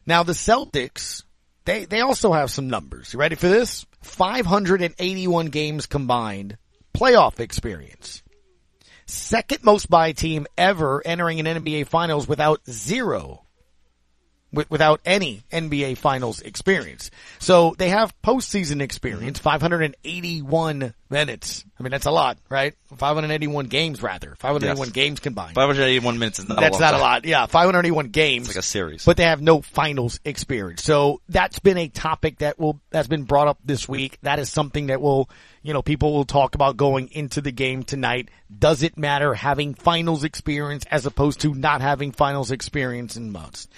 Now 0.06 0.22
the 0.22 0.32
Celtics, 0.34 1.24
they, 1.64 1.84
they 1.84 2.00
also 2.00 2.32
have 2.32 2.50
some 2.50 2.68
numbers. 2.68 3.12
You 3.12 3.18
ready 3.18 3.34
for 3.34 3.48
this? 3.48 3.84
581 4.02 5.46
games 5.46 5.86
combined 5.86 6.58
playoff 6.94 7.40
experience. 7.40 8.22
Second 9.06 9.62
most 9.62 9.88
by 9.88 10.12
team 10.12 10.46
ever 10.58 11.02
entering 11.04 11.40
an 11.40 11.46
NBA 11.46 11.86
finals 11.86 12.26
without 12.28 12.60
zero 12.68 13.46
without 14.68 15.00
any 15.04 15.42
NBA 15.52 15.98
finals 15.98 16.40
experience. 16.40 17.10
So 17.38 17.74
they 17.76 17.90
have 17.90 18.14
postseason 18.22 18.80
experience, 18.80 19.38
mm-hmm. 19.38 19.48
581 19.48 20.94
minutes. 21.10 21.64
I 21.78 21.82
mean, 21.82 21.90
that's 21.90 22.06
a 22.06 22.10
lot, 22.10 22.38
right? 22.48 22.74
581 22.96 23.66
games 23.66 24.02
rather. 24.02 24.34
581 24.38 24.88
Yes. 24.88 24.92
games 24.92 25.20
combined. 25.20 25.54
581 25.54 26.18
minutes 26.18 26.38
is 26.38 26.48
not 26.48 26.58
That's 26.60 26.78
a 26.78 26.80
not 26.80 26.90
time. 26.92 27.00
a 27.00 27.02
lot. 27.02 27.24
Yeah, 27.24 27.46
581 27.46 28.08
games. 28.08 28.46
It's 28.48 28.56
like 28.56 28.62
a 28.62 28.66
series. 28.66 29.04
But 29.04 29.16
they 29.16 29.24
have 29.24 29.40
no 29.42 29.60
finals 29.62 30.20
experience. 30.24 30.82
So 30.82 31.20
that's 31.28 31.58
been 31.58 31.78
a 31.78 31.88
topic 31.88 32.38
that 32.38 32.58
will, 32.58 32.80
that's 32.90 33.08
been 33.08 33.24
brought 33.24 33.48
up 33.48 33.58
this 33.64 33.88
week. 33.88 34.18
That 34.22 34.38
is 34.38 34.50
something 34.50 34.86
that 34.86 35.00
will, 35.00 35.28
you 35.62 35.72
know, 35.72 35.82
people 35.82 36.12
will 36.12 36.24
talk 36.24 36.54
about 36.54 36.76
going 36.76 37.08
into 37.12 37.40
the 37.40 37.52
game 37.52 37.82
tonight. 37.82 38.28
Does 38.56 38.82
it 38.82 38.96
matter 38.96 39.34
having 39.34 39.74
finals 39.74 40.24
experience 40.24 40.84
as 40.90 41.06
opposed 41.06 41.40
to 41.40 41.54
not 41.54 41.80
having 41.80 42.12
finals 42.12 42.50
experience 42.50 43.16
in 43.16 43.32
months? 43.32 43.68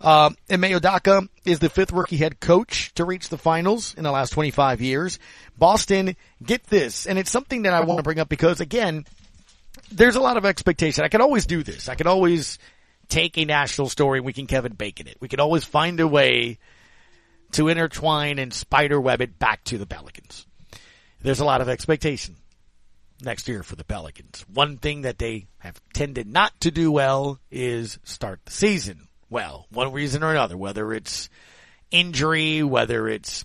Um, 0.00 0.36
and 0.50 0.60
Daka 0.82 1.28
is 1.44 1.58
the 1.58 1.70
fifth 1.70 1.92
rookie 1.92 2.18
head 2.18 2.40
coach 2.40 2.92
to 2.94 3.04
reach 3.04 3.28
the 3.28 3.38
finals 3.38 3.94
in 3.94 4.04
the 4.04 4.10
last 4.10 4.30
25 4.30 4.80
years. 4.82 5.18
Boston, 5.58 6.16
get 6.42 6.64
this, 6.64 7.06
and 7.06 7.18
it's 7.18 7.30
something 7.30 7.62
that 7.62 7.72
I 7.72 7.80
want 7.80 7.98
to 7.98 8.02
bring 8.02 8.18
up 8.18 8.28
because 8.28 8.60
again, 8.60 9.04
there's 9.90 10.16
a 10.16 10.20
lot 10.20 10.36
of 10.36 10.44
expectation. 10.44 11.04
I 11.04 11.08
can 11.08 11.20
always 11.20 11.46
do 11.46 11.62
this. 11.62 11.88
I 11.88 11.94
can 11.94 12.06
always 12.06 12.58
take 13.08 13.38
a 13.38 13.44
national 13.44 13.88
story 13.88 14.18
and 14.18 14.26
we 14.26 14.32
can 14.32 14.46
Kevin 14.46 14.74
Bacon 14.74 15.06
it. 15.06 15.16
We 15.20 15.28
can 15.28 15.40
always 15.40 15.64
find 15.64 16.00
a 16.00 16.08
way 16.08 16.58
to 17.52 17.68
intertwine 17.68 18.38
and 18.38 18.52
spider 18.52 19.00
web 19.00 19.20
it 19.20 19.38
back 19.38 19.64
to 19.64 19.78
the 19.78 19.86
Pelicans. 19.86 20.46
There's 21.22 21.40
a 21.40 21.44
lot 21.44 21.60
of 21.60 21.68
expectation 21.68 22.36
next 23.22 23.48
year 23.48 23.62
for 23.62 23.76
the 23.76 23.84
Pelicans. 23.84 24.44
One 24.52 24.76
thing 24.78 25.02
that 25.02 25.18
they 25.18 25.46
have 25.58 25.80
tended 25.94 26.26
not 26.26 26.58
to 26.60 26.70
do 26.70 26.90
well 26.90 27.38
is 27.50 27.98
start 28.04 28.40
the 28.44 28.52
season 28.52 29.06
well, 29.28 29.66
one 29.70 29.92
reason 29.92 30.22
or 30.22 30.30
another, 30.30 30.56
whether 30.56 30.92
it's 30.92 31.28
injury, 31.90 32.62
whether 32.62 33.08
it's, 33.08 33.44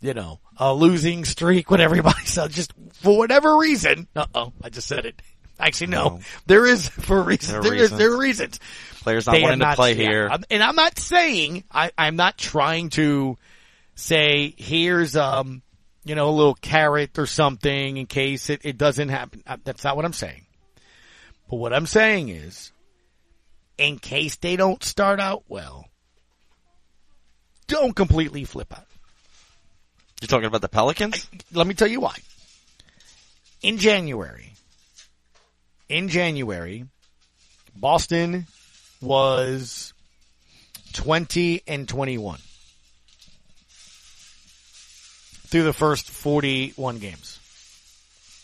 you 0.00 0.14
know, 0.14 0.40
a 0.56 0.72
losing 0.74 1.24
streak, 1.24 1.70
when 1.70 1.80
everybody 1.80 2.24
says, 2.26 2.54
just 2.54 2.72
for 2.94 3.16
whatever 3.18 3.56
reason. 3.56 4.06
Uh 4.16 4.26
oh, 4.34 4.52
I 4.62 4.68
just 4.70 4.88
said 4.88 5.06
it. 5.06 5.20
Actually, 5.58 5.88
no, 5.88 6.04
No. 6.08 6.20
there 6.46 6.64
is 6.66 6.88
for 6.88 7.22
reasons. 7.22 7.52
There 7.52 7.62
There 7.62 7.74
is, 7.74 7.80
reasons. 7.82 7.98
there 7.98 8.12
are 8.12 8.18
reasons. 8.18 8.60
Players 9.02 9.26
not 9.26 9.32
They 9.32 9.42
wanting 9.42 9.60
have 9.60 9.72
to 9.72 9.76
play 9.76 9.92
yeah, 9.94 10.08
here. 10.10 10.28
I'm- 10.30 10.44
and 10.50 10.62
I'm 10.62 10.74
not 10.76 10.98
saying 10.98 11.64
I, 11.70 11.90
I'm 11.98 12.16
not 12.16 12.38
trying 12.38 12.88
to 12.90 13.36
say 13.94 14.54
here's 14.56 15.16
um 15.16 15.60
you 16.04 16.14
know 16.14 16.30
a 16.30 16.32
little 16.32 16.54
carrot 16.54 17.18
or 17.18 17.26
something 17.26 17.98
in 17.98 18.06
case 18.06 18.48
it, 18.48 18.60
it 18.64 18.78
doesn't 18.78 19.10
happen. 19.10 19.42
Uh, 19.46 19.58
That's 19.62 19.84
not 19.84 19.96
what 19.96 20.06
I'm 20.06 20.14
saying. 20.14 20.46
But 21.50 21.56
what 21.56 21.74
I'm 21.74 21.84
saying 21.86 22.30
is, 22.30 22.72
in 23.76 23.98
case 23.98 24.36
they 24.36 24.56
don't 24.56 24.82
start 24.82 25.20
out 25.20 25.42
well, 25.48 25.84
don't 27.66 27.94
completely 27.94 28.44
flip 28.44 28.72
out. 28.72 28.86
You're 30.20 30.28
talking 30.28 30.46
about 30.46 30.60
the 30.60 30.68
Pelicans? 30.68 31.26
Let 31.52 31.66
me 31.66 31.74
tell 31.74 31.88
you 31.88 32.00
why. 32.00 32.16
In 33.62 33.78
January, 33.78 34.52
in 35.88 36.08
January, 36.08 36.84
Boston 37.74 38.46
was 39.00 39.92
20 40.92 41.62
and 41.66 41.88
21 41.88 42.38
through 45.46 45.64
the 45.64 45.72
first 45.72 46.10
41 46.10 46.98
games. 46.98 47.38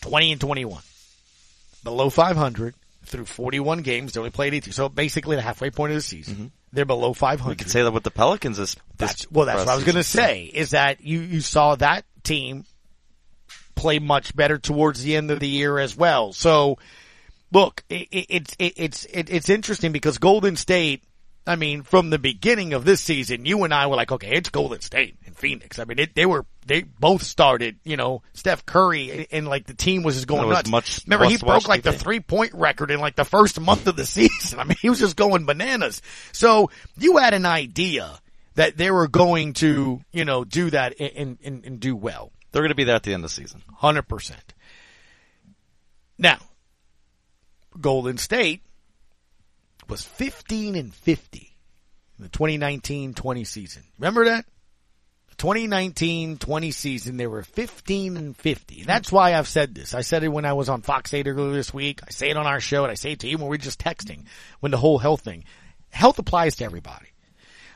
20 0.01 0.33
and 0.33 0.41
21. 0.41 0.81
Below 1.83 2.09
500 2.09 2.75
through 3.05 3.25
41 3.25 3.81
games. 3.81 4.13
They 4.13 4.19
only 4.19 4.29
played 4.29 4.53
18. 4.53 4.73
So 4.73 4.89
basically 4.89 5.35
the 5.35 5.41
halfway 5.41 5.69
point 5.69 5.91
of 5.91 5.95
the 5.95 6.01
season. 6.01 6.35
Mm-hmm. 6.35 6.45
They're 6.73 6.85
below 6.85 7.13
500. 7.13 7.49
We 7.49 7.55
could 7.55 7.71
say 7.71 7.83
that 7.83 7.91
with 7.91 8.03
the 8.03 8.11
Pelicans 8.11 8.59
is 8.59 8.75
That's, 8.97 9.29
well, 9.31 9.45
that's 9.45 9.59
what 9.59 9.69
I 9.69 9.75
was 9.75 9.83
going 9.83 9.95
to 9.95 10.03
say 10.03 10.43
is 10.43 10.71
that 10.71 11.01
you, 11.01 11.19
you 11.21 11.41
saw 11.41 11.75
that 11.75 12.05
team 12.23 12.65
play 13.75 13.99
much 13.99 14.35
better 14.35 14.57
towards 14.57 15.01
the 15.03 15.15
end 15.15 15.31
of 15.31 15.39
the 15.39 15.47
year 15.47 15.79
as 15.79 15.95
well. 15.95 16.33
So 16.33 16.77
look, 17.51 17.83
it, 17.89 18.07
it, 18.11 18.25
it's, 18.29 18.55
it, 18.59 18.73
it's, 18.75 19.05
it, 19.05 19.29
it's 19.29 19.49
interesting 19.49 19.91
because 19.91 20.17
Golden 20.17 20.55
State, 20.55 21.03
I 21.45 21.55
mean, 21.55 21.83
from 21.83 22.09
the 22.09 22.19
beginning 22.19 22.73
of 22.73 22.83
this 22.83 23.01
season, 23.01 23.45
you 23.45 23.63
and 23.63 23.73
I 23.73 23.87
were 23.87 23.95
like, 23.95 24.11
okay, 24.11 24.31
it's 24.31 24.49
Golden 24.49 24.81
State 24.81 25.15
and 25.25 25.35
Phoenix. 25.35 25.79
I 25.79 25.85
mean, 25.85 25.99
it, 25.99 26.15
they 26.15 26.25
were, 26.25 26.45
they 26.67 26.81
both 26.81 27.23
started, 27.23 27.77
you 27.83 27.97
know, 27.97 28.21
Steph 28.33 28.65
Curry 28.65 29.11
and, 29.11 29.27
and 29.31 29.47
like 29.47 29.65
the 29.65 29.73
team 29.73 30.03
was 30.03 30.15
just 30.15 30.27
going 30.27 30.47
was 30.47 30.57
nuts. 30.57 30.69
much 30.69 31.01
Remember, 31.05 31.25
he 31.25 31.37
broke 31.37 31.67
like 31.67 31.83
the 31.83 31.93
three 31.93 32.19
point 32.19 32.53
record 32.53 32.91
in 32.91 32.99
like 32.99 33.15
the 33.15 33.25
first 33.25 33.59
month 33.59 33.87
of 33.87 33.95
the 33.95 34.05
season. 34.05 34.59
I 34.59 34.63
mean, 34.63 34.77
he 34.81 34.89
was 34.89 34.99
just 34.99 35.15
going 35.15 35.45
bananas. 35.45 36.01
So 36.31 36.69
you 36.97 37.17
had 37.17 37.33
an 37.33 37.45
idea 37.45 38.19
that 38.55 38.77
they 38.77 38.91
were 38.91 39.07
going 39.07 39.53
to, 39.53 40.01
you 40.11 40.25
know, 40.25 40.43
do 40.43 40.69
that 40.71 40.99
and, 40.99 41.37
and, 41.43 41.65
and 41.65 41.79
do 41.79 41.95
well. 41.95 42.31
They're 42.51 42.61
going 42.61 42.69
to 42.69 42.75
be 42.75 42.83
there 42.83 42.95
at 42.95 43.03
the 43.03 43.13
end 43.13 43.23
of 43.23 43.29
the 43.29 43.35
season. 43.35 43.63
Hundred 43.75 44.03
percent. 44.03 44.53
Now, 46.17 46.39
Golden 47.79 48.17
State 48.17 48.61
was 49.87 50.03
15 50.03 50.75
and 50.75 50.93
50 50.93 51.55
in 52.17 52.23
the 52.23 52.29
2019-20 52.29 53.45
season. 53.45 53.83
Remember 53.99 54.25
that? 54.25 54.45
2019-20 55.37 56.73
season, 56.73 57.17
they 57.17 57.27
were 57.27 57.43
15 57.43 58.17
and 58.17 58.35
50. 58.35 58.83
That's 58.83 59.11
why 59.11 59.35
I've 59.35 59.47
said 59.47 59.75
this. 59.75 59.93
I 59.93 60.01
said 60.01 60.23
it 60.23 60.29
when 60.29 60.45
I 60.45 60.53
was 60.53 60.69
on 60.69 60.81
Fox 60.81 61.13
8 61.13 61.27
earlier 61.27 61.53
this 61.53 61.73
week. 61.73 62.01
I 62.05 62.09
say 62.09 62.29
it 62.29 62.37
on 62.37 62.47
our 62.47 62.59
show 62.59 62.83
and 62.83 62.91
I 62.91 62.95
say 62.95 63.11
it 63.11 63.19
to 63.19 63.27
you 63.27 63.37
when 63.37 63.47
we're 63.47 63.57
just 63.57 63.79
texting 63.79 64.25
when 64.59 64.71
the 64.71 64.77
whole 64.77 64.97
health 64.97 65.21
thing. 65.21 65.43
Health 65.89 66.17
applies 66.19 66.55
to 66.57 66.65
everybody. 66.65 67.07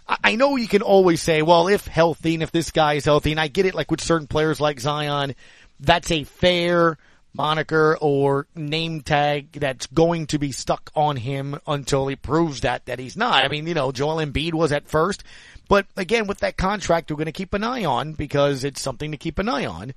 I 0.07 0.35
know 0.35 0.55
you 0.55 0.67
can 0.67 0.81
always 0.81 1.21
say, 1.21 1.41
well, 1.41 1.67
if 1.67 1.87
healthy 1.87 2.33
and 2.33 2.43
if 2.43 2.51
this 2.51 2.71
guy 2.71 2.93
is 2.95 3.05
healthy, 3.05 3.31
and 3.31 3.39
I 3.39 3.47
get 3.47 3.65
it 3.65 3.75
like 3.75 3.91
with 3.91 4.01
certain 4.01 4.27
players 4.27 4.59
like 4.59 4.79
Zion, 4.79 5.35
that's 5.79 6.11
a 6.11 6.23
fair 6.23 6.97
moniker 7.33 7.97
or 8.01 8.47
name 8.55 9.01
tag 9.01 9.51
that's 9.53 9.87
going 9.87 10.27
to 10.27 10.39
be 10.39 10.51
stuck 10.51 10.91
on 10.95 11.15
him 11.15 11.59
until 11.65 12.07
he 12.07 12.15
proves 12.15 12.61
that, 12.61 12.85
that 12.85 12.99
he's 12.99 13.17
not. 13.17 13.43
I 13.43 13.47
mean, 13.47 13.67
you 13.67 13.73
know, 13.73 13.91
Joel 13.91 14.17
Embiid 14.25 14.53
was 14.53 14.71
at 14.71 14.87
first, 14.87 15.23
but 15.69 15.87
again, 15.95 16.27
with 16.27 16.39
that 16.39 16.57
contract, 16.57 17.09
we're 17.09 17.17
going 17.17 17.25
to 17.25 17.31
keep 17.31 17.53
an 17.53 17.63
eye 17.63 17.85
on 17.85 18.13
because 18.13 18.63
it's 18.63 18.81
something 18.81 19.11
to 19.11 19.17
keep 19.17 19.39
an 19.39 19.49
eye 19.49 19.65
on. 19.65 19.93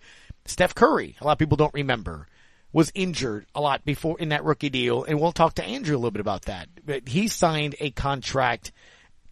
Steph 0.47 0.75
Curry, 0.75 1.17
a 1.21 1.25
lot 1.25 1.33
of 1.33 1.39
people 1.39 1.57
don't 1.57 1.75
remember, 1.75 2.29
was 2.73 2.93
injured 2.95 3.47
a 3.55 3.61
lot 3.61 3.85
before 3.85 4.19
in 4.19 4.31
that 4.31 4.45
rookie 4.45 4.69
deal, 4.69 5.05
and 5.05 5.21
we'll 5.21 5.33
talk 5.33 5.55
to 5.55 5.65
Andrew 5.65 5.95
a 5.95 5.99
little 5.99 6.11
bit 6.11 6.21
about 6.21 6.43
that. 6.43 6.69
But 6.85 7.09
he 7.09 7.29
signed 7.29 7.77
a 7.81 7.91
contract 7.91 8.73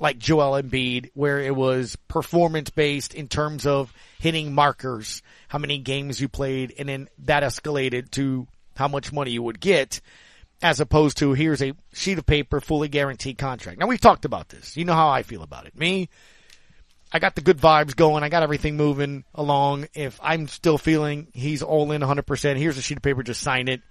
like 0.03 0.19
Joel 0.19 0.61
Embiid, 0.61 1.11
where 1.15 1.39
it 1.39 1.55
was 1.55 1.95
performance 2.09 2.71
based 2.71 3.15
in 3.15 3.29
terms 3.29 3.67
of 3.67 3.95
hitting 4.19 4.53
markers, 4.53 5.23
how 5.47 5.59
many 5.59 5.79
games 5.79 6.21
you 6.21 6.29
played, 6.29 6.75
and 6.77 6.89
then 6.89 7.09
that 7.21 7.45
escalated 7.45 8.11
to 8.11 8.49
how 8.75 8.89
much 8.89 9.13
money 9.13 9.31
you 9.31 9.45
would 9.45 9.61
get, 9.61 10.01
as 10.61 10.81
opposed 10.81 11.19
to 11.19 11.35
here's 11.35 11.63
a 11.63 11.75
sheet 11.93 12.19
of 12.19 12.27
paper, 12.27 12.61
fully 12.61 12.89
guaranteed 12.89 13.39
contract. 13.39 13.79
Now 13.79 13.87
we've 13.87 14.01
talked 14.01 14.25
about 14.25 14.49
this. 14.49 14.77
You 14.77 14.85
know 14.85 14.95
how 14.95 15.09
I 15.09 15.23
feel 15.23 15.45
about 15.45 15.67
it. 15.67 15.79
Me, 15.79 16.09
I 17.13 17.21
got 17.21 17.37
the 17.37 17.41
good 17.41 17.59
vibes 17.59 17.95
going. 17.95 18.25
I 18.25 18.29
got 18.29 18.43
everything 18.43 18.77
moving 18.77 19.23
along. 19.37 19.87
If 19.95 20.19
I'm 20.21 20.49
still 20.49 20.79
feeling 20.79 21.29
he's 21.33 21.63
all 21.63 21.93
in 21.93 22.03
100%, 22.03 22.57
here's 22.57 22.77
a 22.77 22.83
sheet 22.83 22.97
of 22.97 23.05
paper, 23.05 23.23
just 23.23 23.41
sign 23.41 23.69
it. 23.69 23.83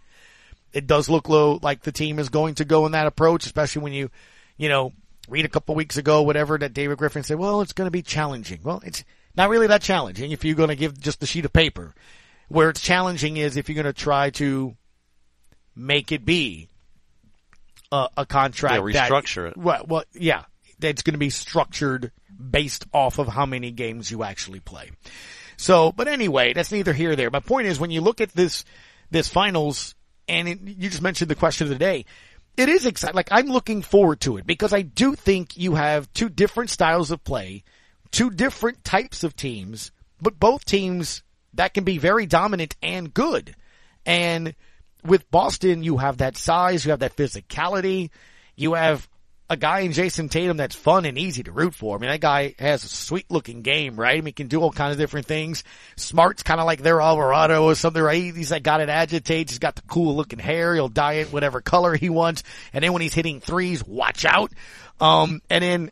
It 0.74 0.88
does 0.88 1.08
look 1.08 1.30
low, 1.30 1.58
like 1.62 1.84
the 1.84 1.94
team 1.94 2.20
is 2.20 2.28
going 2.28 2.56
to 2.56 2.66
go 2.66 2.86
in 2.86 2.92
that 2.92 3.08
approach, 3.08 3.46
especially 3.46 3.84
when 3.84 3.94
you, 3.94 4.10
you 4.58 4.68
know, 4.68 4.92
read 5.32 5.46
a 5.46 5.50
couple 5.50 5.74
weeks 5.76 5.98
ago, 5.98 6.22
whatever, 6.22 6.58
that 6.58 6.74
David 6.74 6.98
Griffin 6.98 7.24
said, 7.24 7.40
well, 7.40 7.62
it's 7.62 7.74
going 7.74 7.88
to 7.88 7.92
be 7.92 8.02
challenging. 8.02 8.60
Well, 8.64 8.82
it's 8.86 9.04
not 9.36 9.50
really 9.50 9.68
that 9.68 9.82
challenging 9.82 10.32
if 10.32 10.44
you're 10.44 10.56
going 10.56 10.70
to 10.70 10.76
give 10.76 11.00
just 11.00 11.20
the 11.20 11.26
sheet 11.26 11.46
of 11.46 11.54
paper. 11.54 11.96
Where 12.50 12.70
it's 12.70 12.82
challenging 12.82 13.38
is 13.38 13.56
if 13.56 13.70
you're 13.70 13.82
going 13.82 13.86
to 13.86 13.94
try 13.94 14.32
to 14.32 14.76
make 15.76 16.12
it 16.12 16.26
be 16.26 16.68
a, 17.92 18.10
a 18.18 18.26
contract. 18.26 18.76
Yeah, 18.76 18.92
that- 18.94 19.12
restructure 19.12 19.50
it. 19.50 19.58
Well, 19.58 19.86
well, 19.88 20.04
yeah, 20.14 20.44
that's 20.80 21.02
going 21.02 21.14
to 21.14 21.20
be 21.20 21.30
structured 21.30 22.12
based 22.50 22.86
off 22.94 23.20
of 23.20 23.28
how 23.28 23.46
many 23.46 23.72
games 23.72 24.12
you 24.12 24.24
actually 24.24 24.60
play. 24.60 24.92
So, 25.56 25.92
but 25.92 26.08
anyway, 26.08 26.54
that's 26.54 26.72
neither 26.72 26.92
here 26.92 27.10
nor 27.10 27.16
there. 27.16 27.30
My 27.30 27.40
point 27.40 27.68
is 27.68 27.80
when 27.80 27.92
you 27.92 28.02
look 28.02 28.20
at 28.20 28.34
this, 28.34 28.66
this 29.12 29.28
finals, 29.28 29.96
and 30.28 30.48
it, 30.50 30.60
you 30.62 30.90
just 30.90 31.02
mentioned 31.02 31.30
the 31.30 31.36
question 31.36 31.66
of 31.66 31.70
the 31.70 31.76
day, 31.76 32.06
it 32.58 32.70
is 32.70 32.86
exciting. 32.86 33.16
Like 33.16 33.30
I'm 33.32 33.48
looking 33.48 33.82
forward 33.82 34.20
to 34.22 34.38
it 34.38 34.46
because 34.46 34.74
I 34.74 34.82
do 34.82 35.16
think 35.16 35.58
you 35.58 35.76
have 35.76 36.12
two 36.14 36.30
different 36.30 36.70
styles 36.70 37.12
of 37.12 37.24
play, 37.24 37.64
two 38.12 38.30
different 38.30 38.84
types 38.84 39.24
of 39.24 39.36
teams, 39.36 39.92
but 40.22 40.40
both 40.40 40.66
teams 40.66 41.24
that 41.54 41.74
can 41.74 41.84
be 41.84 41.98
very 41.98 42.26
dominant 42.26 42.76
and 42.82 43.14
good. 43.14 43.56
And 44.06 44.56
with 45.04 45.30
Boston, 45.32 45.84
you 45.84 45.98
have 45.98 46.18
that 46.18 46.38
size, 46.38 46.86
you 46.86 46.92
have 46.92 47.00
that 47.00 47.16
physicality, 47.16 48.10
you 48.56 48.74
have 48.74 49.08
a 49.52 49.58
guy 49.58 49.82
in 49.82 49.92
Jayson 49.92 50.30
Tatum 50.30 50.56
that's 50.56 50.76
fun 50.76 51.04
and 51.04 51.18
easy 51.18 51.44
to 51.44 51.52
root 51.52 51.76
for. 51.76 51.98
I 51.98 52.00
mean, 52.00 52.10
that 52.10 52.22
guy 52.22 52.56
has 52.58 52.86
a 52.86 52.88
sweet 52.88 53.30
looking 53.30 53.64
game, 53.64 53.98
right? 53.98 54.14
I 54.14 54.22
mean, 54.22 54.28
he 54.28 54.32
can 54.32 54.48
do 54.48 54.62
all 54.62 54.72
kinds 54.72 54.94
of 54.94 54.98
different 54.98 55.28
things. 55.28 55.66
Smart's 55.98 56.42
kind 56.42 56.62
of 56.62 56.66
like 56.66 56.82
their 56.82 57.02
Alvarado 57.02 57.66
or 57.66 57.76
something, 57.76 58.02
right? 58.02 58.34
He's 58.34 58.48
that 58.50 58.64
got 58.64 58.80
it 58.80 58.88
agitates. 58.88 59.52
He's 59.52 59.60
got 59.60 59.76
the 59.76 59.82
cool 59.82 60.16
looking 60.16 60.40
hair. 60.40 60.74
He'll 60.74 60.88
dye 60.88 61.16
it 61.16 61.34
whatever 61.34 61.60
color 61.60 61.98
he 61.98 62.10
wants. 62.10 62.44
And 62.72 62.82
then 62.82 62.94
when 62.94 63.02
he's 63.02 63.14
hitting 63.14 63.42
threes, 63.42 63.86
watch 63.86 64.24
out. 64.24 64.54
Um, 65.02 65.42
and 65.50 65.62
then 65.62 65.92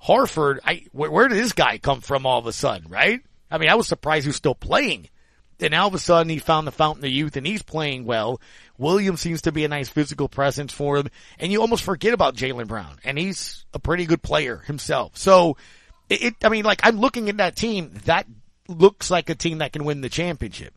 Horford, 0.00 0.60
I, 0.64 0.84
where, 0.92 1.10
where 1.10 1.26
did 1.26 1.38
this 1.38 1.54
guy 1.54 1.78
come 1.78 2.02
from 2.02 2.24
all 2.24 2.38
of 2.38 2.46
a 2.46 2.52
sudden, 2.52 2.88
right? 2.88 3.20
I 3.50 3.58
mean, 3.58 3.68
I 3.68 3.74
was 3.74 3.88
surprised 3.88 4.26
he 4.26 4.28
was 4.28 4.36
still 4.36 4.54
playing. 4.54 5.08
Then 5.58 5.74
all 5.74 5.88
of 5.88 5.94
a 5.94 5.98
sudden 5.98 6.30
he 6.30 6.38
found 6.38 6.68
the 6.68 6.72
fountain 6.72 7.04
of 7.04 7.10
youth 7.10 7.36
and 7.36 7.46
he's 7.46 7.62
playing 7.62 8.04
well. 8.04 8.40
Williams 8.78 9.20
seems 9.20 9.42
to 9.42 9.52
be 9.52 9.64
a 9.64 9.68
nice 9.68 9.88
physical 9.88 10.28
presence 10.28 10.72
for 10.72 10.96
him. 10.96 11.08
And 11.38 11.52
you 11.52 11.60
almost 11.60 11.84
forget 11.84 12.12
about 12.12 12.34
Jaylen 12.34 12.66
Brown. 12.66 12.98
And 13.04 13.18
he's 13.18 13.64
a 13.72 13.78
pretty 13.78 14.06
good 14.06 14.22
player 14.22 14.58
himself. 14.58 15.16
So 15.16 15.56
it, 16.08 16.22
it, 16.22 16.34
I 16.44 16.48
mean, 16.48 16.64
like 16.64 16.80
I'm 16.82 16.98
looking 16.98 17.28
at 17.28 17.36
that 17.38 17.56
team. 17.56 17.92
That 18.04 18.26
looks 18.68 19.10
like 19.10 19.30
a 19.30 19.34
team 19.34 19.58
that 19.58 19.72
can 19.72 19.84
win 19.84 20.00
the 20.00 20.08
championship. 20.08 20.74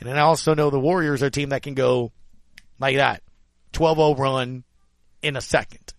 And 0.00 0.08
then 0.08 0.16
I 0.16 0.22
also 0.22 0.54
know 0.54 0.70
the 0.70 0.78
Warriors 0.78 1.22
are 1.22 1.26
a 1.26 1.30
team 1.30 1.50
that 1.50 1.62
can 1.62 1.74
go 1.74 2.12
like 2.78 2.96
that. 2.96 3.22
12-0 3.72 4.18
run 4.18 4.64
in 5.22 5.36
a 5.36 5.40
second. 5.40 5.92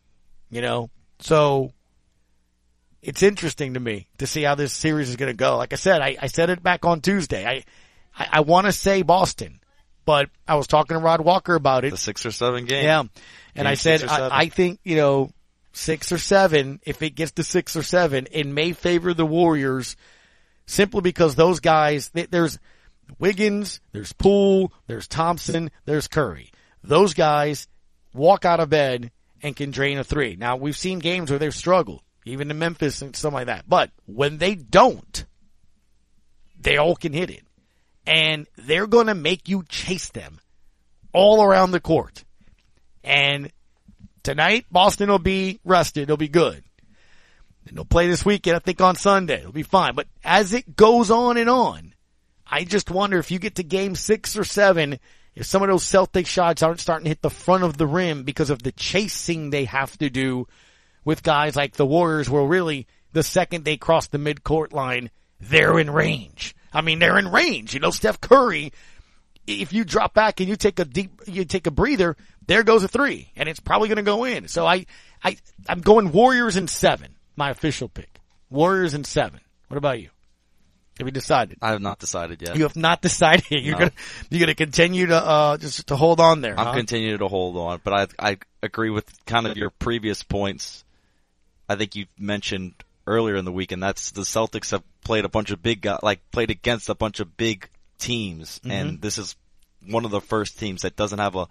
You 0.50 0.62
know? 0.62 0.90
So 1.20 1.72
it's 3.02 3.24
interesting 3.24 3.76
to 3.76 3.80
me 3.80 4.08
to 4.18 4.28
see 4.28 4.44
how 4.44 4.56
this 4.56 4.74
series 4.74 5.10
is 5.10 5.16
going 5.16 5.32
to 5.32 5.38
go. 5.38 5.58
Like 5.58 5.74
I 5.74 5.78
said, 5.78 6.02
I, 6.02 6.18
I 6.22 6.28
said 6.28 6.50
it 6.50 6.64
back 6.64 6.86
on 6.86 7.02
Tuesday. 7.02 7.46
I, 7.46 7.64
I, 8.18 8.28
I 8.34 8.40
want 8.42 8.66
to 8.66 8.72
say 8.72 9.02
Boston, 9.02 9.60
but 10.06 10.30
I 10.47 10.56
was 10.56 10.68
talking 10.68 10.95
to 10.95 11.03
Rod 11.03 11.22
Walker 11.22 11.56
about 11.56 11.84
it. 11.84 11.91
The 11.91 11.97
six 11.97 12.26
or 12.26 12.32
seven 12.32 12.66
game. 12.66 12.86
Yeah. 12.86 12.99
And 12.99 13.10
Game 13.56 13.68
I 13.68 13.74
said, 13.76 14.01
six 14.01 14.12
or 14.12 14.16
seven. 14.16 14.32
I, 14.32 14.38
I 14.38 14.49
think, 14.49 14.80
you 14.84 14.95
know, 14.95 15.32
six 15.74 16.12
or 16.12 16.18
seven, 16.18 16.80
if 16.86 17.01
it 17.01 17.12
gets 17.12 17.34
to 17.34 17.43
six 17.43 17.76
or 17.76 17.84
seven, 17.84 18.28
it 18.32 18.45
may 18.45 18.74
favor 18.74 19.14
the 19.14 19.26
Warriors 19.26 19.95
simply 20.66 21.01
because 21.01 21.36
those 21.36 21.60
guys, 21.60 22.10
th- 22.10 22.30
there's 22.30 22.60
Wiggins, 23.20 23.82
there's 23.91 24.14
Poole, 24.14 24.72
there's 24.88 25.08
Thompson, 25.08 25.72
there's 25.86 26.08
Curry. 26.08 26.51
Those 26.84 27.14
guys 27.14 27.68
walk 28.14 28.45
out 28.45 28.60
of 28.60 28.70
bed 28.70 29.12
and 29.41 29.56
can 29.56 29.72
drain 29.72 29.97
a 29.97 30.03
three. 30.03 30.36
Now 30.36 30.56
we've 30.56 30.78
seen 30.78 30.99
games 30.99 31.30
where 31.30 31.39
they've 31.39 31.53
struggled, 31.53 32.01
even 32.26 32.49
in 32.49 32.58
Memphis 32.58 33.01
and 33.01 33.16
something 33.16 33.36
like 33.36 33.47
that. 33.47 33.66
But 33.68 33.91
when 34.06 34.38
they 34.38 34.56
don't, 34.56 35.26
they 36.60 36.78
all 36.78 36.95
can 36.95 37.14
hit 37.14 37.30
it. 37.30 37.43
And 38.08 38.47
they're 38.58 38.88
going 38.88 39.08
to 39.08 39.16
make 39.16 39.49
you 39.49 39.64
chase 39.68 40.10
them 40.10 40.39
all 41.14 41.43
around 41.43 41.72
the 41.72 41.80
court. 41.80 42.24
And 43.03 43.51
tonight, 44.24 44.66
Boston 44.72 45.10
will 45.10 45.20
be 45.20 45.60
rested. 45.64 46.03
It'll 46.03 46.18
be 46.18 46.28
good. 46.28 46.64
And 47.68 47.78
they'll 47.78 47.86
play 47.86 48.08
this 48.08 48.26
weekend, 48.26 48.56
I 48.56 48.60
think 48.60 48.82
on 48.82 48.95
Sunday. 48.95 49.39
It'll 49.39 49.51
be 49.51 49.64
fine. 49.64 49.95
But 49.95 50.08
as 50.24 50.53
it 50.53 50.76
goes 50.76 51.10
on 51.10 51.38
and 51.38 51.49
on, 51.49 51.93
I 52.45 52.64
just 52.64 52.91
wonder 52.91 53.18
if 53.18 53.32
you 53.32 53.39
get 53.39 53.56
to 53.56 53.64
game 53.64 53.95
six 53.95 54.38
or 54.38 54.43
seven, 54.43 54.99
if 55.34 55.45
some 55.45 55.64
of 55.64 55.70
those 55.70 55.84
Celtic 55.84 56.28
shots 56.28 56.62
aren't 56.62 56.80
starting 56.80 57.06
to 57.06 57.10
hit 57.10 57.22
the 57.22 57.30
front 57.30 57.64
of 57.64 57.78
the 57.78 57.88
rim 57.88 58.24
because 58.24 58.49
of 58.49 58.62
the 58.62 58.72
chasing 58.72 59.49
they 59.49 59.66
have 59.66 59.97
to 59.97 60.10
do 60.10 60.47
with 61.03 61.24
guys 61.24 61.56
like 61.56 61.76
the 61.76 61.86
Warriors 61.86 62.30
where 62.30 62.43
really 62.43 62.88
the 63.14 63.24
second 63.24 63.66
they 63.66 63.78
cross 63.78 64.08
the 64.08 64.18
midcourt 64.18 64.74
line, 64.74 65.10
they're 65.39 65.80
in 65.80 65.89
range. 65.89 66.56
I 66.76 66.82
mean, 66.82 67.00
they're 67.00 67.18
in 67.18 67.30
range. 67.32 67.74
You 67.74 67.80
know, 67.80 67.90
Steph 67.92 68.20
Curry, 68.22 68.74
if 69.48 69.74
you 69.74 69.84
drop 69.84 70.14
back 70.14 70.40
and 70.40 70.50
you 70.50 70.56
take 70.56 70.80
a 70.80 70.86
deep, 70.86 71.22
you 71.26 71.46
take 71.46 71.68
a 71.68 71.72
breather, 71.72 72.16
there 72.48 72.64
goes 72.64 72.84
a 72.84 72.88
three 72.88 73.32
and 73.36 73.48
it's 73.50 73.60
probably 73.60 73.88
going 73.88 73.98
to 73.98 74.04
go 74.04 74.26
in. 74.26 74.48
So 74.48 74.66
I, 74.68 74.86
I, 75.24 75.38
I'm 75.68 75.82
going 75.82 76.12
Warriors 76.12 76.58
in 76.58 76.68
seven, 76.68 77.16
my 77.36 77.50
official 77.50 77.88
pick. 77.88 78.20
Warriors 78.50 78.94
in 78.94 79.04
seven. 79.04 79.40
What 79.70 79.78
about 79.78 80.00
you? 80.00 80.10
Have 81.00 81.08
you 81.08 81.12
decided? 81.12 81.58
I 81.62 81.72
have 81.72 81.82
not 81.82 82.00
decided 82.00 82.42
yet. 82.42 82.56
You 82.56 82.64
have 82.64 82.76
not 82.78 83.02
decided. 83.02 83.46
You're 83.50 83.74
No. 83.74 83.80
gonna 83.80 83.92
you're 84.30 84.40
gonna 84.40 84.56
continue 84.56 85.08
to 85.08 85.16
uh 85.18 85.58
just 85.58 85.88
to 85.88 85.96
hold 85.98 86.22
on 86.22 86.40
there. 86.40 86.58
I'm 86.58 86.68
huh? 86.68 86.74
continuing 86.74 87.20
to 87.20 87.28
hold 87.28 87.58
on, 87.58 87.82
but 87.84 87.94
I 88.20 88.32
I 88.32 88.38
agree 88.64 88.90
with 88.90 89.06
kind 89.26 89.46
of 89.46 89.58
your 89.58 89.72
previous 89.72 90.24
points. 90.24 90.86
I 91.68 91.76
think 91.76 91.96
you 91.96 92.06
mentioned 92.18 92.76
earlier 93.08 93.36
in 93.36 93.45
the 93.45 93.51
week, 93.51 93.72
and 93.72 93.82
that's 93.82 94.12
the 94.12 94.22
Celtics 94.22 94.72
have 94.72 94.84
played 95.03 95.26
a 95.26 95.30
bunch 95.30 95.51
of 95.51 95.62
big 95.62 95.82
guys, 95.82 95.99
like 96.03 96.20
played 96.32 96.49
against 96.51 96.89
a 96.89 96.95
bunch 96.95 97.20
of 97.20 97.38
big 97.38 97.70
teams, 97.99 98.60
and 98.66 98.97
Mhm. 98.97 99.01
this 99.01 99.18
is 99.18 99.36
one 99.88 100.06
of 100.06 100.12
the 100.12 100.22
first 100.22 100.58
teams 100.60 100.82
that 100.82 100.95
doesn't 100.95 101.20
have 101.20 101.36
a 101.36 101.47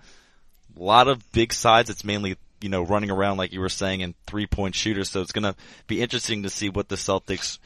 lot 0.77 1.09
of 1.09 1.31
big 1.33 1.53
sides. 1.53 1.91
It's 1.91 2.05
mainly 2.05 2.37
you 2.61 2.69
know 2.69 2.83
running 2.83 3.11
around 3.11 3.37
like 3.37 3.53
you 3.53 3.61
were 3.61 3.69
saying 3.69 4.03
and 4.03 4.15
three 4.27 4.47
point 4.47 4.75
shooters. 4.75 5.11
So 5.11 5.21
it's 5.21 5.33
gonna 5.33 5.55
be 5.87 6.01
interesting 6.01 6.43
to 6.43 6.51
see 6.51 6.69
what 6.69 6.89
the 6.89 6.97
Celtics 6.97 7.59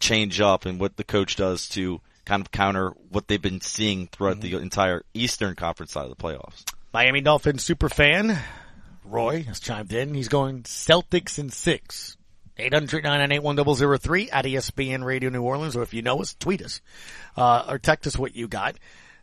change 0.00 0.40
up 0.40 0.66
and 0.66 0.78
what 0.80 0.96
the 0.96 1.04
coach 1.04 1.36
does 1.36 1.68
to 1.70 2.00
kind 2.24 2.40
of 2.42 2.50
counter 2.50 2.90
what 3.10 3.28
they've 3.28 3.40
been 3.40 3.60
seeing 3.60 4.08
throughout 4.08 4.40
the 4.40 4.56
entire 4.56 5.04
Eastern 5.14 5.54
Conference 5.54 5.92
side 5.92 6.04
of 6.04 6.10
the 6.10 6.16
playoffs. 6.22 6.64
Miami 6.92 7.20
Dolphins 7.20 7.62
super 7.62 7.88
fan 7.88 8.42
Roy 9.04 9.42
has 9.44 9.60
chimed 9.60 9.92
in. 9.92 10.14
He's 10.14 10.28
going 10.28 10.64
Celtics 10.64 11.38
in 11.38 11.50
six. 11.50 12.15
800-998-1003 12.58 14.28
at 14.32 14.44
ESPN 14.44 15.04
Radio 15.04 15.30
New 15.30 15.42
Orleans, 15.42 15.76
or 15.76 15.82
if 15.82 15.92
you 15.94 16.02
know 16.02 16.20
us, 16.20 16.34
tweet 16.34 16.62
us, 16.62 16.80
uh, 17.36 17.66
or 17.68 17.78
text 17.78 18.06
us 18.06 18.18
what 18.18 18.34
you 18.34 18.48
got. 18.48 18.76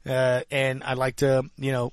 Uh, 0.05 0.41
and 0.51 0.83
I'd 0.83 0.97
like 0.97 1.17
to, 1.17 1.43
you 1.57 1.71
know, 1.71 1.91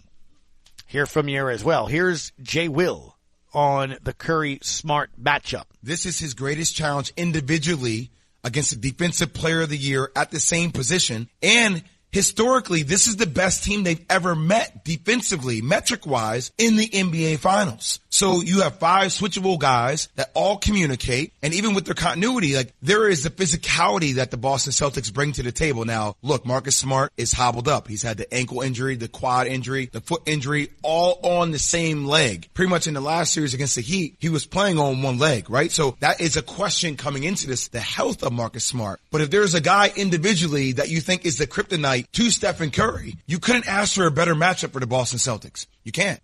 hear 0.87 1.07
from 1.07 1.29
you 1.29 1.49
as 1.49 1.65
well. 1.65 1.87
Here's 1.87 2.33
Jay 2.43 2.69
Will 2.69 3.17
on 3.55 3.97
the 4.03 4.13
Curry 4.13 4.59
Smart 4.63 5.11
matchup. 5.21 5.65
This 5.83 6.07
is 6.07 6.19
his 6.19 6.35
greatest 6.35 6.75
challenge 6.75 7.13
individually 7.17 8.11
against 8.43 8.71
the 8.71 8.91
defensive 8.91 9.33
player 9.33 9.63
of 9.63 9.69
the 9.69 9.77
year 9.77 10.11
at 10.17 10.31
the 10.31 10.41
same 10.41 10.73
position. 10.73 11.29
And 11.43 11.83
historically, 12.11 12.83
this 12.83 13.07
is 13.07 13.17
the 13.17 13.27
best 13.27 13.65
team 13.65 13.85
they've 13.85 14.05
ever 14.11 14.35
met 14.35 14.85
defensively, 14.85 15.63
metric 15.63 16.07
wise, 16.07 16.51
in 16.59 16.77
the 16.77 16.89
NBA 16.89 17.39
finals. 17.39 18.00
So 18.11 18.43
you 18.43 18.61
have 18.63 18.79
five 18.79 19.09
switchable 19.09 19.59
guys 19.59 20.09
that 20.17 20.31
all 20.35 20.59
communicate. 20.59 21.33
And 21.43 21.55
even 21.55 21.75
with 21.75 21.87
their 21.87 21.95
continuity, 21.95 22.57
like 22.57 22.75
there 22.83 23.09
is 23.09 23.23
the 23.23 23.31
physicality 23.31 24.17
that 24.17 24.31
the 24.31 24.37
Boston 24.37 24.73
Celtics 24.73 25.13
bring 25.13 25.33
to 25.33 25.43
the 25.43 25.53
table. 25.53 25.85
Now, 25.85 26.17
look, 26.21 26.45
Marcus 26.45 26.77
Smart 26.77 27.13
is 27.17 27.33
hobbled 27.33 27.69
up. 27.69 27.89
He's 27.89 28.03
had 28.03 28.17
the 28.17 28.33
ankle 28.35 28.61
injury, 28.61 28.97
the 28.97 29.09
quad 29.09 29.47
injury, 29.47 29.89
the 29.93 30.01
foot 30.01 30.23
injury, 30.27 30.71
all 30.83 31.21
on 31.23 31.53
the 31.53 31.59
same 31.59 32.05
leg. 32.05 32.49
Pretty 32.53 32.69
much 32.69 32.87
in 32.87 32.95
the 32.95 33.01
last 33.01 33.33
series 33.33 33.55
against 33.55 33.77
the 33.77 33.83
Heat, 33.83 34.17
he 34.19 34.29
was 34.29 34.45
playing 34.45 34.79
on 34.79 35.03
one 35.03 35.19
leg, 35.19 35.49
right? 35.49 35.71
So 35.71 35.97
that 36.01 36.21
is 36.21 36.37
a 36.37 36.43
question 36.43 36.97
coming 36.97 37.25
into 37.25 37.47
this, 37.47 37.69
the 37.69 37.81
health 37.81 38.23
of 38.23 38.33
Marcus 38.33 38.65
Smart. 38.65 39.01
But 39.11 39.21
if 39.21 39.31
there's 39.31 39.55
a 39.55 39.61
guy 39.61 39.93
individually 39.97 40.73
that 40.73 40.91
you 40.91 41.01
think 41.01 41.25
is 41.25 41.39
the 41.39 41.47
kryptonite 41.47 42.11
to 42.13 42.31
Stephen 42.31 42.71
Curry, 42.71 43.17
you 43.27 43.39
couldn't 43.39 43.69
ask 43.69 43.95
for 43.95 44.07
a 44.07 44.11
better 44.11 44.35
matchup 44.35 44.73
for 44.73 44.81
the 44.81 44.87
Boston 44.87 45.19
Celtics. 45.19 45.67
You 45.85 45.93
can't. 45.93 46.21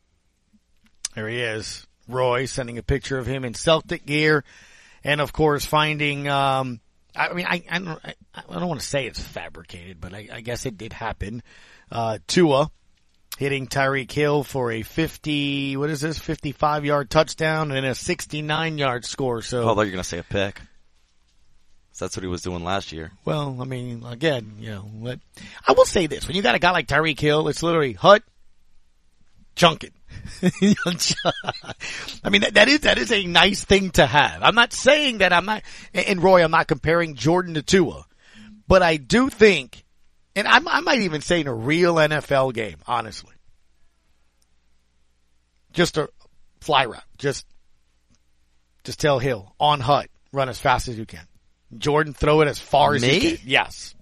There 1.17 1.29
he 1.29 1.41
is. 1.41 1.87
Roy 2.09 2.45
sending 2.45 2.77
a 2.77 2.83
picture 2.83 3.19
of 3.19 3.27
him 3.27 3.45
in 3.45 3.55
Celtic 3.55 4.05
gear. 4.05 4.45
And 5.03 5.21
of 5.21 5.33
course 5.33 5.65
finding, 5.65 6.29
um, 6.29 6.81
I 7.15 7.33
mean, 7.33 7.47
I, 7.47 7.65
I 7.71 7.79
don't, 7.79 8.01
I, 8.35 8.43
don't 8.53 8.69
want 8.69 8.81
to 8.81 8.87
say 8.87 9.07
it's 9.07 9.21
fabricated, 9.21 9.99
but 9.99 10.13
I, 10.13 10.29
I 10.31 10.41
guess 10.43 10.67
it 10.67 10.77
did 10.77 10.93
happen. 10.93 11.43
Uh, 11.91 12.19
Tua 12.27 12.71
hitting 13.39 13.67
Tyreek 13.67 14.13
Hill 14.13 14.45
for 14.45 14.71
a 14.71 14.83
50, 14.83 15.79
what 15.79 15.89
is 15.89 16.03
this, 16.03 16.19
55 16.19 16.85
yard 16.85 17.09
touchdown 17.09 17.73
and 17.73 17.87
a 17.87 17.95
69 17.95 18.77
yard 18.77 19.07
score. 19.07 19.41
So, 19.41 19.63
Oh, 19.63 19.73
I 19.73 19.75
thought 19.75 19.81
you 19.83 19.87
were 19.87 19.93
going 19.93 20.03
to 20.03 20.05
say 20.05 20.19
a 20.19 20.23
pick. 20.23 20.61
So 21.93 22.05
that's 22.05 22.15
what 22.15 22.25
he 22.25 22.29
was 22.29 22.43
doing 22.43 22.63
last 22.63 22.93
year. 22.93 23.11
well, 23.25 23.57
I 23.59 23.65
mean, 23.65 24.05
again, 24.05 24.57
you 24.59 24.69
know, 24.69 24.81
what, 24.81 25.19
I 25.67 25.73
will 25.73 25.87
say 25.87 26.07
this. 26.09 26.27
When 26.27 26.37
you 26.37 26.43
got 26.43 26.55
a 26.55 26.59
guy 26.59 26.73
like 26.73 26.89
Tyreek 26.89 27.19
Hill, 27.19 27.49
it's 27.49 27.63
literally 27.63 27.95
hut, 27.95 28.23
chunk 29.55 29.83
it. 29.83 29.95
I 32.25 32.31
mean, 32.31 32.43
that, 32.43 32.55
that 32.55 32.69
is, 32.69 32.81
that 32.81 32.99
is 32.99 33.13
a 33.13 33.25
nice 33.27 33.65
thing 33.65 33.91
to 33.93 34.07
have. 34.07 34.43
I'm 34.43 34.55
not 34.55 34.73
saying 34.73 35.19
that 35.19 35.33
I'm 35.33 35.47
not, 35.47 35.63
and 35.95 36.23
Roy, 36.23 36.43
I'm 36.43 36.51
not 36.51 36.67
comparing 36.67 37.15
Jordan 37.15 37.55
to 37.55 37.63
Tua, 37.63 38.05
but 38.69 38.83
I 38.83 38.97
do 38.97 39.31
think, 39.31 39.85
and 40.35 40.47
I, 40.47 40.61
I 40.67 40.81
might 40.81 41.01
even 41.01 41.21
say 41.21 41.41
in 41.41 41.47
a 41.47 41.55
real 41.55 41.97
NFL 41.97 42.55
game, 42.55 42.77
honestly, 42.87 43.35
just 45.73 45.97
a 45.97 46.09
fly 46.61 46.87
route, 46.87 47.03
just, 47.19 47.47
just 48.85 49.01
tell 49.01 49.19
Hill 49.19 49.55
on 49.59 49.81
hut, 49.81 50.09
run 50.33 50.49
as 50.49 50.59
fast 50.59 50.89
as 50.89 50.99
you 50.99 51.07
can. 51.07 51.27
Jordan, 51.77 52.15
throw 52.15 52.41
it 52.43 52.49
as 52.49 52.59
far 52.59 52.95
as 52.95 53.03
Me? 53.03 53.15
you 53.15 53.37
can. 53.37 53.47
Yes. 53.47 53.96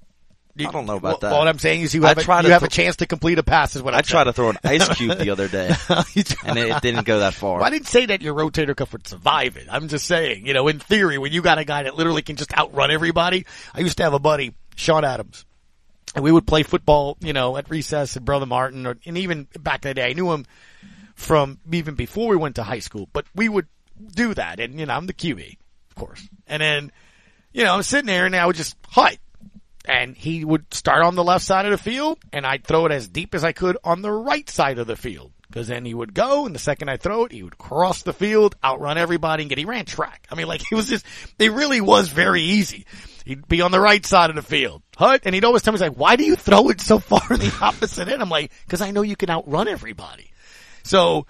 I 0.59 0.71
don't 0.71 0.87
know 0.87 0.97
about 0.97 1.03
well, 1.03 1.19
that. 1.19 1.31
Well, 1.31 1.39
what 1.41 1.49
I'm 1.49 1.59
saying 1.59 1.83
is 1.83 1.95
you 1.95 2.05
I 2.05 2.09
have, 2.11 2.19
a, 2.19 2.43
you 2.43 2.51
have 2.51 2.61
thro- 2.61 2.67
a 2.67 2.71
chance 2.71 2.97
to 2.97 3.07
complete 3.07 3.39
a 3.39 3.43
pass 3.43 3.75
is 3.75 3.83
what 3.83 3.95
I 3.95 3.99
I'm 3.99 4.05
tried 4.05 4.25
to 4.25 4.33
throw 4.33 4.51
an 4.51 4.59
ice 4.63 4.89
cube 4.97 5.19
the 5.19 5.31
other 5.31 5.49
day, 5.49 5.75
and 5.89 6.59
it 6.59 6.81
didn't 6.81 7.05
go 7.05 7.19
that 7.21 7.35
far. 7.35 7.57
Well, 7.57 7.65
I 7.65 7.71
didn't 7.71 7.89
say 7.89 8.07
that 8.07 8.23
your 8.23 8.35
rotator 8.35 8.77
cuff 8.77 8.93
would 8.93 9.07
survive 9.07 9.57
it. 9.57 9.67
I'm 9.69 9.89
just 9.89 10.07
saying, 10.07 10.47
you 10.47 10.55
know, 10.55 10.69
in 10.69 10.79
theory, 10.79 11.19
when 11.19 11.33
you 11.33 11.43
got 11.43 11.59
a 11.59 11.65
guy 11.65 11.83
that 11.83 11.97
literally 11.97 12.23
can 12.23 12.37
just 12.37 12.57
outrun 12.57 12.91
everybody. 12.91 13.47
I 13.75 13.81
used 13.81 13.97
to 13.97 14.05
have 14.05 14.15
a 14.15 14.19
buddy, 14.19 14.55
Sean 14.77 15.05
Adams, 15.05 15.45
and 16.15 16.23
we 16.23 16.31
would 16.31 16.47
play 16.47 16.63
football, 16.63 17.17
you 17.21 17.33
know, 17.33 17.57
at 17.57 17.71
recess 17.71 18.17
at 18.17 18.25
Brother 18.25 18.47
Martin, 18.47 18.87
or, 18.87 18.97
and 19.05 19.19
even 19.19 19.49
back 19.59 19.85
in 19.85 19.91
the 19.91 19.95
day, 19.95 20.11
I 20.11 20.13
knew 20.13 20.33
him 20.33 20.47
from 21.15 21.59
even 21.73 21.95
before 21.95 22.29
we 22.29 22.37
went 22.37 22.57
to 22.57 22.63
high 22.63 22.79
school, 22.79 23.09
but 23.13 23.27
we 23.35 23.49
would 23.49 23.67
do 24.15 24.35
that, 24.35 24.61
and 24.61 24.79
you 24.79 24.87
know, 24.87 24.95
I'm 24.95 25.07
the 25.07 25.13
QB, 25.13 25.57
of 25.91 25.95
course, 25.97 26.27
and 26.47 26.63
then, 26.63 26.93
you 27.53 27.65
know, 27.65 27.75
I'm 27.75 27.83
sitting 27.83 28.07
there 28.07 28.27
and 28.27 28.35
I 28.35 28.47
would 28.47 28.57
just 28.57 28.77
hut. 28.89 29.19
And 29.87 30.17
he 30.17 30.45
would 30.45 30.73
start 30.73 31.05
on 31.05 31.15
the 31.15 31.25
left 31.25 31.45
side 31.45 31.67
of 31.67 31.71
the 31.71 31.79
field 31.79 32.19
and 32.33 32.47
I'd 32.47 32.65
throw 32.65 32.87
it 32.87 32.93
as 32.93 33.09
deep 33.09 33.35
as 33.35 33.45
I 33.45 33.53
could 33.53 33.77
on 33.85 34.01
the 34.01 34.11
right 34.11 34.49
side 34.49 34.79
of 34.79 34.87
the 34.87 34.97
field. 34.97 35.33
Cause 35.53 35.69
then 35.69 35.85
he 35.85 35.95
would 35.95 36.15
go 36.15 36.47
and 36.47 36.55
the 36.55 36.59
second 36.59 36.89
I 36.89 36.97
throw 36.97 37.27
it, 37.27 37.33
he 37.33 37.43
would 37.43 37.59
cross 37.59 38.03
the 38.03 38.13
field, 38.13 38.57
outrun 38.65 38.99
everybody 38.99 39.45
and 39.45 39.51
get, 39.51 39.59
he 39.59 39.67
ran 39.67 39.85
track. 39.85 40.27
I 40.31 40.35
mean, 40.35 40.49
like 40.49 40.63
it 40.73 40.75
was 40.75 40.89
just, 40.89 41.07
it 41.39 41.53
really 41.53 41.81
was 41.81 42.09
very 42.09 42.43
easy. 42.43 42.87
He'd 43.25 43.47
be 43.47 43.61
on 43.61 43.71
the 43.71 43.81
right 43.81 44.05
side 44.05 44.31
of 44.31 44.37
the 44.37 44.43
field. 44.43 44.83
Hut, 44.97 45.23
and 45.25 45.35
he'd 45.35 45.45
always 45.45 45.63
tell 45.63 45.73
me, 45.73 45.77
he's 45.77 45.83
like, 45.83 45.97
why 45.97 46.17
do 46.17 46.25
you 46.25 46.35
throw 46.35 46.71
it 46.71 46.81
so 46.81 46.99
far 46.99 47.23
in 47.31 47.41
the 47.41 47.57
opposite 47.61 48.09
end? 48.09 48.21
I'm 48.23 48.31
like, 48.31 48.53
cause 48.69 48.81
I 48.81 48.91
know 48.91 49.03
you 49.03 49.17
can 49.17 49.31
outrun 49.31 49.69
everybody. 49.69 50.33
So, 50.83 51.27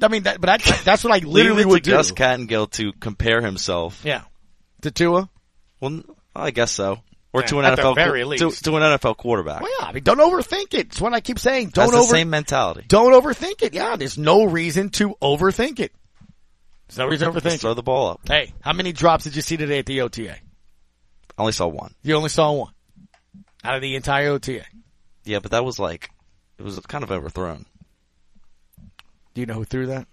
I 0.00 0.08
mean, 0.08 0.22
that, 0.22 0.40
but 0.40 0.46
that, 0.46 0.82
that's 0.84 1.04
what 1.04 1.12
I 1.12 1.26
literally 1.26 1.64
would 1.64 1.82
do. 1.82 1.90
Gus 1.90 2.12
Kattengell 2.12 2.70
to 2.72 2.92
compare 2.94 3.42
himself. 3.42 4.02
Yeah. 4.04 4.22
To 4.82 4.90
Tua? 4.90 5.28
Well, 5.80 6.02
I 6.34 6.50
guess 6.50 6.72
so. 6.72 7.00
Or 7.36 7.42
to 7.42 7.58
an 7.60 7.64
at 7.66 7.76
the 7.76 7.82
NFL, 7.82 7.94
very 7.94 8.20
to, 8.22 8.26
least. 8.26 8.64
to 8.64 8.76
an 8.76 8.82
NFL 8.82 9.16
quarterback. 9.16 9.60
Well, 9.62 9.70
yeah, 9.80 9.86
I 9.86 9.92
mean, 9.92 10.02
don't 10.02 10.18
overthink 10.18 10.74
it. 10.74 10.86
It's 10.86 11.00
what 11.00 11.12
I 11.14 11.20
keep 11.20 11.38
saying. 11.38 11.68
Don't 11.70 11.84
That's 11.86 11.92
the 11.92 11.98
over, 11.98 12.08
same 12.14 12.30
mentality. 12.30 12.84
Don't 12.88 13.12
overthink 13.12 13.62
it. 13.62 13.74
Yeah, 13.74 13.96
there's 13.96 14.18
no 14.18 14.44
reason 14.44 14.90
to 14.90 15.14
overthink 15.22 15.80
it. 15.80 15.92
There's 16.88 16.98
no 16.98 17.06
reason 17.06 17.32
to 17.32 17.40
Just 17.40 17.46
overthink 17.46 17.60
throw 17.60 17.72
it. 17.72 17.74
the 17.74 17.82
ball 17.82 18.10
up. 18.10 18.20
Hey, 18.28 18.52
how 18.60 18.72
many 18.72 18.92
drops 18.92 19.24
did 19.24 19.34
you 19.36 19.42
see 19.42 19.56
today 19.56 19.78
at 19.80 19.86
the 19.86 20.00
OTA? 20.02 20.32
I 20.32 20.38
only 21.38 21.52
saw 21.52 21.66
one. 21.66 21.94
You 22.02 22.14
only 22.16 22.28
saw 22.28 22.52
one 22.52 22.72
out 23.64 23.74
of 23.76 23.82
the 23.82 23.96
entire 23.96 24.28
OTA. 24.30 24.64
Yeah, 25.24 25.40
but 25.40 25.50
that 25.50 25.64
was 25.64 25.78
like, 25.78 26.10
it 26.58 26.62
was 26.62 26.78
kind 26.80 27.02
of 27.04 27.10
overthrown. 27.10 27.66
Do 29.34 29.40
you 29.40 29.46
know 29.46 29.54
who 29.54 29.64
threw 29.64 29.86
that? 29.86 30.06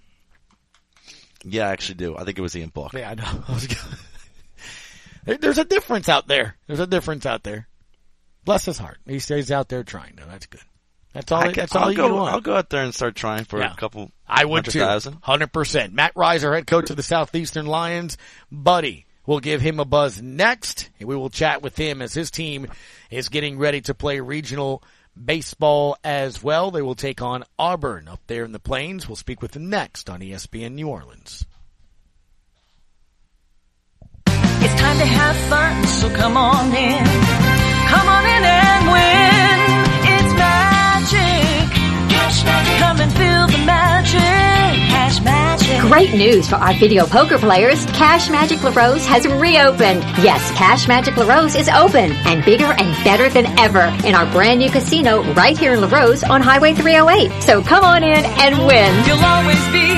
Yeah, 1.46 1.68
I 1.68 1.72
actually 1.72 1.96
do. 1.96 2.18
I 2.18 2.24
think 2.24 2.38
it 2.38 2.42
was 2.42 2.56
Ian 2.56 2.70
Book. 2.70 2.94
Yeah, 2.94 3.10
I 3.12 3.16
know. 3.16 3.24
I 3.48 3.54
was 3.54 3.68
gonna- 3.68 3.98
There's 5.26 5.58
a 5.58 5.66
difference 5.66 6.10
out 6.10 6.28
there. 6.28 6.56
There's 6.68 6.80
a 6.80 6.88
difference 6.88 7.26
out 7.26 7.44
there. 7.44 7.68
Bless 8.46 8.66
his 8.66 8.78
heart. 8.78 8.98
He 9.08 9.20
stays 9.20 9.52
out 9.52 9.70
there 9.70 9.84
trying. 9.84 10.16
though. 10.18 10.26
that's 10.30 10.46
good. 10.48 10.62
That's 11.14 11.32
all. 11.32 11.40
I 11.42 11.46
can, 11.46 11.54
that's 11.54 11.76
all 11.76 11.84
I'll 11.86 11.92
you 11.92 11.98
go, 11.98 12.16
want. 12.16 12.34
I'll 12.34 12.42
go 12.42 12.56
out 12.56 12.70
there 12.70 12.84
and 12.84 12.94
start 12.94 13.16
trying 13.16 13.46
for 13.46 13.60
Yeah. 13.60 13.72
a 13.72 13.76
couple. 13.76 14.12
I 14.28 14.44
would 14.46 14.66
too. 14.66 14.80
thousand. 14.80 15.18
Hundred 15.22 15.54
percent. 15.54 15.94
Matt 15.94 16.14
Riser, 16.16 16.54
head 16.54 16.68
coach 16.68 16.90
of 16.90 16.98
the 16.98 17.04
Southeastern 17.04 17.66
Lions, 17.68 18.18
buddy. 18.52 19.06
We'll 19.26 19.40
give 19.40 19.62
him 19.62 19.80
a 19.80 19.86
buzz 19.86 20.22
next, 20.22 20.90
and 21.00 21.08
we 21.08 21.16
will 21.16 21.30
chat 21.30 21.62
with 21.62 21.78
him 21.78 22.02
as 22.02 22.14
his 22.14 22.30
team 22.32 22.68
is 23.10 23.30
getting 23.30 23.58
ready 23.58 23.80
to 23.82 23.94
play 23.94 24.20
regional 24.20 24.84
baseball 25.24 25.96
as 26.04 26.44
well. 26.44 26.72
They 26.72 26.82
will 26.82 26.96
take 26.96 27.22
on 27.22 27.46
Auburn 27.58 28.08
up 28.10 28.20
there 28.28 28.44
in 28.44 28.52
the 28.52 28.60
plains. 28.60 29.08
We'll 29.08 29.16
speak 29.16 29.42
with 29.42 29.52
them 29.52 29.70
next 29.70 30.10
on 30.10 30.20
ESPN 30.20 30.74
New 30.74 30.90
Orleans. 30.90 31.46
To 35.04 35.10
have 35.10 35.36
fun, 35.50 35.84
so 35.86 36.10
come 36.16 36.38
on 36.38 36.68
in. 36.74 37.04
Come 37.92 38.08
on 38.08 38.24
in 38.24 38.44
and 38.48 38.88
win. 38.88 39.60
It's 40.16 40.34
magic. 40.40 41.68
Cash 42.08 42.46
magic. 42.46 42.78
Come 42.80 43.02
and 43.02 43.12
feel 43.12 43.48
the 43.48 43.66
magic. 43.66 44.80
Cash 44.88 45.20
magic. 45.22 45.82
Great 45.92 46.14
news 46.14 46.48
for 46.48 46.56
our 46.56 46.74
video 46.76 47.06
poker 47.06 47.38
players. 47.38 47.86
Cash 47.88 48.30
Magic 48.30 48.60
Larose 48.60 49.06
has 49.06 49.28
reopened. 49.28 50.04
Yes, 50.24 50.40
Cash 50.52 50.88
Magic 50.88 51.18
Larose 51.18 51.60
is 51.60 51.68
open 51.68 52.14
and 52.24 52.46
bigger 52.46 52.72
and 52.72 53.04
better 53.04 53.30
than 53.30 53.46
ever 53.60 53.84
in 54.08 54.16
our 54.16 54.32
brand 54.32 54.60
new 54.60 54.70
casino 54.70 55.22
right 55.34 55.58
here 55.58 55.74
in 55.74 55.82
Larose 55.82 56.24
on 56.24 56.42
Highway 56.42 56.76
308. 56.76 57.44
So 57.44 57.62
come 57.62 57.84
on 57.84 58.06
in 58.06 58.24
and 58.24 58.58
win. 58.66 59.06
You'll 59.06 59.20
always 59.20 59.60
be 59.76 59.92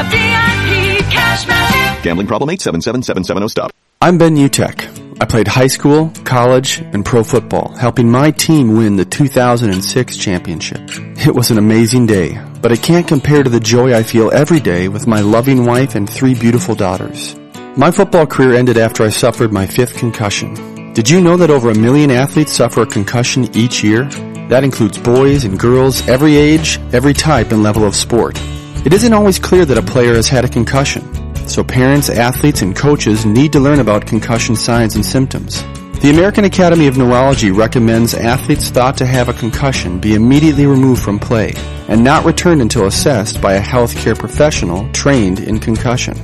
a 0.00 0.04
VIP. 0.08 1.12
Cash 1.12 1.46
magic. 1.46 2.02
Gambling 2.02 2.26
problem 2.26 2.48
877-770 2.56 3.50
stop. 3.50 3.70
I'm 3.98 4.18
Ben 4.18 4.36
Utecht. 4.36 5.22
I 5.22 5.24
played 5.24 5.48
high 5.48 5.68
school, 5.68 6.12
college, 6.24 6.80
and 6.80 7.02
pro 7.02 7.24
football, 7.24 7.72
helping 7.72 8.10
my 8.10 8.30
team 8.30 8.76
win 8.76 8.96
the 8.96 9.06
2006 9.06 10.16
championship. 10.18 10.82
It 11.26 11.34
was 11.34 11.50
an 11.50 11.56
amazing 11.56 12.04
day, 12.04 12.38
but 12.60 12.72
it 12.72 12.82
can't 12.82 13.08
compare 13.08 13.42
to 13.42 13.48
the 13.48 13.58
joy 13.58 13.94
I 13.94 14.02
feel 14.02 14.30
every 14.30 14.60
day 14.60 14.88
with 14.88 15.06
my 15.06 15.20
loving 15.20 15.64
wife 15.64 15.94
and 15.94 16.08
three 16.08 16.34
beautiful 16.34 16.74
daughters. 16.74 17.36
My 17.74 17.90
football 17.90 18.26
career 18.26 18.52
ended 18.52 18.76
after 18.76 19.02
I 19.02 19.08
suffered 19.08 19.50
my 19.50 19.66
fifth 19.66 19.96
concussion. 19.96 20.92
Did 20.92 21.08
you 21.08 21.22
know 21.22 21.38
that 21.38 21.50
over 21.50 21.70
a 21.70 21.74
million 21.74 22.10
athletes 22.10 22.52
suffer 22.52 22.82
a 22.82 22.86
concussion 22.86 23.56
each 23.56 23.82
year? 23.82 24.04
That 24.50 24.62
includes 24.62 24.98
boys 24.98 25.44
and 25.44 25.58
girls, 25.58 26.06
every 26.06 26.36
age, 26.36 26.78
every 26.92 27.14
type 27.14 27.50
and 27.50 27.62
level 27.62 27.84
of 27.84 27.96
sport. 27.96 28.38
It 28.84 28.92
isn't 28.92 29.14
always 29.14 29.38
clear 29.38 29.64
that 29.64 29.78
a 29.78 29.82
player 29.82 30.14
has 30.14 30.28
had 30.28 30.44
a 30.44 30.48
concussion. 30.48 31.25
So 31.46 31.64
parents, 31.64 32.08
athletes, 32.08 32.62
and 32.62 32.74
coaches 32.76 33.24
need 33.24 33.52
to 33.52 33.60
learn 33.60 33.80
about 33.80 34.06
concussion 34.06 34.56
signs 34.56 34.94
and 34.94 35.04
symptoms. 35.04 35.62
The 36.00 36.10
American 36.10 36.44
Academy 36.44 36.88
of 36.88 36.98
Neurology 36.98 37.50
recommends 37.50 38.12
athletes 38.14 38.68
thought 38.68 38.98
to 38.98 39.06
have 39.06 39.28
a 39.28 39.32
concussion 39.32 39.98
be 39.98 40.14
immediately 40.14 40.66
removed 40.66 41.02
from 41.02 41.18
play 41.18 41.54
and 41.88 42.04
not 42.04 42.24
returned 42.24 42.60
until 42.60 42.86
assessed 42.86 43.40
by 43.40 43.54
a 43.54 43.62
healthcare 43.62 44.18
professional 44.18 44.90
trained 44.92 45.40
in 45.40 45.58
concussion. 45.58 46.14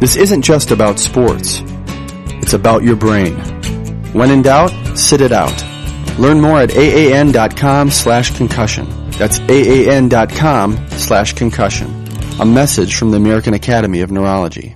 This 0.00 0.16
isn't 0.16 0.42
just 0.42 0.70
about 0.70 0.98
sports. 0.98 1.62
It's 2.42 2.52
about 2.52 2.82
your 2.82 2.96
brain. 2.96 3.34
When 4.12 4.30
in 4.30 4.42
doubt, 4.42 4.72
sit 4.96 5.20
it 5.20 5.32
out. 5.32 5.64
Learn 6.18 6.40
more 6.40 6.60
at 6.60 6.76
aan.com 6.76 7.90
slash 7.90 8.36
concussion. 8.36 8.88
That's 9.12 9.40
aan.com 9.40 10.88
slash 10.90 11.32
concussion. 11.32 11.97
A 12.40 12.46
message 12.46 12.94
from 12.94 13.10
the 13.10 13.16
American 13.16 13.52
Academy 13.52 14.02
of 14.02 14.12
Neurology. 14.12 14.72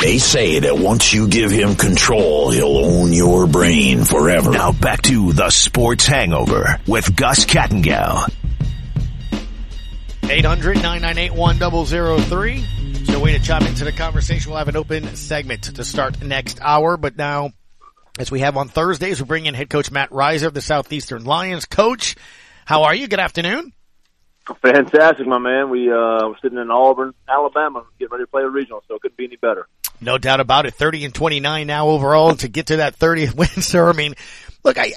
They 0.00 0.18
say 0.18 0.60
that 0.60 0.78
once 0.78 1.12
you 1.12 1.26
give 1.26 1.50
him 1.50 1.74
control, 1.74 2.50
he'll 2.50 2.78
own 2.78 3.12
your 3.12 3.48
brain 3.48 4.04
forever. 4.04 4.52
Now 4.52 4.70
back 4.70 5.02
to 5.02 5.32
the 5.32 5.50
Sports 5.50 6.06
Hangover 6.06 6.80
with 6.86 7.16
Gus 7.16 7.44
Kattengell. 7.44 8.30
800-998-1003. 10.22 13.06
So 13.06 13.18
way 13.18 13.36
to 13.36 13.44
chop 13.44 13.62
into 13.62 13.84
the 13.84 13.90
conversation. 13.90 14.52
We'll 14.52 14.58
have 14.58 14.68
an 14.68 14.76
open 14.76 15.16
segment 15.16 15.64
to 15.64 15.82
start 15.82 16.22
next 16.22 16.60
hour, 16.60 16.96
but 16.96 17.16
now, 17.16 17.50
as 18.16 18.30
we 18.30 18.38
have 18.40 18.56
on 18.56 18.68
Thursdays, 18.68 19.20
we 19.20 19.26
bring 19.26 19.46
in 19.46 19.54
head 19.54 19.70
coach 19.70 19.90
Matt 19.90 20.12
Riser 20.12 20.46
of 20.46 20.54
the 20.54 20.60
Southeastern 20.60 21.24
Lions. 21.24 21.64
Coach, 21.64 22.14
how 22.64 22.84
are 22.84 22.94
you? 22.94 23.08
Good 23.08 23.18
afternoon. 23.18 23.72
Fantastic, 24.62 25.26
my 25.26 25.38
man. 25.38 25.70
We 25.70 25.90
uh, 25.90 26.28
were 26.28 26.36
sitting 26.40 26.58
in 26.58 26.70
Auburn, 26.70 27.14
Alabama, 27.28 27.84
getting 27.98 28.12
ready 28.12 28.24
to 28.24 28.30
play 28.30 28.42
a 28.42 28.48
regional, 28.48 28.82
so 28.86 28.94
it 28.94 29.02
couldn't 29.02 29.16
be 29.16 29.24
any 29.24 29.36
better. 29.36 29.66
No 30.00 30.18
doubt 30.18 30.40
about 30.40 30.66
it. 30.66 30.74
30 30.74 31.06
and 31.06 31.14
29 31.14 31.66
now 31.66 31.88
overall 31.88 32.34
to 32.36 32.48
get 32.48 32.66
to 32.66 32.76
that 32.76 32.98
30th 32.98 33.34
win, 33.36 33.48
sir. 33.48 33.88
I 33.88 33.92
mean, 33.92 34.14
look, 34.62 34.78
I, 34.78 34.92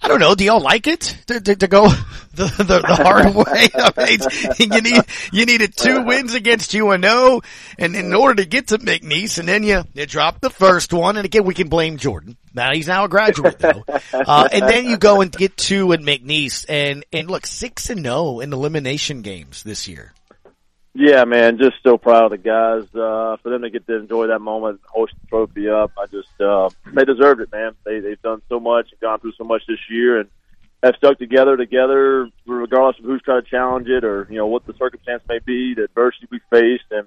I 0.00 0.08
don't 0.08 0.18
know. 0.18 0.34
Do 0.34 0.44
y'all 0.44 0.60
like 0.60 0.88
it 0.88 1.16
to, 1.28 1.40
to, 1.40 1.56
to 1.56 1.68
go 1.68 1.88
the, 2.34 2.44
the, 2.44 2.80
the 2.80 2.94
hard 2.94 3.34
way? 3.34 3.68
I 3.74 4.56
mean, 4.58 4.72
you 4.72 4.80
need, 4.80 5.04
you 5.32 5.46
needed 5.46 5.76
two 5.76 6.02
wins 6.02 6.34
against 6.34 6.74
UNO 6.74 7.42
and 7.78 7.94
in 7.94 8.14
order 8.14 8.42
to 8.42 8.48
get 8.48 8.68
to 8.68 8.78
McNeese 8.78 9.38
and 9.38 9.46
then 9.46 9.62
you, 9.62 9.82
you 9.92 10.06
drop 10.06 10.40
the 10.40 10.50
first 10.50 10.92
one. 10.92 11.16
And 11.16 11.26
again, 11.26 11.44
we 11.44 11.54
can 11.54 11.68
blame 11.68 11.98
Jordan. 11.98 12.36
Now 12.54 12.70
he's 12.72 12.88
now 12.88 13.04
a 13.04 13.08
graduate 13.08 13.58
though. 13.58 13.84
Uh, 14.12 14.48
and 14.50 14.62
then 14.62 14.86
you 14.86 14.96
go 14.96 15.20
and 15.20 15.30
get 15.30 15.56
two 15.56 15.92
at 15.92 16.00
McNeese 16.00 16.64
and, 16.68 17.04
and 17.12 17.30
look, 17.30 17.46
six 17.46 17.90
and 17.90 18.02
no 18.02 18.40
in 18.40 18.52
elimination 18.52 19.22
games 19.22 19.62
this 19.62 19.86
year. 19.86 20.12
Yeah, 20.94 21.24
man, 21.24 21.56
just 21.56 21.76
so 21.82 21.96
proud 21.96 22.24
of 22.24 22.30
the 22.32 22.38
guys. 22.38 22.84
Uh, 22.94 23.36
for 23.42 23.50
them 23.50 23.62
to 23.62 23.70
get 23.70 23.86
to 23.86 23.96
enjoy 23.96 24.26
that 24.26 24.40
moment, 24.40 24.80
hoist 24.86 25.14
the 25.22 25.26
trophy 25.26 25.68
up, 25.68 25.92
I 25.98 26.06
just, 26.06 26.38
uh, 26.38 26.68
they 26.94 27.04
deserved 27.04 27.40
it, 27.40 27.50
man. 27.50 27.72
They, 27.84 28.00
they've 28.00 28.20
done 28.20 28.42
so 28.48 28.60
much 28.60 28.90
and 28.90 29.00
gone 29.00 29.18
through 29.20 29.32
so 29.38 29.44
much 29.44 29.62
this 29.66 29.78
year 29.88 30.20
and 30.20 30.28
have 30.82 30.96
stuck 30.96 31.18
together 31.18 31.56
together, 31.56 32.28
regardless 32.46 32.98
of 32.98 33.04
who's 33.04 33.22
trying 33.22 33.42
to 33.42 33.48
challenge 33.48 33.88
it 33.88 34.04
or, 34.04 34.26
you 34.30 34.36
know, 34.36 34.46
what 34.46 34.66
the 34.66 34.74
circumstance 34.74 35.22
may 35.28 35.38
be, 35.38 35.74
the 35.74 35.84
adversity 35.84 36.26
we 36.30 36.40
faced. 36.50 36.90
And, 36.90 37.06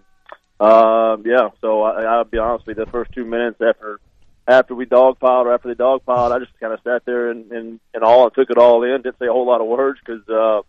um, 0.60 1.24
yeah, 1.26 1.50
so 1.62 1.84
I, 1.84 2.04
I'll 2.04 2.24
be 2.24 2.38
honest 2.38 2.66
with 2.66 2.78
you, 2.78 2.86
the 2.86 2.92
first 2.92 3.12
two 3.12 3.26
minutes 3.26 3.60
after, 3.62 4.00
after 4.48 4.76
we 4.76 4.86
dogpiled 4.86 5.46
or 5.46 5.54
after 5.54 5.68
they 5.68 5.84
dogpiled, 5.84 6.32
I 6.32 6.40
just 6.40 6.58
kind 6.60 6.74
of 6.74 6.80
sat 6.84 7.04
there 7.06 7.30
and, 7.30 7.52
and, 7.52 7.80
and 7.94 8.04
all 8.04 8.26
and 8.26 8.34
took 8.34 8.50
it 8.50 8.58
all 8.58 8.84
in. 8.84 9.02
Didn't 9.02 9.20
say 9.20 9.28
a 9.28 9.32
whole 9.32 9.48
lot 9.48 9.62
of 9.62 9.68
words 9.68 10.00
because, 10.06 10.28
uh, 10.30 10.62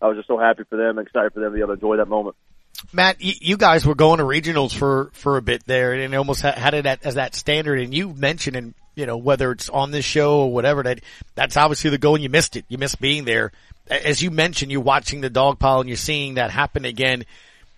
I 0.00 0.08
was 0.08 0.16
just 0.16 0.28
so 0.28 0.36
happy 0.36 0.64
for 0.68 0.76
them 0.76 0.98
excited 0.98 1.32
for 1.32 1.40
them 1.40 1.52
to 1.52 1.54
be 1.54 1.60
able 1.60 1.68
to 1.68 1.74
enjoy 1.74 1.96
that 1.98 2.08
moment. 2.08 2.36
Matt, 2.92 3.18
you, 3.20 3.56
guys 3.56 3.86
were 3.86 3.94
going 3.94 4.18
to 4.18 4.24
regionals 4.24 4.74
for, 4.74 5.10
for 5.12 5.36
a 5.36 5.42
bit 5.42 5.64
there 5.66 5.92
and 5.92 6.12
almost 6.16 6.42
had 6.42 6.74
it 6.74 6.84
as 7.04 7.14
that 7.14 7.36
standard. 7.36 7.78
And 7.78 7.94
you 7.94 8.12
mentioned, 8.12 8.56
and 8.56 8.74
you 8.94 9.06
know, 9.06 9.16
whether 9.16 9.50
it's 9.52 9.68
on 9.68 9.90
this 9.90 10.04
show 10.04 10.40
or 10.40 10.52
whatever, 10.52 10.82
that 10.82 11.00
that's 11.34 11.56
obviously 11.56 11.90
the 11.90 11.98
goal 11.98 12.14
and 12.14 12.22
you 12.22 12.30
missed 12.30 12.56
it. 12.56 12.64
You 12.68 12.78
missed 12.78 13.00
being 13.00 13.24
there. 13.24 13.52
As 13.88 14.22
you 14.22 14.30
mentioned, 14.30 14.70
you're 14.70 14.80
watching 14.80 15.20
the 15.20 15.30
dog 15.30 15.58
pile 15.58 15.80
and 15.80 15.88
you're 15.88 15.96
seeing 15.96 16.34
that 16.34 16.50
happen 16.50 16.84
again. 16.84 17.24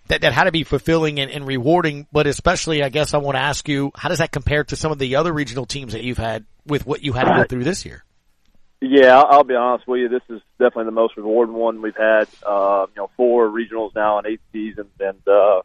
That, 0.07 0.21
that 0.21 0.33
had 0.33 0.43
to 0.43 0.51
be 0.51 0.63
fulfilling 0.63 1.19
and, 1.19 1.31
and 1.31 1.47
rewarding, 1.47 2.05
but 2.11 2.27
especially, 2.27 2.83
I 2.83 2.89
guess 2.89 3.15
I 3.15 3.17
want 3.17 3.37
to 3.37 3.41
ask 3.41 3.67
you, 3.67 3.91
how 3.95 4.09
does 4.09 4.19
that 4.19 4.31
compare 4.31 4.63
to 4.65 4.75
some 4.75 4.91
of 4.91 4.99
the 4.99 5.15
other 5.15 5.33
regional 5.33 5.65
teams 5.65 5.93
that 5.93 6.03
you've 6.03 6.19
had 6.19 6.45
with 6.67 6.85
what 6.85 7.03
you 7.03 7.13
had 7.13 7.23
to 7.23 7.35
go 7.37 7.43
through 7.45 7.63
this 7.63 7.85
year? 7.85 8.03
Yeah, 8.81 9.17
I'll, 9.17 9.37
I'll 9.37 9.43
be 9.43 9.55
honest 9.55 9.87
with 9.87 10.01
you. 10.01 10.09
This 10.09 10.21
is 10.29 10.41
definitely 10.59 10.85
the 10.85 10.91
most 10.91 11.17
rewarding 11.17 11.55
one 11.55 11.81
we've 11.81 11.95
had. 11.95 12.27
Uh, 12.45 12.85
you 12.89 13.01
know, 13.01 13.09
four 13.17 13.49
regionals 13.49 13.95
now 13.95 14.19
in 14.19 14.27
eight 14.27 14.41
seasons, 14.53 14.91
and 14.99 15.17
uh, 15.27 15.61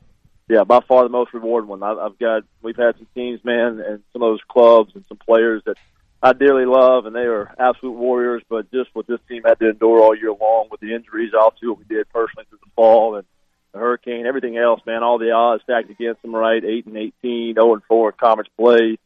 yeah, 0.50 0.64
by 0.64 0.80
far 0.80 1.04
the 1.04 1.08
most 1.08 1.32
rewarding 1.32 1.68
one. 1.68 1.82
I've, 1.82 2.18
got 2.18 2.42
we've 2.60 2.76
had 2.76 2.96
some 2.96 3.06
teams, 3.14 3.44
man, 3.44 3.80
and 3.80 4.02
some 4.12 4.20
of 4.22 4.32
those 4.32 4.40
clubs 4.48 4.90
and 4.96 5.04
some 5.08 5.18
players 5.18 5.62
that 5.64 5.76
I 6.20 6.32
dearly 6.32 6.66
love, 6.66 7.06
and 7.06 7.14
they 7.14 7.20
are 7.20 7.54
absolute 7.56 7.92
warriors. 7.92 8.42
But 8.48 8.68
just 8.72 8.90
what 8.92 9.06
this 9.06 9.20
team 9.28 9.42
had 9.44 9.60
to 9.60 9.70
endure 9.70 10.02
all 10.02 10.16
year 10.16 10.32
long 10.32 10.66
with 10.68 10.80
the 10.80 10.92
injuries, 10.92 11.32
also 11.38 11.68
what 11.68 11.78
we 11.78 11.84
did 11.84 12.10
personally 12.10 12.46
through 12.48 12.58
the 12.64 12.70
fall 12.74 13.14
and 13.14 13.24
the 13.72 13.78
hurricane, 13.78 14.26
everything 14.26 14.56
else, 14.56 14.80
man, 14.84 15.04
all 15.04 15.18
the 15.18 15.30
odds 15.30 15.62
stacked 15.62 15.88
against 15.88 16.20
them, 16.22 16.34
right? 16.34 16.64
Eight 16.64 16.84
and 16.86 16.96
eighteen, 16.96 17.54
zero 17.54 17.74
and 17.74 17.84
four 17.84 18.10
in 18.10 18.16
conference 18.18 18.50
play 18.58 18.98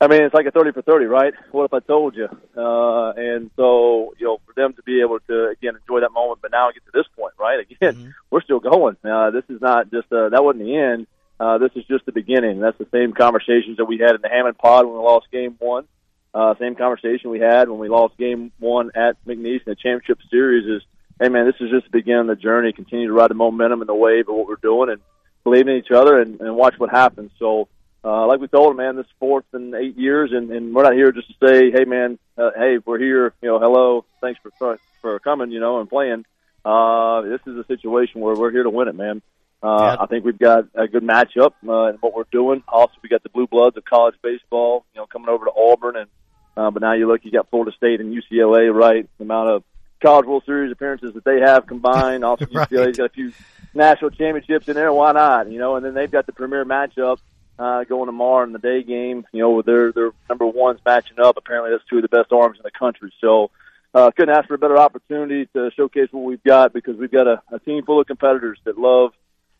I 0.00 0.08
mean, 0.08 0.22
it's 0.22 0.34
like 0.34 0.46
a 0.46 0.50
30 0.50 0.72
for 0.72 0.82
30, 0.82 1.06
right? 1.06 1.32
What 1.52 1.64
if 1.64 1.72
I 1.72 1.80
told 1.80 2.16
you? 2.16 2.28
Uh, 2.56 3.12
and 3.12 3.50
so, 3.56 4.12
you 4.18 4.26
know, 4.26 4.38
for 4.44 4.52
them 4.54 4.74
to 4.74 4.82
be 4.82 5.00
able 5.00 5.20
to, 5.20 5.48
again, 5.48 5.74
enjoy 5.80 6.00
that 6.00 6.12
moment, 6.12 6.40
but 6.42 6.50
now 6.50 6.70
get 6.72 6.84
to 6.84 6.90
this 6.92 7.06
point, 7.16 7.32
right? 7.38 7.60
Again, 7.60 7.94
mm-hmm. 7.94 8.10
we're 8.30 8.42
still 8.42 8.60
going. 8.60 8.96
Uh, 9.04 9.30
this 9.30 9.44
is 9.48 9.60
not 9.60 9.90
just, 9.90 10.12
uh, 10.12 10.28
that 10.30 10.44
wasn't 10.44 10.64
the 10.64 10.76
end. 10.76 11.06
Uh, 11.38 11.58
this 11.58 11.70
is 11.74 11.84
just 11.86 12.06
the 12.06 12.12
beginning. 12.12 12.60
That's 12.60 12.78
the 12.78 12.88
same 12.92 13.12
conversations 13.12 13.78
that 13.78 13.86
we 13.86 13.98
had 13.98 14.14
in 14.14 14.20
the 14.20 14.28
Hammond 14.28 14.58
pod 14.58 14.84
when 14.84 14.94
we 14.94 15.00
lost 15.00 15.30
game 15.30 15.56
one. 15.58 15.86
Uh, 16.32 16.54
same 16.58 16.74
conversation 16.74 17.30
we 17.30 17.38
had 17.38 17.68
when 17.68 17.78
we 17.78 17.88
lost 17.88 18.16
game 18.16 18.50
one 18.58 18.90
at 18.96 19.16
McNeese 19.24 19.60
in 19.60 19.66
the 19.66 19.76
championship 19.76 20.18
series 20.30 20.66
is, 20.66 20.82
hey 21.20 21.28
man, 21.28 21.46
this 21.46 21.54
is 21.60 21.70
just 21.70 21.84
the 21.84 21.96
beginning 21.98 22.22
of 22.22 22.26
the 22.26 22.36
journey. 22.36 22.72
Continue 22.72 23.06
to 23.06 23.12
ride 23.12 23.30
the 23.30 23.34
momentum 23.34 23.80
and 23.80 23.88
the 23.88 23.94
wave 23.94 24.28
of 24.28 24.34
what 24.34 24.48
we're 24.48 24.56
doing 24.56 24.90
and 24.90 25.00
believe 25.44 25.68
in 25.68 25.76
each 25.76 25.92
other 25.92 26.20
and, 26.20 26.40
and 26.40 26.56
watch 26.56 26.74
what 26.78 26.90
happens. 26.90 27.30
So, 27.38 27.68
uh, 28.04 28.26
like 28.26 28.40
we 28.40 28.48
told 28.48 28.72
him, 28.72 28.76
man, 28.76 28.96
this 28.96 29.06
is 29.06 29.12
fourth 29.18 29.46
in 29.54 29.74
eight 29.74 29.96
years, 29.96 30.30
and, 30.32 30.50
and 30.50 30.74
we're 30.74 30.82
not 30.82 30.92
here 30.92 31.10
just 31.10 31.28
to 31.28 31.48
say, 31.48 31.70
hey, 31.70 31.84
man, 31.84 32.18
uh, 32.36 32.50
hey, 32.54 32.78
we're 32.84 32.98
here, 32.98 33.32
you 33.40 33.48
know, 33.48 33.58
hello, 33.58 34.04
thanks 34.20 34.38
for 34.42 34.78
for 35.00 35.18
coming, 35.20 35.50
you 35.50 35.60
know, 35.60 35.80
and 35.80 35.88
playing. 35.88 36.24
Uh, 36.64 37.22
this 37.22 37.40
is 37.46 37.56
a 37.56 37.64
situation 37.66 38.20
where 38.20 38.34
we're 38.34 38.50
here 38.50 38.62
to 38.62 38.70
win 38.70 38.88
it, 38.88 38.94
man. 38.94 39.22
Uh, 39.62 39.96
yeah. 39.96 40.02
I 40.02 40.06
think 40.06 40.24
we've 40.24 40.38
got 40.38 40.64
a 40.74 40.86
good 40.86 41.02
matchup 41.02 41.52
uh, 41.66 41.90
in 41.90 41.96
what 41.96 42.14
we're 42.14 42.24
doing. 42.30 42.62
Also, 42.68 42.92
we 43.02 43.08
got 43.08 43.22
the 43.22 43.30
blue 43.30 43.46
bloods 43.46 43.76
of 43.78 43.84
college 43.84 44.14
baseball, 44.22 44.84
you 44.94 45.00
know, 45.00 45.06
coming 45.06 45.28
over 45.30 45.46
to 45.46 45.52
Auburn, 45.56 45.96
and 45.96 46.10
uh, 46.56 46.70
but 46.70 46.82
now 46.82 46.92
you 46.92 47.08
look, 47.08 47.24
you 47.24 47.30
got 47.30 47.48
Florida 47.48 47.72
State 47.76 48.00
and 48.00 48.14
UCLA, 48.14 48.72
right? 48.72 49.08
The 49.18 49.24
amount 49.24 49.48
of 49.48 49.64
College 50.02 50.26
World 50.26 50.42
Series 50.44 50.70
appearances 50.70 51.14
that 51.14 51.24
they 51.24 51.40
have 51.40 51.66
combined. 51.66 52.24
Also, 52.24 52.46
right. 52.52 52.68
UCLA's 52.68 52.98
got 52.98 53.06
a 53.06 53.08
few 53.08 53.32
national 53.72 54.10
championships 54.10 54.68
in 54.68 54.74
there. 54.74 54.92
Why 54.92 55.12
not? 55.12 55.50
You 55.50 55.58
know, 55.58 55.76
and 55.76 55.84
then 55.84 55.94
they've 55.94 56.10
got 56.10 56.26
the 56.26 56.32
premier 56.32 56.64
matchup 56.66 57.18
uh, 57.58 57.84
going 57.84 58.06
tomorrow 58.06 58.44
in 58.44 58.52
the 58.52 58.58
day 58.58 58.82
game. 58.82 59.26
You 59.32 59.42
know, 59.42 59.62
they're 59.62 59.92
they're 59.92 60.12
number 60.28 60.46
ones 60.46 60.80
matching 60.84 61.20
up. 61.20 61.36
Apparently, 61.36 61.70
that's 61.70 61.88
two 61.88 61.96
of 61.96 62.02
the 62.02 62.08
best 62.08 62.32
arms 62.32 62.58
in 62.58 62.62
the 62.62 62.70
country. 62.70 63.12
So, 63.20 63.50
uh, 63.94 64.10
couldn't 64.10 64.34
ask 64.34 64.48
for 64.48 64.54
a 64.54 64.58
better 64.58 64.78
opportunity 64.78 65.46
to 65.54 65.70
showcase 65.76 66.08
what 66.10 66.24
we've 66.24 66.42
got 66.42 66.72
because 66.72 66.96
we've 66.96 67.12
got 67.12 67.26
a, 67.26 67.42
a 67.52 67.58
team 67.60 67.84
full 67.84 68.00
of 68.00 68.06
competitors 68.06 68.58
that 68.64 68.78
love 68.78 69.12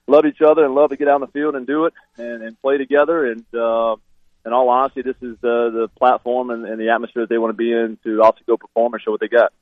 love 0.07 0.27
each 0.27 0.43
other 0.43 0.65
and 0.65 0.75
love 0.75 0.91
to 0.91 0.97
get 0.97 1.09
out 1.09 1.17
in 1.17 1.21
the 1.23 1.29
field 1.29 1.55
and 1.55 1.67
do 1.67 1.87
it 1.87 1.95
and, 2.19 2.43
and 2.43 2.61
play 2.61 2.79
together. 2.79 3.31
And 3.31 3.45
uh, 3.55 3.97
in 4.45 4.53
all 4.53 4.69
honesty, 4.69 5.03
this 5.03 5.17
is 5.23 5.37
the 5.41 5.71
the 5.71 5.89
platform 5.97 6.51
and, 6.51 6.67
and 6.67 6.81
the 6.81 6.91
atmosphere 6.91 7.23
that 7.23 7.29
they 7.29 7.39
want 7.39 7.51
to 7.51 7.57
be 7.57 7.73
in 7.73 7.99
to 8.05 8.23
also 8.23 8.41
go 8.47 8.57
perform 8.57 8.95
and 8.95 9.03
show 9.03 9.13
what 9.13 9.21
they 9.21 9.29
got. 9.29 9.53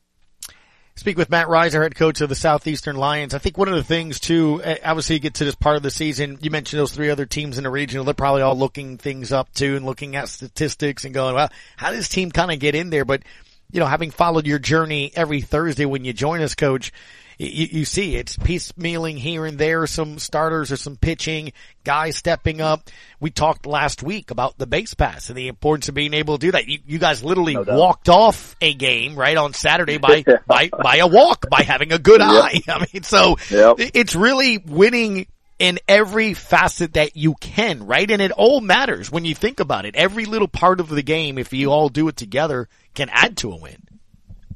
Speak 0.95 1.17
with 1.17 1.31
Matt 1.31 1.49
Riser, 1.49 1.83
head 1.83 1.95
coach 1.95 2.21
of 2.21 2.29
the 2.29 2.35
Southeastern 2.35 2.97
Lions. 2.97 3.33
I 3.33 3.39
think 3.39 3.57
one 3.57 3.69
of 3.69 3.75
the 3.75 3.83
things 3.83 4.21
too, 4.21 4.61
eh, 4.63 4.77
obviously 4.85 5.17
you 5.17 5.21
get 5.21 5.35
to 5.35 5.45
this 5.45 5.55
part 5.55 5.77
of 5.77 5.83
the 5.83 5.91
season, 5.91 6.39
you 6.43 6.51
mentioned 6.51 6.81
those 6.81 6.93
three 6.93 7.09
other 7.09 7.25
teams 7.25 7.57
in 7.57 7.65
the 7.65 7.71
regional, 7.71 8.05
they're 8.05 8.13
probably 8.13 8.43
all 8.43 8.57
looking 8.57 8.99
things 8.99 9.33
up 9.33 9.53
too 9.55 9.77
and 9.77 9.87
looking 9.87 10.17
at 10.17 10.29
statistics 10.29 11.05
and 11.05 11.15
going, 11.15 11.35
well, 11.35 11.51
how 11.77 11.89
does 11.89 12.01
this 12.01 12.09
team 12.11 12.31
kind 12.31 12.53
of 12.53 12.59
get 12.59 12.75
in 12.75 12.91
there? 12.91 13.07
But, 13.07 13.23
you 13.71 13.81
know, 13.81 13.87
having 13.87 14.11
followed 14.11 14.47
your 14.47 14.59
journey 14.59 15.11
every 15.17 15.41
Thursday 15.41 15.87
when 15.87 16.05
you 16.05 16.13
join 16.13 16.43
us, 16.43 16.55
coach, 16.55 16.93
you, 17.39 17.69
you 17.71 17.85
see 17.85 18.17
it's 18.17 18.37
piecemealing 18.37 19.19
here 19.19 19.47
and 19.47 19.59
there, 19.59 19.87
some 19.87 20.19
starters 20.19 20.73
or 20.73 20.77
some 20.77 20.97
pitching, 20.97 21.53
guys 21.85 22.17
stepping 22.17 22.61
up. 22.61 22.91
We 23.21 23.31
talked 23.31 23.67
last 23.67 24.03
week 24.03 24.31
about 24.31 24.59
the 24.59 24.67
base 24.67 24.95
pass 24.95 25.29
and 25.29 25.37
the 25.37 25.49
importance 25.49 25.89
of 25.89 25.95
being 25.95 26.15
able 26.15 26.39
to 26.39 26.47
do 26.47 26.53
that. 26.53 26.67
You, 26.69 26.79
you 26.87 26.99
guys 26.99 27.23
literally 27.23 27.55
no 27.55 27.65
walked 27.67 28.09
off 28.09 28.57
a 28.61 28.75
game 28.75 29.17
right 29.17 29.37
on 29.37 29.55
Saturday 29.55 29.99
by 29.99 30.25
by 30.47 30.69
by 30.69 30.97
a 30.97 31.07
walk 31.07 31.49
by 31.51 31.63
having 31.63 31.93
a 31.93 31.99
good 31.99 32.21
yep. 32.21 32.31
eye. 32.31 32.61
I 32.69 32.87
mean, 32.93 33.03
so 33.03 33.37
yep. 33.51 33.77
it's 33.79 34.15
really 34.15 34.59
winning 34.59 35.27
in 35.59 35.79
every 35.87 36.35
facet 36.35 36.95
that 36.95 37.17
you 37.17 37.35
can, 37.35 37.87
right? 37.87 38.11
And 38.11 38.21
it 38.21 38.33
all 38.33 38.61
matters 38.61 39.13
when 39.13 39.25
you 39.25 39.35
think 39.35 39.61
about 39.61 39.87
it. 39.87 39.95
Every 39.95 40.25
little 40.25 40.49
part 40.49 40.81
of 40.81 40.89
the 40.89 41.05
game, 41.05 41.39
if 41.39 41.53
you 41.53 41.71
all 41.71 41.89
do 41.89 42.09
it 42.09 42.17
together, 42.17 42.69
can 42.95 43.09
add 43.13 43.37
to 43.39 43.53
a 43.53 43.57
win. 43.57 43.81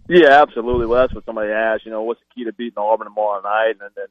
Yeah, 0.08 0.40
absolutely. 0.42 0.86
Well, 0.86 1.00
that's 1.00 1.14
what 1.14 1.24
somebody 1.24 1.50
asked. 1.50 1.84
You 1.84 1.90
know, 1.90 2.02
what's 2.02 2.20
the 2.20 2.34
key 2.34 2.44
to 2.44 2.52
beating 2.52 2.78
Auburn 2.78 3.06
tomorrow 3.06 3.40
night? 3.42 3.74
And 3.80 3.90
then 3.96 4.06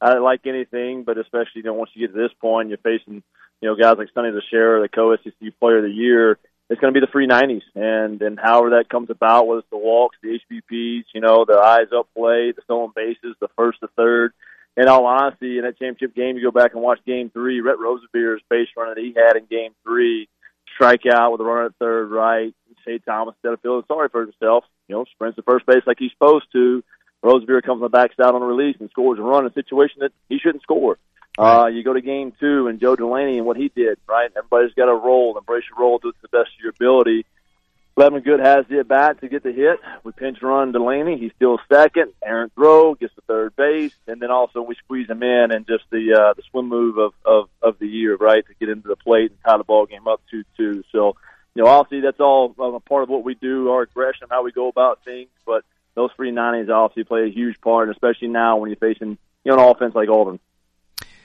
I 0.00 0.18
like 0.18 0.46
anything, 0.46 1.04
but 1.04 1.18
especially 1.18 1.56
you 1.56 1.62
know 1.64 1.74
once 1.74 1.90
you 1.94 2.06
get 2.06 2.14
to 2.14 2.20
this 2.20 2.32
point, 2.40 2.68
you're 2.68 2.78
facing 2.78 3.22
you 3.60 3.68
know 3.68 3.74
guys 3.74 3.96
like 3.98 4.08
Sonny 4.14 4.30
DiChiara, 4.30 4.82
the 4.82 4.88
co-SEC 4.88 5.58
Player 5.58 5.78
of 5.78 5.84
the 5.84 5.90
Year. 5.90 6.38
It's 6.70 6.80
going 6.80 6.92
to 6.92 7.00
be 7.00 7.04
the 7.04 7.10
free 7.10 7.26
nineties, 7.26 7.62
and 7.74 8.20
and 8.20 8.38
however 8.38 8.70
that 8.70 8.90
comes 8.90 9.08
about, 9.10 9.46
whether 9.46 9.60
it's 9.60 9.70
the 9.70 9.78
walks, 9.78 10.18
the 10.22 10.38
HBPs, 10.50 11.04
you 11.14 11.20
know, 11.22 11.46
the 11.46 11.58
eyes 11.58 11.88
up 11.96 12.08
play, 12.14 12.52
the 12.52 12.62
stolen 12.64 12.92
bases, 12.94 13.36
the 13.40 13.48
first 13.56 13.80
to 13.80 13.88
third. 13.96 14.32
In 14.76 14.86
all 14.86 15.06
honesty, 15.06 15.58
in 15.58 15.64
that 15.64 15.78
championship 15.78 16.14
game, 16.14 16.36
you 16.36 16.42
go 16.42 16.52
back 16.52 16.72
and 16.74 16.82
watch 16.82 17.00
Game 17.06 17.30
Three. 17.30 17.60
Rhett 17.60 17.78
Rosevere's 17.78 18.42
base 18.50 18.68
run 18.76 18.94
that 18.94 18.98
he 18.98 19.14
had 19.16 19.36
in 19.36 19.46
Game 19.46 19.72
Three, 19.82 20.28
strike 20.74 21.02
out 21.10 21.32
with 21.32 21.40
a 21.40 21.44
runner 21.44 21.66
at 21.66 21.76
third, 21.80 22.10
right. 22.10 22.54
Shade 22.84 23.02
Thomas, 23.04 23.34
instead 23.36 23.54
of 23.54 23.60
feeling 23.60 23.82
sorry 23.88 24.08
for 24.08 24.20
himself, 24.20 24.64
you 24.88 24.96
know, 24.96 25.04
sprints 25.12 25.36
to 25.36 25.42
first 25.42 25.66
base 25.66 25.82
like 25.86 25.98
he's 25.98 26.12
supposed 26.12 26.46
to. 26.52 26.82
Rosevere 27.22 27.62
comes 27.62 27.82
on 27.82 27.82
the 27.82 27.88
backside 27.88 28.34
on 28.34 28.42
a 28.42 28.46
release 28.46 28.76
and 28.80 28.90
scores 28.90 29.18
a 29.18 29.22
run 29.22 29.44
in 29.44 29.50
a 29.50 29.54
situation 29.54 29.98
that 30.00 30.12
he 30.28 30.38
shouldn't 30.38 30.62
score. 30.62 30.98
Uh, 31.38 31.66
you 31.66 31.84
go 31.84 31.92
to 31.92 32.00
game 32.00 32.32
two 32.40 32.66
and 32.66 32.80
Joe 32.80 32.96
Delaney 32.96 33.38
and 33.38 33.46
what 33.46 33.56
he 33.56 33.70
did, 33.74 33.98
right? 34.08 34.30
Everybody's 34.36 34.74
got 34.74 34.86
to 34.86 34.94
roll, 34.94 35.38
embrace 35.38 35.64
your 35.70 35.78
role, 35.78 35.98
do 35.98 36.08
it 36.08 36.12
to 36.12 36.22
the 36.22 36.28
best 36.28 36.50
of 36.56 36.60
your 36.60 36.70
ability. 36.70 37.26
Levin 37.96 38.22
Good 38.22 38.40
has 38.40 38.64
the 38.68 38.78
at 38.78 38.88
bat 38.88 39.20
to 39.20 39.28
get 39.28 39.42
the 39.42 39.52
hit. 39.52 39.80
We 40.04 40.12
pinch 40.12 40.40
run 40.40 40.70
Delaney. 40.70 41.18
He's 41.18 41.32
still 41.34 41.58
second. 41.72 42.12
Aaron 42.24 42.50
throw 42.54 42.94
gets 42.94 43.14
to 43.16 43.20
third 43.22 43.56
base, 43.56 43.94
and 44.06 44.22
then 44.22 44.30
also 44.30 44.62
we 44.62 44.76
squeeze 44.76 45.08
him 45.08 45.22
in 45.22 45.50
and 45.50 45.66
just 45.66 45.82
the 45.90 46.14
uh, 46.14 46.34
the 46.34 46.42
swim 46.50 46.68
move 46.68 46.96
of, 46.98 47.12
of 47.24 47.48
of 47.60 47.78
the 47.80 47.88
year, 47.88 48.14
right, 48.16 48.46
to 48.46 48.54
get 48.60 48.68
into 48.68 48.86
the 48.86 48.94
plate 48.94 49.32
and 49.32 49.38
tie 49.44 49.58
the 49.58 49.64
ball 49.64 49.86
game 49.86 50.06
up 50.06 50.20
two 50.30 50.44
two. 50.56 50.84
So 50.92 51.16
you 51.54 51.64
know, 51.64 51.68
obviously 51.68 52.00
that's 52.00 52.20
all 52.20 52.54
a 52.58 52.80
part 52.80 53.02
of 53.02 53.08
what 53.08 53.24
we 53.24 53.34
do, 53.34 53.70
our 53.70 53.82
aggression, 53.82 54.28
how 54.30 54.44
we 54.44 54.52
go 54.52 54.68
about 54.68 55.04
things. 55.04 55.28
But 55.44 55.64
those 55.94 56.10
free 56.16 56.30
nineties 56.30 56.70
obviously 56.70 57.04
play 57.04 57.24
a 57.24 57.30
huge 57.30 57.60
part, 57.60 57.90
especially 57.90 58.28
now 58.28 58.58
when 58.58 58.70
you're 58.70 58.76
facing 58.76 59.18
you 59.44 59.52
know 59.52 59.54
an 59.54 59.70
offense 59.70 59.94
like 59.94 60.08
Auburn. 60.08 60.38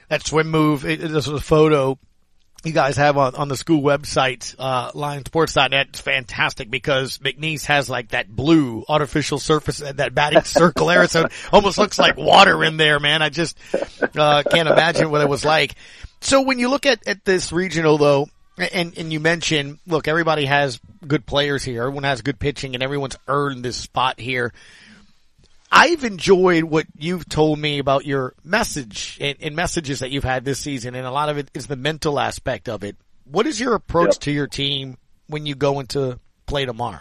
That 0.09 0.25
swim 0.25 0.49
move. 0.49 0.85
It, 0.85 0.99
this 0.99 1.27
is 1.27 1.33
a 1.33 1.39
photo 1.39 1.97
you 2.63 2.71
guys 2.71 2.97
have 2.97 3.17
on, 3.17 3.35
on 3.35 3.47
the 3.49 3.57
school 3.57 3.81
website, 3.81 4.55
uh, 4.57 4.91
lionsports.net. 4.91 5.87
It's 5.89 5.99
fantastic 5.99 6.71
because 6.71 7.17
McNeese 7.17 7.65
has 7.65 7.89
like 7.89 8.09
that 8.09 8.33
blue 8.33 8.85
artificial 8.87 9.37
surface, 9.37 9.79
that 9.79 10.15
batting 10.15 10.43
circle 10.43 10.87
there. 10.87 11.07
So 11.07 11.25
it 11.25 11.31
almost 11.51 11.77
looks 11.77 11.99
like 11.99 12.17
water 12.17 12.63
in 12.63 12.77
there, 12.77 12.99
man. 12.99 13.21
I 13.21 13.29
just, 13.29 13.57
uh, 14.15 14.43
can't 14.49 14.69
imagine 14.69 15.11
what 15.11 15.21
it 15.21 15.29
was 15.29 15.43
like. 15.43 15.75
So 16.21 16.43
when 16.43 16.57
you 16.57 16.69
look 16.69 16.85
at, 16.85 17.05
at 17.05 17.25
this 17.25 17.51
regional 17.51 17.97
though, 17.97 18.29
and 18.57 18.97
and 18.97 19.11
you 19.11 19.19
mentioned, 19.19 19.79
look, 19.87 20.07
everybody 20.07 20.45
has 20.45 20.79
good 21.05 21.25
players 21.25 21.63
here. 21.63 21.83
Everyone 21.83 22.03
has 22.03 22.21
good 22.21 22.39
pitching, 22.39 22.73
and 22.75 22.83
everyone's 22.83 23.17
earned 23.27 23.63
this 23.63 23.77
spot 23.77 24.19
here. 24.19 24.53
I've 25.71 26.03
enjoyed 26.03 26.65
what 26.65 26.85
you've 26.95 27.27
told 27.27 27.57
me 27.57 27.79
about 27.79 28.05
your 28.05 28.35
message 28.43 29.17
and, 29.19 29.35
and, 29.41 29.55
messages 29.55 30.01
that 30.01 30.11
you've 30.11 30.23
had 30.23 30.45
this 30.45 30.59
season, 30.59 30.93
and 30.93 31.07
a 31.07 31.11
lot 31.11 31.29
of 31.29 31.39
it 31.39 31.49
is 31.55 31.65
the 31.65 31.75
mental 31.75 32.19
aspect 32.19 32.69
of 32.69 32.83
it. 32.83 32.95
What 33.25 33.47
is 33.47 33.59
your 33.59 33.73
approach 33.73 34.15
yep. 34.15 34.19
to 34.19 34.31
your 34.31 34.45
team 34.45 34.97
when 35.25 35.47
you 35.47 35.55
go 35.55 35.79
into 35.79 36.19
play 36.45 36.65
tomorrow? 36.65 36.99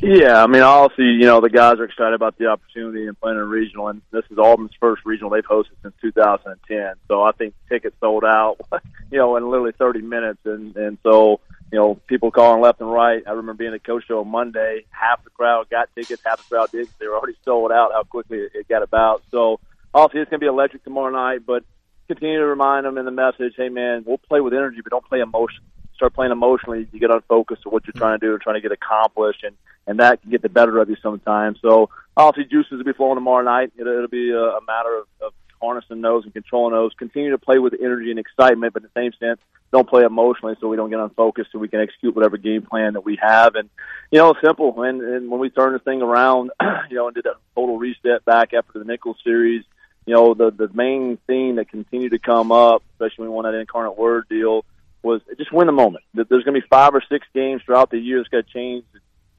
Yeah, 0.00 0.42
I 0.42 0.46
mean, 0.46 0.62
obviously, 0.62 1.06
you 1.06 1.26
know, 1.26 1.40
the 1.40 1.50
guys 1.50 1.78
are 1.78 1.84
excited 1.84 2.14
about 2.14 2.38
the 2.38 2.46
opportunity 2.46 3.06
and 3.06 3.18
playing 3.20 3.36
in 3.36 3.42
a 3.42 3.46
regional, 3.46 3.88
and 3.88 4.00
this 4.10 4.24
is 4.30 4.38
Auburn's 4.38 4.72
first 4.80 5.04
regional 5.04 5.30
they've 5.30 5.44
hosted 5.44 5.76
since 5.82 5.94
2010. 6.00 6.94
So 7.08 7.22
I 7.22 7.32
think 7.32 7.54
tickets 7.68 7.96
sold 8.00 8.24
out, 8.24 8.56
you 9.10 9.18
know, 9.18 9.36
in 9.36 9.50
literally 9.50 9.72
30 9.72 10.00
minutes, 10.02 10.40
and 10.44 10.74
and 10.76 10.98
so 11.02 11.40
you 11.72 11.78
know, 11.78 11.94
people 12.06 12.30
calling 12.30 12.60
left 12.60 12.80
and 12.80 12.90
right. 12.90 13.22
I 13.26 13.30
remember 13.30 13.54
being 13.54 13.74
at 13.74 13.84
Coach 13.84 14.04
Show 14.08 14.20
on 14.20 14.28
Monday, 14.28 14.86
half 14.90 15.22
the 15.22 15.30
crowd 15.30 15.70
got 15.70 15.88
tickets, 15.94 16.22
half 16.24 16.38
the 16.38 16.56
crowd 16.56 16.72
didn't. 16.72 16.90
They 16.98 17.06
were 17.06 17.16
already 17.16 17.36
sold 17.44 17.70
out. 17.70 17.92
How 17.92 18.02
quickly 18.02 18.38
it 18.38 18.68
got 18.68 18.82
about. 18.82 19.22
So 19.30 19.60
obviously, 19.94 20.22
it's 20.22 20.30
going 20.30 20.40
to 20.40 20.44
be 20.44 20.48
electric 20.48 20.82
tomorrow 20.82 21.12
night, 21.12 21.46
but 21.46 21.62
continue 22.08 22.38
to 22.38 22.46
remind 22.46 22.86
them 22.86 22.98
in 22.98 23.04
the 23.04 23.12
message, 23.12 23.54
hey 23.56 23.68
man, 23.68 24.02
we'll 24.04 24.18
play 24.18 24.40
with 24.40 24.52
energy, 24.52 24.78
but 24.82 24.90
don't 24.90 25.06
play 25.06 25.20
emotion 25.20 25.62
start 26.00 26.14
playing 26.14 26.32
emotionally, 26.32 26.88
you 26.92 26.98
get 26.98 27.10
unfocused 27.10 27.66
of 27.66 27.72
what 27.72 27.86
you're 27.86 27.92
mm-hmm. 27.92 28.00
trying 28.00 28.18
to 28.18 28.26
do 28.26 28.32
and 28.32 28.40
trying 28.40 28.56
to 28.56 28.60
get 28.60 28.72
accomplished, 28.72 29.44
and 29.44 29.54
and 29.86 30.00
that 30.00 30.22
can 30.22 30.30
get 30.30 30.42
the 30.42 30.48
better 30.48 30.78
of 30.78 30.88
you 30.88 30.96
sometimes. 31.02 31.58
So 31.60 31.90
obviously, 32.16 32.50
juices 32.50 32.72
will 32.72 32.84
be 32.84 32.92
flowing 32.92 33.16
tomorrow 33.16 33.44
night. 33.44 33.72
It'll, 33.78 33.92
it'll 33.92 34.08
be 34.08 34.30
a, 34.30 34.40
a 34.40 34.60
matter 34.66 34.98
of, 34.98 35.06
of 35.20 35.32
harnessing 35.60 36.00
those 36.00 36.24
and 36.24 36.32
controlling 36.32 36.74
those. 36.74 36.92
Continue 36.94 37.30
to 37.30 37.38
play 37.38 37.58
with 37.58 37.74
energy 37.80 38.10
and 38.10 38.18
excitement, 38.18 38.72
but 38.72 38.82
in 38.82 38.88
the 38.92 39.00
same 39.00 39.12
sense, 39.18 39.40
don't 39.72 39.88
play 39.88 40.04
emotionally 40.04 40.56
so 40.60 40.68
we 40.68 40.76
don't 40.76 40.90
get 40.90 41.00
unfocused 41.00 41.50
so 41.52 41.58
we 41.58 41.68
can 41.68 41.80
execute 41.80 42.14
whatever 42.14 42.36
game 42.36 42.62
plan 42.62 42.94
that 42.94 43.04
we 43.04 43.18
have. 43.20 43.54
And, 43.54 43.68
you 44.10 44.18
know, 44.18 44.34
simple. 44.42 44.82
And, 44.82 45.00
and 45.02 45.30
when 45.30 45.40
we 45.40 45.50
turn 45.50 45.72
this 45.72 45.82
thing 45.82 46.02
around, 46.02 46.50
you 46.90 46.96
know, 46.96 47.06
and 47.06 47.14
did 47.14 47.24
that 47.24 47.36
total 47.54 47.78
reset 47.78 48.24
back 48.24 48.52
after 48.54 48.78
the 48.78 48.84
Nicholls 48.84 49.18
series, 49.22 49.64
you 50.06 50.14
know, 50.14 50.34
the, 50.34 50.50
the 50.50 50.68
main 50.72 51.18
theme 51.26 51.56
that 51.56 51.68
continued 51.68 52.12
to 52.12 52.18
come 52.18 52.50
up, 52.50 52.82
especially 52.94 53.22
when 53.22 53.30
we 53.30 53.34
won 53.34 53.44
that 53.44 53.58
incarnate 53.58 53.96
word 53.96 54.26
deal, 54.28 54.64
was 55.02 55.20
just 55.38 55.52
win 55.52 55.66
the 55.66 55.72
moment. 55.72 56.04
There's 56.14 56.28
going 56.28 56.54
to 56.54 56.60
be 56.60 56.66
five 56.68 56.94
or 56.94 57.02
six 57.08 57.26
games 57.34 57.62
throughout 57.64 57.90
the 57.90 57.98
year 57.98 58.18
that's 58.18 58.28
got 58.28 58.46
to 58.46 58.52
change 58.52 58.84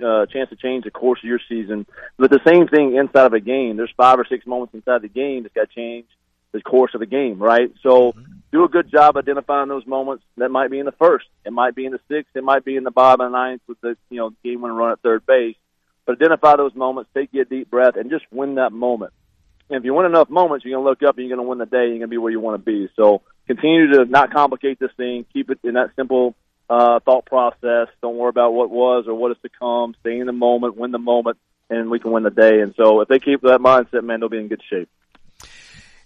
uh, 0.03 0.25
chance 0.25 0.49
to 0.49 0.55
change 0.55 0.83
the 0.83 0.91
course 0.91 1.19
of 1.19 1.29
your 1.29 1.39
season. 1.47 1.85
But 2.17 2.31
the 2.31 2.39
same 2.45 2.67
thing 2.67 2.95
inside 2.95 3.25
of 3.25 3.33
a 3.33 3.39
game. 3.39 3.77
There's 3.77 3.93
five 3.95 4.19
or 4.19 4.25
six 4.25 4.47
moments 4.47 4.73
inside 4.73 5.01
the 5.01 5.09
game 5.09 5.43
that's 5.43 5.53
got 5.53 5.69
to 5.69 5.75
change 5.75 6.05
the 6.51 6.61
course 6.61 6.93
of 6.93 6.99
the 6.99 7.05
game, 7.05 7.39
right? 7.39 7.71
So 7.83 8.13
do 8.51 8.63
a 8.63 8.69
good 8.69 8.91
job 8.91 9.15
identifying 9.15 9.69
those 9.69 9.85
moments. 9.85 10.23
That 10.37 10.49
might 10.49 10.71
be 10.71 10.79
in 10.79 10.85
the 10.85 10.91
first, 10.93 11.25
it 11.45 11.53
might 11.53 11.75
be 11.75 11.85
in 11.85 11.91
the 11.91 11.99
sixth, 12.09 12.35
it 12.35 12.43
might 12.43 12.65
be 12.65 12.75
in 12.75 12.83
the 12.83 12.91
bottom 12.91 13.25
of 13.25 13.31
the 13.31 13.37
ninth 13.37 13.61
with 13.67 13.79
the 13.81 13.95
you 14.09 14.17
know 14.17 14.31
game 14.43 14.61
winning 14.61 14.77
run 14.77 14.91
at 14.91 15.01
third 15.01 15.25
base. 15.25 15.55
But 16.05 16.13
identify 16.13 16.55
those 16.55 16.75
moments, 16.75 17.11
take 17.13 17.33
a 17.35 17.45
deep 17.45 17.69
breath, 17.69 17.95
and 17.95 18.09
just 18.09 18.25
win 18.31 18.55
that 18.55 18.73
moment. 18.73 19.13
And 19.69 19.77
if 19.77 19.85
you 19.85 19.93
win 19.93 20.05
enough 20.05 20.29
moments, 20.29 20.65
you're 20.65 20.75
going 20.75 20.83
to 20.83 20.89
look 20.89 21.03
up 21.07 21.17
and 21.17 21.25
you're 21.25 21.35
going 21.37 21.45
to 21.45 21.49
win 21.49 21.59
the 21.59 21.65
day. 21.65 21.87
You're 21.87 21.99
going 21.99 22.01
to 22.01 22.07
be 22.07 22.17
where 22.17 22.31
you 22.31 22.41
want 22.41 22.59
to 22.59 22.65
be. 22.65 22.89
So 22.95 23.21
continue 23.47 23.93
to 23.93 24.05
not 24.05 24.31
complicate 24.31 24.79
this 24.79 24.91
thing. 24.97 25.25
Keep 25.33 25.51
it 25.51 25.59
in 25.63 25.73
that 25.73 25.91
simple 25.95 26.35
uh, 26.69 26.99
thought 27.01 27.25
process. 27.25 27.87
Don't 28.01 28.17
worry 28.17 28.29
about 28.29 28.53
what 28.53 28.69
was 28.69 29.05
or 29.07 29.13
what 29.13 29.31
is 29.31 29.37
to 29.43 29.49
come. 29.49 29.95
Stay 29.99 30.19
in 30.19 30.25
the 30.25 30.33
moment, 30.33 30.77
win 30.77 30.91
the 30.91 30.99
moment, 30.99 31.37
and 31.69 31.89
we 31.89 31.99
can 31.99 32.11
win 32.11 32.23
the 32.23 32.29
day. 32.29 32.61
And 32.61 32.73
so 32.75 33.01
if 33.01 33.07
they 33.07 33.19
keep 33.19 33.41
that 33.41 33.59
mindset, 33.59 34.03
man, 34.03 34.19
they'll 34.19 34.29
be 34.29 34.37
in 34.37 34.47
good 34.47 34.61
shape. 34.69 34.89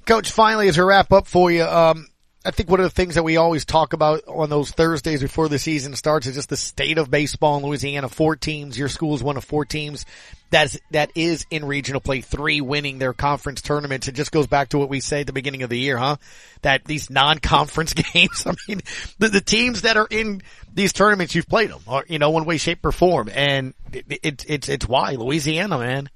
Coach, 0.05 0.31
finally, 0.31 0.67
as 0.67 0.77
a 0.77 0.85
wrap 0.85 1.11
up 1.11 1.27
for 1.27 1.51
you, 1.51 1.63
um, 1.63 2.07
I 2.45 2.51
think 2.51 2.69
one 2.69 2.79
of 2.79 2.83
the 2.83 2.91
things 2.91 3.15
that 3.15 3.23
we 3.23 3.37
always 3.37 3.65
talk 3.65 3.93
about 3.93 4.21
on 4.27 4.49
those 4.49 4.69
Thursdays 4.69 5.21
before 5.21 5.49
the 5.49 5.57
season 5.57 5.95
starts 5.95 6.27
is 6.27 6.35
just 6.35 6.49
the 6.49 6.57
state 6.57 6.99
of 6.99 7.09
baseball 7.09 7.57
in 7.57 7.63
Louisiana. 7.63 8.07
Four 8.07 8.35
teams, 8.35 8.77
your 8.77 8.87
school 8.87 9.15
is 9.15 9.23
one 9.23 9.35
of 9.35 9.43
four 9.43 9.65
teams 9.65 10.05
that's, 10.51 10.77
that 10.91 11.09
is 11.15 11.47
in 11.49 11.65
regional 11.65 11.99
play, 11.99 12.21
three 12.21 12.61
winning 12.61 12.99
their 12.99 13.13
conference 13.13 13.63
tournaments. 13.63 14.07
It 14.07 14.13
just 14.13 14.31
goes 14.31 14.45
back 14.45 14.69
to 14.69 14.77
what 14.77 14.89
we 14.89 14.99
say 14.99 15.21
at 15.21 15.27
the 15.27 15.33
beginning 15.33 15.63
of 15.63 15.71
the 15.71 15.79
year, 15.79 15.97
huh? 15.97 16.17
That 16.61 16.85
these 16.85 17.09
non-conference 17.09 17.93
games, 18.13 18.45
I 18.45 18.53
mean, 18.67 18.81
the, 19.17 19.29
the 19.29 19.41
teams 19.41 19.81
that 19.81 19.97
are 19.97 20.07
in 20.07 20.43
these 20.71 20.93
tournaments, 20.93 21.33
you've 21.33 21.49
played 21.49 21.71
them, 21.71 21.81
or, 21.87 22.05
you 22.07 22.19
know, 22.19 22.29
one 22.29 22.45
way, 22.45 22.57
shape, 22.57 22.85
or 22.85 22.91
form. 22.91 23.27
And 23.33 23.73
it, 23.91 24.19
it, 24.21 24.45
it's, 24.47 24.69
it's 24.69 24.87
why 24.87 25.13
Louisiana, 25.13 25.79
man. 25.79 26.09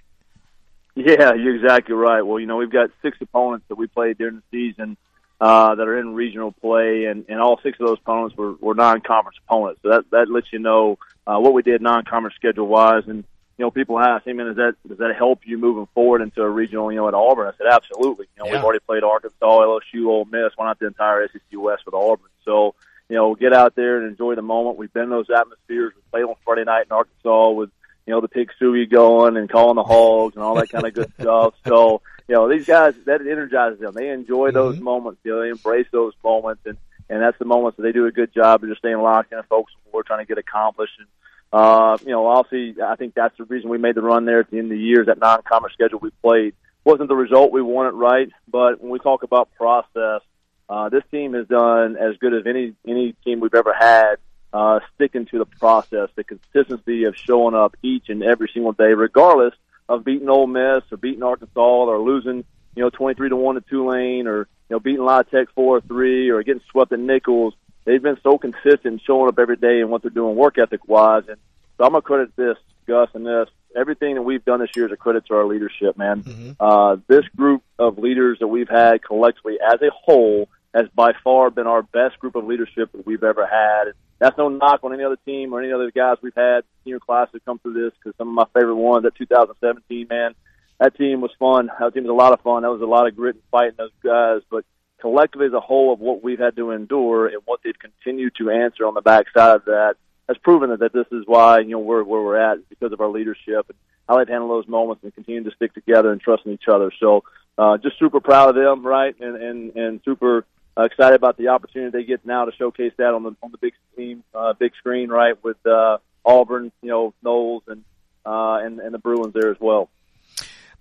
Yeah, 0.94 1.34
you're 1.34 1.56
exactly 1.56 1.96
right. 1.96 2.22
Well, 2.22 2.40
you 2.40 2.46
know, 2.46 2.58
we've 2.58 2.72
got 2.72 2.92
six 3.02 3.18
opponents 3.22 3.66
that 3.70 3.80
we 3.80 3.88
played 3.88 4.20
during 4.20 4.36
the 4.36 4.44
season 4.52 4.96
uh, 5.42 5.76
that 5.76 5.88
are 5.88 5.98
in 5.98 6.14
regional 6.14 6.52
play, 6.52 7.06
and, 7.06 7.26
and 7.30 7.40
all 7.40 7.60
six 7.64 7.80
of 7.80 7.88
those 7.88 8.00
opponents 8.00 8.36
were, 8.36 8.54
were 8.54 8.76
non-conference 8.76 9.38
opponents. 9.48 9.80
So 9.84 9.90
that 9.90 10.10
that 10.12 10.30
lets 10.30 10.52
you 10.52 10.60
know 10.60 10.98
uh, 11.26 11.38
what 11.40 11.54
we 11.54 11.62
did 11.62 11.82
non-conference 11.82 12.36
schedule 12.36 12.68
wise. 12.68 13.04
And 13.08 13.24
you 13.58 13.66
know, 13.66 13.72
people 13.72 14.00
ask, 14.00 14.28
"I 14.28 14.34
mean, 14.34 14.48
does 14.48 14.58
that 14.58 14.76
does 14.88 14.98
that 14.98 15.16
help 15.16 15.42
you 15.46 15.58
moving 15.58 15.88
forward 15.94 16.22
into 16.22 16.42
a 16.42 16.50
regional? 16.50 16.92
You 16.92 16.98
know, 16.98 17.08
at 17.08 17.14
Auburn?" 17.14 17.48
I 17.48 17.58
said, 17.58 17.68
"Absolutely. 17.72 18.28
You 18.36 18.44
know, 18.44 18.50
yeah. 18.50 18.58
we've 18.58 18.64
already 18.64 18.80
played 18.80 19.04
Arkansas, 19.04 19.36
LSU, 19.42 20.08
Ole 20.08 20.26
Miss, 20.26 20.52
why 20.56 20.66
not 20.66 20.80
the 20.80 20.88
entire 20.88 21.28
SEC 21.30 21.42
West 21.54 21.84
with 21.86 21.96
Auburn? 21.96 22.30
So." 22.46 22.76
You 23.12 23.16
know, 23.16 23.34
get 23.34 23.54
out 23.54 23.74
there 23.74 23.98
and 23.98 24.08
enjoy 24.08 24.36
the 24.36 24.44
moment. 24.44 24.78
We've 24.78 24.94
been 24.94 25.06
in 25.06 25.10
those 25.10 25.32
atmospheres. 25.36 25.94
We 25.96 26.02
played 26.12 26.26
on 26.26 26.36
Friday 26.46 26.64
night 26.66 26.86
in 26.86 26.92
Arkansas 26.92 27.50
with 27.50 27.72
you 28.10 28.16
know, 28.16 28.22
the 28.22 28.28
pig 28.28 28.50
suey 28.58 28.88
going 28.88 29.38
and 29.38 29.48
calling 29.48 29.76
the 29.76 29.84
hogs 29.84 30.36
and 30.36 30.44
all 30.44 30.56
that 30.56 30.72
kind 30.72 30.84
of 30.84 30.96
good 30.96 31.14
stuff. 31.22 31.54
So, 31.68 32.02
you 32.28 32.34
know, 32.34 32.50
these 32.50 32.66
guys, 32.66 32.96
that 33.06 33.22
energizes 33.22 33.80
them. 33.80 33.94
They 33.94 34.10
enjoy 34.10 34.50
those 34.50 34.78
mm-hmm. 34.78 34.84
moments. 34.84 35.20
You 35.24 35.34
know, 35.34 35.42
they 35.42 35.50
embrace 35.50 35.86
those 35.92 36.14
moments. 36.24 36.64
And, 36.66 36.76
and 37.08 37.22
that's 37.22 37.38
the 37.38 37.46
moments 37.46 37.78
that 37.78 37.84
they 37.84 37.92
do 37.92 38.08
a 38.08 38.12
good 38.12 38.34
job 38.34 38.64
of 38.64 38.70
just 38.70 38.80
staying 38.80 38.98
locked 38.98 39.32
in 39.32 39.38
and 39.38 39.48
focused 39.48 39.78
on 39.78 39.82
what 39.92 39.94
we're 39.94 40.04
trying 40.08 40.26
to 40.26 40.28
get 40.28 40.40
accomplished. 40.40 40.94
And, 40.98 41.08
uh, 41.54 42.00
you 42.02 42.10
know, 42.10 42.26
obviously, 42.26 42.82
I 42.82 42.96
think 42.96 43.14
that's 43.14 43.38
the 43.38 43.44
reason 43.44 43.70
we 43.70 43.78
made 43.78 43.94
the 43.94 44.02
run 44.02 44.26
there 44.26 44.40
at 44.40 44.50
the 44.50 44.58
end 44.58 44.72
of 44.72 44.78
the 44.78 44.84
year 44.84 45.02
is 45.02 45.06
that 45.06 45.20
non-conference 45.20 45.76
schedule 45.76 46.00
we 46.00 46.10
played. 46.24 46.56
Wasn't 46.84 47.10
the 47.10 47.16
result 47.16 47.52
we 47.52 47.62
wanted 47.62 47.92
right, 47.92 48.32
but 48.48 48.82
when 48.82 48.90
we 48.90 48.98
talk 48.98 49.22
about 49.22 49.54
process, 49.54 50.22
uh, 50.68 50.90
this 50.90 51.04
team 51.12 51.34
has 51.34 51.48
done 51.48 51.96
as 51.96 52.18
good 52.18 52.34
as 52.34 52.48
any, 52.48 52.74
any 52.88 53.14
team 53.24 53.40
we've 53.40 53.54
ever 53.54 53.76
had 53.80 54.16
uh, 54.54 54.80
sticking 54.96 55.26
to 55.28 55.38
the 55.38 55.46
process, 55.46 56.10
the 56.16 56.24
consistency 56.24 57.04
of 57.04 57.16
showing 57.16 57.56
up 57.56 57.76
each 57.84 58.10
and 58.10 58.24
every 58.24 58.50
single 58.54 58.72
day, 58.72 58.94
regardless 58.94 59.54
of 59.88 60.04
beating 60.04 60.30
Ole 60.30 60.48
Miss 60.48 60.84
or 60.92 60.98
beating 60.98 61.24
Arkansas 61.24 61.60
or 61.60 62.00
losing, 62.00 62.44
you 62.76 62.84
know, 62.84 62.90
23 62.90 63.30
to 63.30 63.36
1 63.36 63.56
to 63.56 63.62
Tulane 63.62 64.28
or, 64.28 64.48
you 64.70 64.76
know, 64.76 64.80
beating 64.80 65.04
La 65.04 65.24
Tech 65.24 65.48
4 65.56 65.78
or 65.78 65.82
3 65.82 66.30
or 66.30 66.44
getting 66.44 66.62
swept 66.72 66.92
at 66.92 67.00
Nicholls. 67.00 67.54
They've 67.86 68.02
been 68.02 68.18
so 68.22 68.38
consistent 68.38 69.02
showing 69.06 69.30
up 69.30 69.40
every 69.40 69.56
day 69.56 69.82
and 69.82 69.90
what 69.90 70.02
they're 70.02 70.12
doing 70.12 70.36
work 70.36 70.58
ethic 70.58 70.88
wise. 70.88 71.24
And 71.28 71.38
so 71.78 71.86
I'm 71.86 71.92
going 71.92 72.02
to 72.02 72.08
credit 72.08 72.36
this, 72.36 72.58
Gus, 72.88 73.10
and 73.14 73.26
this. 73.26 73.50
Everything 73.76 74.16
that 74.16 74.24
we've 74.24 74.44
done 74.44 74.60
this 74.60 74.70
year 74.76 74.88
is 74.88 74.92
a 74.92 74.98
credit 74.98 75.26
to 75.28 75.36
our 75.36 75.46
leadership, 75.46 75.98
man. 75.98 76.24
Mm-hmm. 76.24 76.52
Uh, 76.60 76.98
this 77.08 77.26
group 77.36 77.64
of 77.78 77.98
leaders 77.98 78.40
that 78.40 78.48
we've 78.48 78.70
had 78.70 79.04
collectively 79.04 79.58
as 79.62 79.82
a 79.82 79.90
whole 79.92 80.50
has 80.74 80.88
by 80.94 81.14
far 81.24 81.50
been 81.50 81.68
our 81.68 81.82
best 81.82 82.20
group 82.20 82.36
of 82.36 82.46
leadership 82.46 82.92
that 82.92 83.06
we've 83.06 83.24
ever 83.24 83.46
had. 83.46 83.94
That's 84.20 84.38
no 84.38 84.50
knock 84.50 84.82
on 84.84 84.94
any 84.94 85.04
other 85.04 85.18
team 85.26 85.54
or 85.54 85.62
any 85.62 85.72
other 85.72 85.92
guys 85.92 86.18
we've 86.22 86.36
had 86.36 86.64
senior 86.84 87.00
class 87.00 87.30
that 87.34 87.46
come 87.46 87.60
through 87.60 87.74
this 87.74 87.94
because 87.98 88.16
some 88.18 88.28
of 88.28 88.34
my 88.34 88.46
favorite 88.54 88.76
ones 88.76 89.04
that 89.04 89.16
2017 89.16 90.08
man. 90.10 90.36
That 90.80 90.96
team 90.96 91.20
was 91.20 91.32
fun. 91.38 91.70
That 91.78 91.94
team 91.94 92.04
was 92.04 92.12
a 92.12 92.14
lot 92.14 92.32
of 92.32 92.40
fun. 92.42 92.64
That 92.64 92.72
was 92.72 92.82
a 92.82 92.86
lot 92.86 93.06
of 93.06 93.16
grit 93.16 93.36
and 93.36 93.44
fighting 93.52 93.76
those 93.78 93.92
guys. 94.02 94.42
But 94.50 94.64
collectively 95.02 95.48
as 95.48 95.54
a 95.54 95.60
whole 95.60 95.92
of 95.92 96.00
what 96.00 96.24
we've 96.24 96.40
had 96.40 96.56
to 96.56 96.72
endure 96.72 97.28
and 97.28 97.42
what 97.46 97.60
they've 97.64 97.78
continued 97.78 98.36
to 98.38 98.50
answer 98.50 98.86
on 98.86 98.94
the 98.94 99.02
backside 99.02 99.58
of 99.58 99.66
that 99.66 99.96
has 100.30 100.38
proven 100.38 100.70
that, 100.70 100.80
that 100.80 100.94
this 100.94 101.08
is 101.12 101.24
why 101.26 101.60
you 101.60 101.72
know 101.72 101.80
we're 101.80 102.04
where 102.04 102.22
we're 102.22 102.38
at 102.38 102.60
because 102.70 102.94
of 102.94 103.02
our 103.02 103.10
leadership. 103.10 103.66
And 103.68 103.78
how 104.10 104.18
they've 104.18 104.28
those 104.28 104.68
moments 104.68 105.04
and 105.04 105.14
continue 105.14 105.44
to 105.44 105.56
stick 105.56 105.74
together 105.74 106.12
and 106.12 106.20
trust 106.20 106.46
in 106.46 106.52
each 106.52 106.68
other. 106.68 106.92
So 107.00 107.24
uh, 107.58 107.78
just 107.78 108.00
super 108.00 108.20
proud 108.20 108.50
of 108.50 108.56
them 108.56 108.86
right? 108.86 109.16
And 109.20 109.36
and 109.36 109.76
and 109.76 110.02
super 110.04 110.46
uh, 110.80 110.86
excited 110.86 111.16
about 111.16 111.38
the 111.38 111.50
opportunity 111.50 111.92
they 111.92 112.06
get 112.06 112.26
now 112.26 112.46
to 112.46 112.52
showcase 112.54 112.94
that 112.98 113.14
on 113.14 113.24
the 113.24 113.36
on 113.44 113.52
the 113.52 113.58
big 113.58 113.74
screen, 113.92 114.24
uh, 114.34 114.54
big 114.54 114.74
screen, 114.78 115.10
right, 115.10 115.42
with 115.44 115.58
uh, 115.66 115.98
Auburn, 116.26 116.72
you 116.82 116.90
know, 116.90 117.14
Noles 117.24 117.62
and 117.68 117.84
uh, 118.26 118.60
and 118.64 118.80
and 118.80 118.94
the 118.94 119.00
Bruins 119.00 119.34
there 119.34 119.52
as 119.52 119.58
well. 119.60 119.90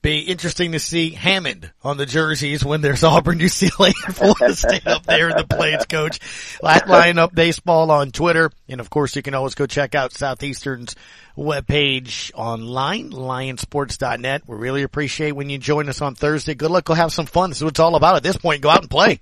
Be 0.00 0.20
interesting 0.20 0.72
to 0.72 0.78
see 0.78 1.10
Hammond 1.10 1.72
on 1.82 1.96
the 1.96 2.06
jerseys 2.06 2.64
when 2.64 2.82
there's 2.82 3.02
Auburn, 3.02 3.40
UCLA, 3.40 3.92
and 4.06 4.14
Florida 4.14 4.54
State 4.54 4.86
up 4.86 5.04
there 5.04 5.30
in 5.30 5.36
the 5.36 5.44
plains, 5.44 5.86
coach. 5.86 6.20
Lion 6.62 7.18
up 7.18 7.34
baseball 7.34 7.90
on 7.90 8.12
Twitter. 8.12 8.52
And 8.68 8.80
of 8.80 8.90
course, 8.90 9.16
you 9.16 9.22
can 9.22 9.34
always 9.34 9.56
go 9.56 9.66
check 9.66 9.96
out 9.96 10.12
Southeastern's 10.12 10.94
webpage 11.36 12.30
online, 12.36 13.10
lionsports.net. 13.10 14.42
We 14.46 14.56
really 14.56 14.84
appreciate 14.84 15.32
when 15.32 15.50
you 15.50 15.58
join 15.58 15.88
us 15.88 16.00
on 16.00 16.14
Thursday. 16.14 16.54
Good 16.54 16.70
luck. 16.70 16.84
Go 16.84 16.94
have 16.94 17.12
some 17.12 17.26
fun. 17.26 17.50
This 17.50 17.58
is 17.58 17.64
what 17.64 17.70
it's 17.70 17.80
all 17.80 17.96
about 17.96 18.14
at 18.14 18.22
this 18.22 18.36
point. 18.36 18.62
Go 18.62 18.70
out 18.70 18.82
and 18.82 18.90
play. 18.90 19.20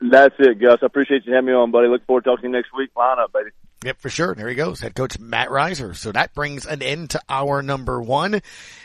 That's 0.00 0.34
it, 0.38 0.60
Gus. 0.60 0.78
I 0.82 0.86
appreciate 0.86 1.26
you 1.26 1.34
having 1.34 1.46
me 1.46 1.52
on, 1.52 1.70
buddy. 1.70 1.88
Look 1.88 2.06
forward 2.06 2.24
to 2.24 2.30
talking 2.30 2.42
to 2.42 2.48
you 2.48 2.52
next 2.52 2.72
week. 2.76 2.90
Lion 2.96 3.18
up, 3.18 3.32
baby. 3.32 3.50
Yep, 3.84 4.00
for 4.00 4.10
sure. 4.10 4.34
There 4.34 4.48
he 4.48 4.54
goes. 4.54 4.80
Head 4.80 4.94
coach 4.94 5.18
Matt 5.18 5.50
Riser. 5.50 5.94
So 5.94 6.12
that 6.12 6.34
brings 6.34 6.66
an 6.66 6.82
end 6.82 7.10
to 7.10 7.20
our 7.28 7.62
number 7.62 8.00
one. 8.00 8.40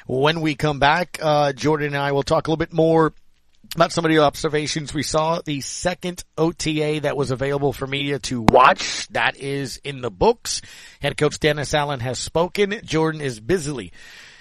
When 0.08 0.42
we 0.42 0.56
come 0.56 0.80
back, 0.80 1.20
uh, 1.22 1.54
Jordan 1.54 1.88
and 1.88 1.98
I 1.98 2.12
will 2.12 2.24
talk 2.24 2.48
a 2.48 2.52
little 2.52 2.58
bit 2.58 2.74
more 2.74 3.14
about 3.76 3.92
some 3.92 4.06
of 4.06 4.10
the 4.10 4.20
observations 4.20 4.94
we 4.94 5.04
saw. 5.04 5.42
The 5.44 5.62
second 5.62 6.24
OTA 6.38 7.02
that 7.04 7.18
was 7.18 7.32
available 7.32 7.74
for 7.74 7.88
media 7.88 8.20
to 8.20 8.42
watch. 8.42 9.08
That 9.10 9.38
is 9.38 9.78
in 9.84 10.02
the 10.02 10.12
books. 10.12 10.62
Head 11.02 11.18
coach 11.18 11.40
Dennis 11.40 11.74
Allen 11.74 12.00
has 12.00 12.20
spoken. 12.20 12.80
Jordan 12.84 13.22
is 13.22 13.40
busily. 13.40 13.94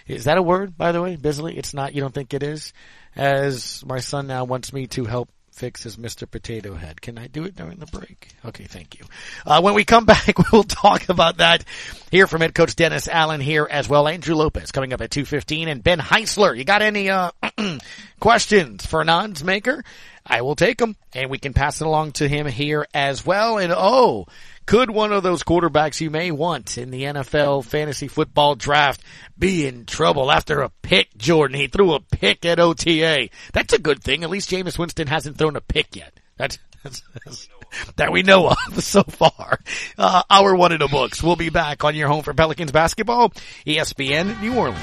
Is 0.06 0.24
that 0.24 0.38
a 0.38 0.42
word, 0.42 0.76
by 0.76 0.92
the 0.92 1.00
way? 1.00 1.16
Busily? 1.16 1.56
It's 1.56 1.74
not. 1.74 1.94
You 1.94 2.02
don't 2.02 2.14
think 2.14 2.34
it 2.34 2.42
is? 2.42 2.72
As 3.14 3.84
my 3.86 4.00
son 4.00 4.26
now 4.26 4.44
wants 4.44 4.72
me 4.72 4.86
to 4.88 5.04
help 5.04 5.30
fix 5.52 5.82
his 5.82 5.96
Mr. 5.96 6.28
Potato 6.28 6.74
Head. 6.74 7.00
Can 7.00 7.18
I 7.18 7.26
do 7.26 7.44
it 7.44 7.54
during 7.54 7.78
the 7.78 7.86
break? 7.86 8.28
Okay, 8.44 8.64
thank 8.64 8.98
you. 8.98 9.04
Uh, 9.46 9.60
when 9.60 9.74
we 9.74 9.84
come 9.84 10.04
back, 10.06 10.34
we'll 10.52 10.64
talk 10.64 11.08
about 11.08 11.36
that. 11.36 11.64
Hear 12.10 12.26
from 12.26 12.40
head 12.40 12.54
coach 12.54 12.74
Dennis 12.74 13.08
Allen 13.08 13.40
here 13.40 13.66
as 13.70 13.88
well. 13.88 14.08
Andrew 14.08 14.34
Lopez 14.34 14.72
coming 14.72 14.92
up 14.92 15.00
at 15.00 15.10
2.15 15.10 15.68
and 15.68 15.84
Ben 15.84 15.98
Heisler. 15.98 16.56
You 16.56 16.64
got 16.64 16.82
any, 16.82 17.10
uh, 17.10 17.30
questions 18.20 18.86
for 18.86 19.04
Nons 19.04 19.44
Maker? 19.44 19.84
I 20.24 20.42
will 20.42 20.56
take 20.56 20.78
them 20.78 20.96
and 21.14 21.30
we 21.30 21.38
can 21.38 21.52
pass 21.52 21.80
it 21.80 21.86
along 21.86 22.12
to 22.12 22.28
him 22.28 22.46
here 22.46 22.86
as 22.94 23.26
well. 23.26 23.58
And 23.58 23.72
oh, 23.76 24.26
could 24.66 24.90
one 24.90 25.12
of 25.12 25.22
those 25.22 25.42
quarterbacks 25.42 26.00
you 26.00 26.10
may 26.10 26.30
want 26.30 26.78
in 26.78 26.90
the 26.90 27.02
NFL 27.02 27.64
fantasy 27.64 28.08
football 28.08 28.54
draft 28.54 29.02
be 29.38 29.66
in 29.66 29.86
trouble 29.86 30.30
after 30.30 30.60
a 30.60 30.70
pick, 30.82 31.16
Jordan? 31.16 31.58
He 31.58 31.66
threw 31.66 31.94
a 31.94 32.00
pick 32.00 32.44
at 32.44 32.60
OTA. 32.60 33.28
That's 33.52 33.72
a 33.72 33.78
good 33.78 34.02
thing. 34.02 34.24
At 34.24 34.30
least 34.30 34.50
Jameis 34.50 34.78
Winston 34.78 35.06
hasn't 35.08 35.38
thrown 35.38 35.56
a 35.56 35.60
pick 35.60 35.96
yet. 35.96 36.12
That, 36.36 36.58
that's, 36.82 37.02
that's, 37.24 37.48
that 37.96 38.12
we 38.12 38.22
know 38.22 38.48
of 38.48 38.56
so 38.84 39.02
far. 39.02 39.58
Uh, 39.98 40.22
one 40.30 40.72
in 40.72 40.80
the 40.80 40.88
books. 40.88 41.22
We'll 41.22 41.36
be 41.36 41.50
back 41.50 41.84
on 41.84 41.94
your 41.94 42.08
home 42.08 42.22
for 42.22 42.34
Pelicans 42.34 42.72
basketball, 42.72 43.30
ESPN 43.66 44.40
New 44.40 44.54
Orleans. 44.54 44.78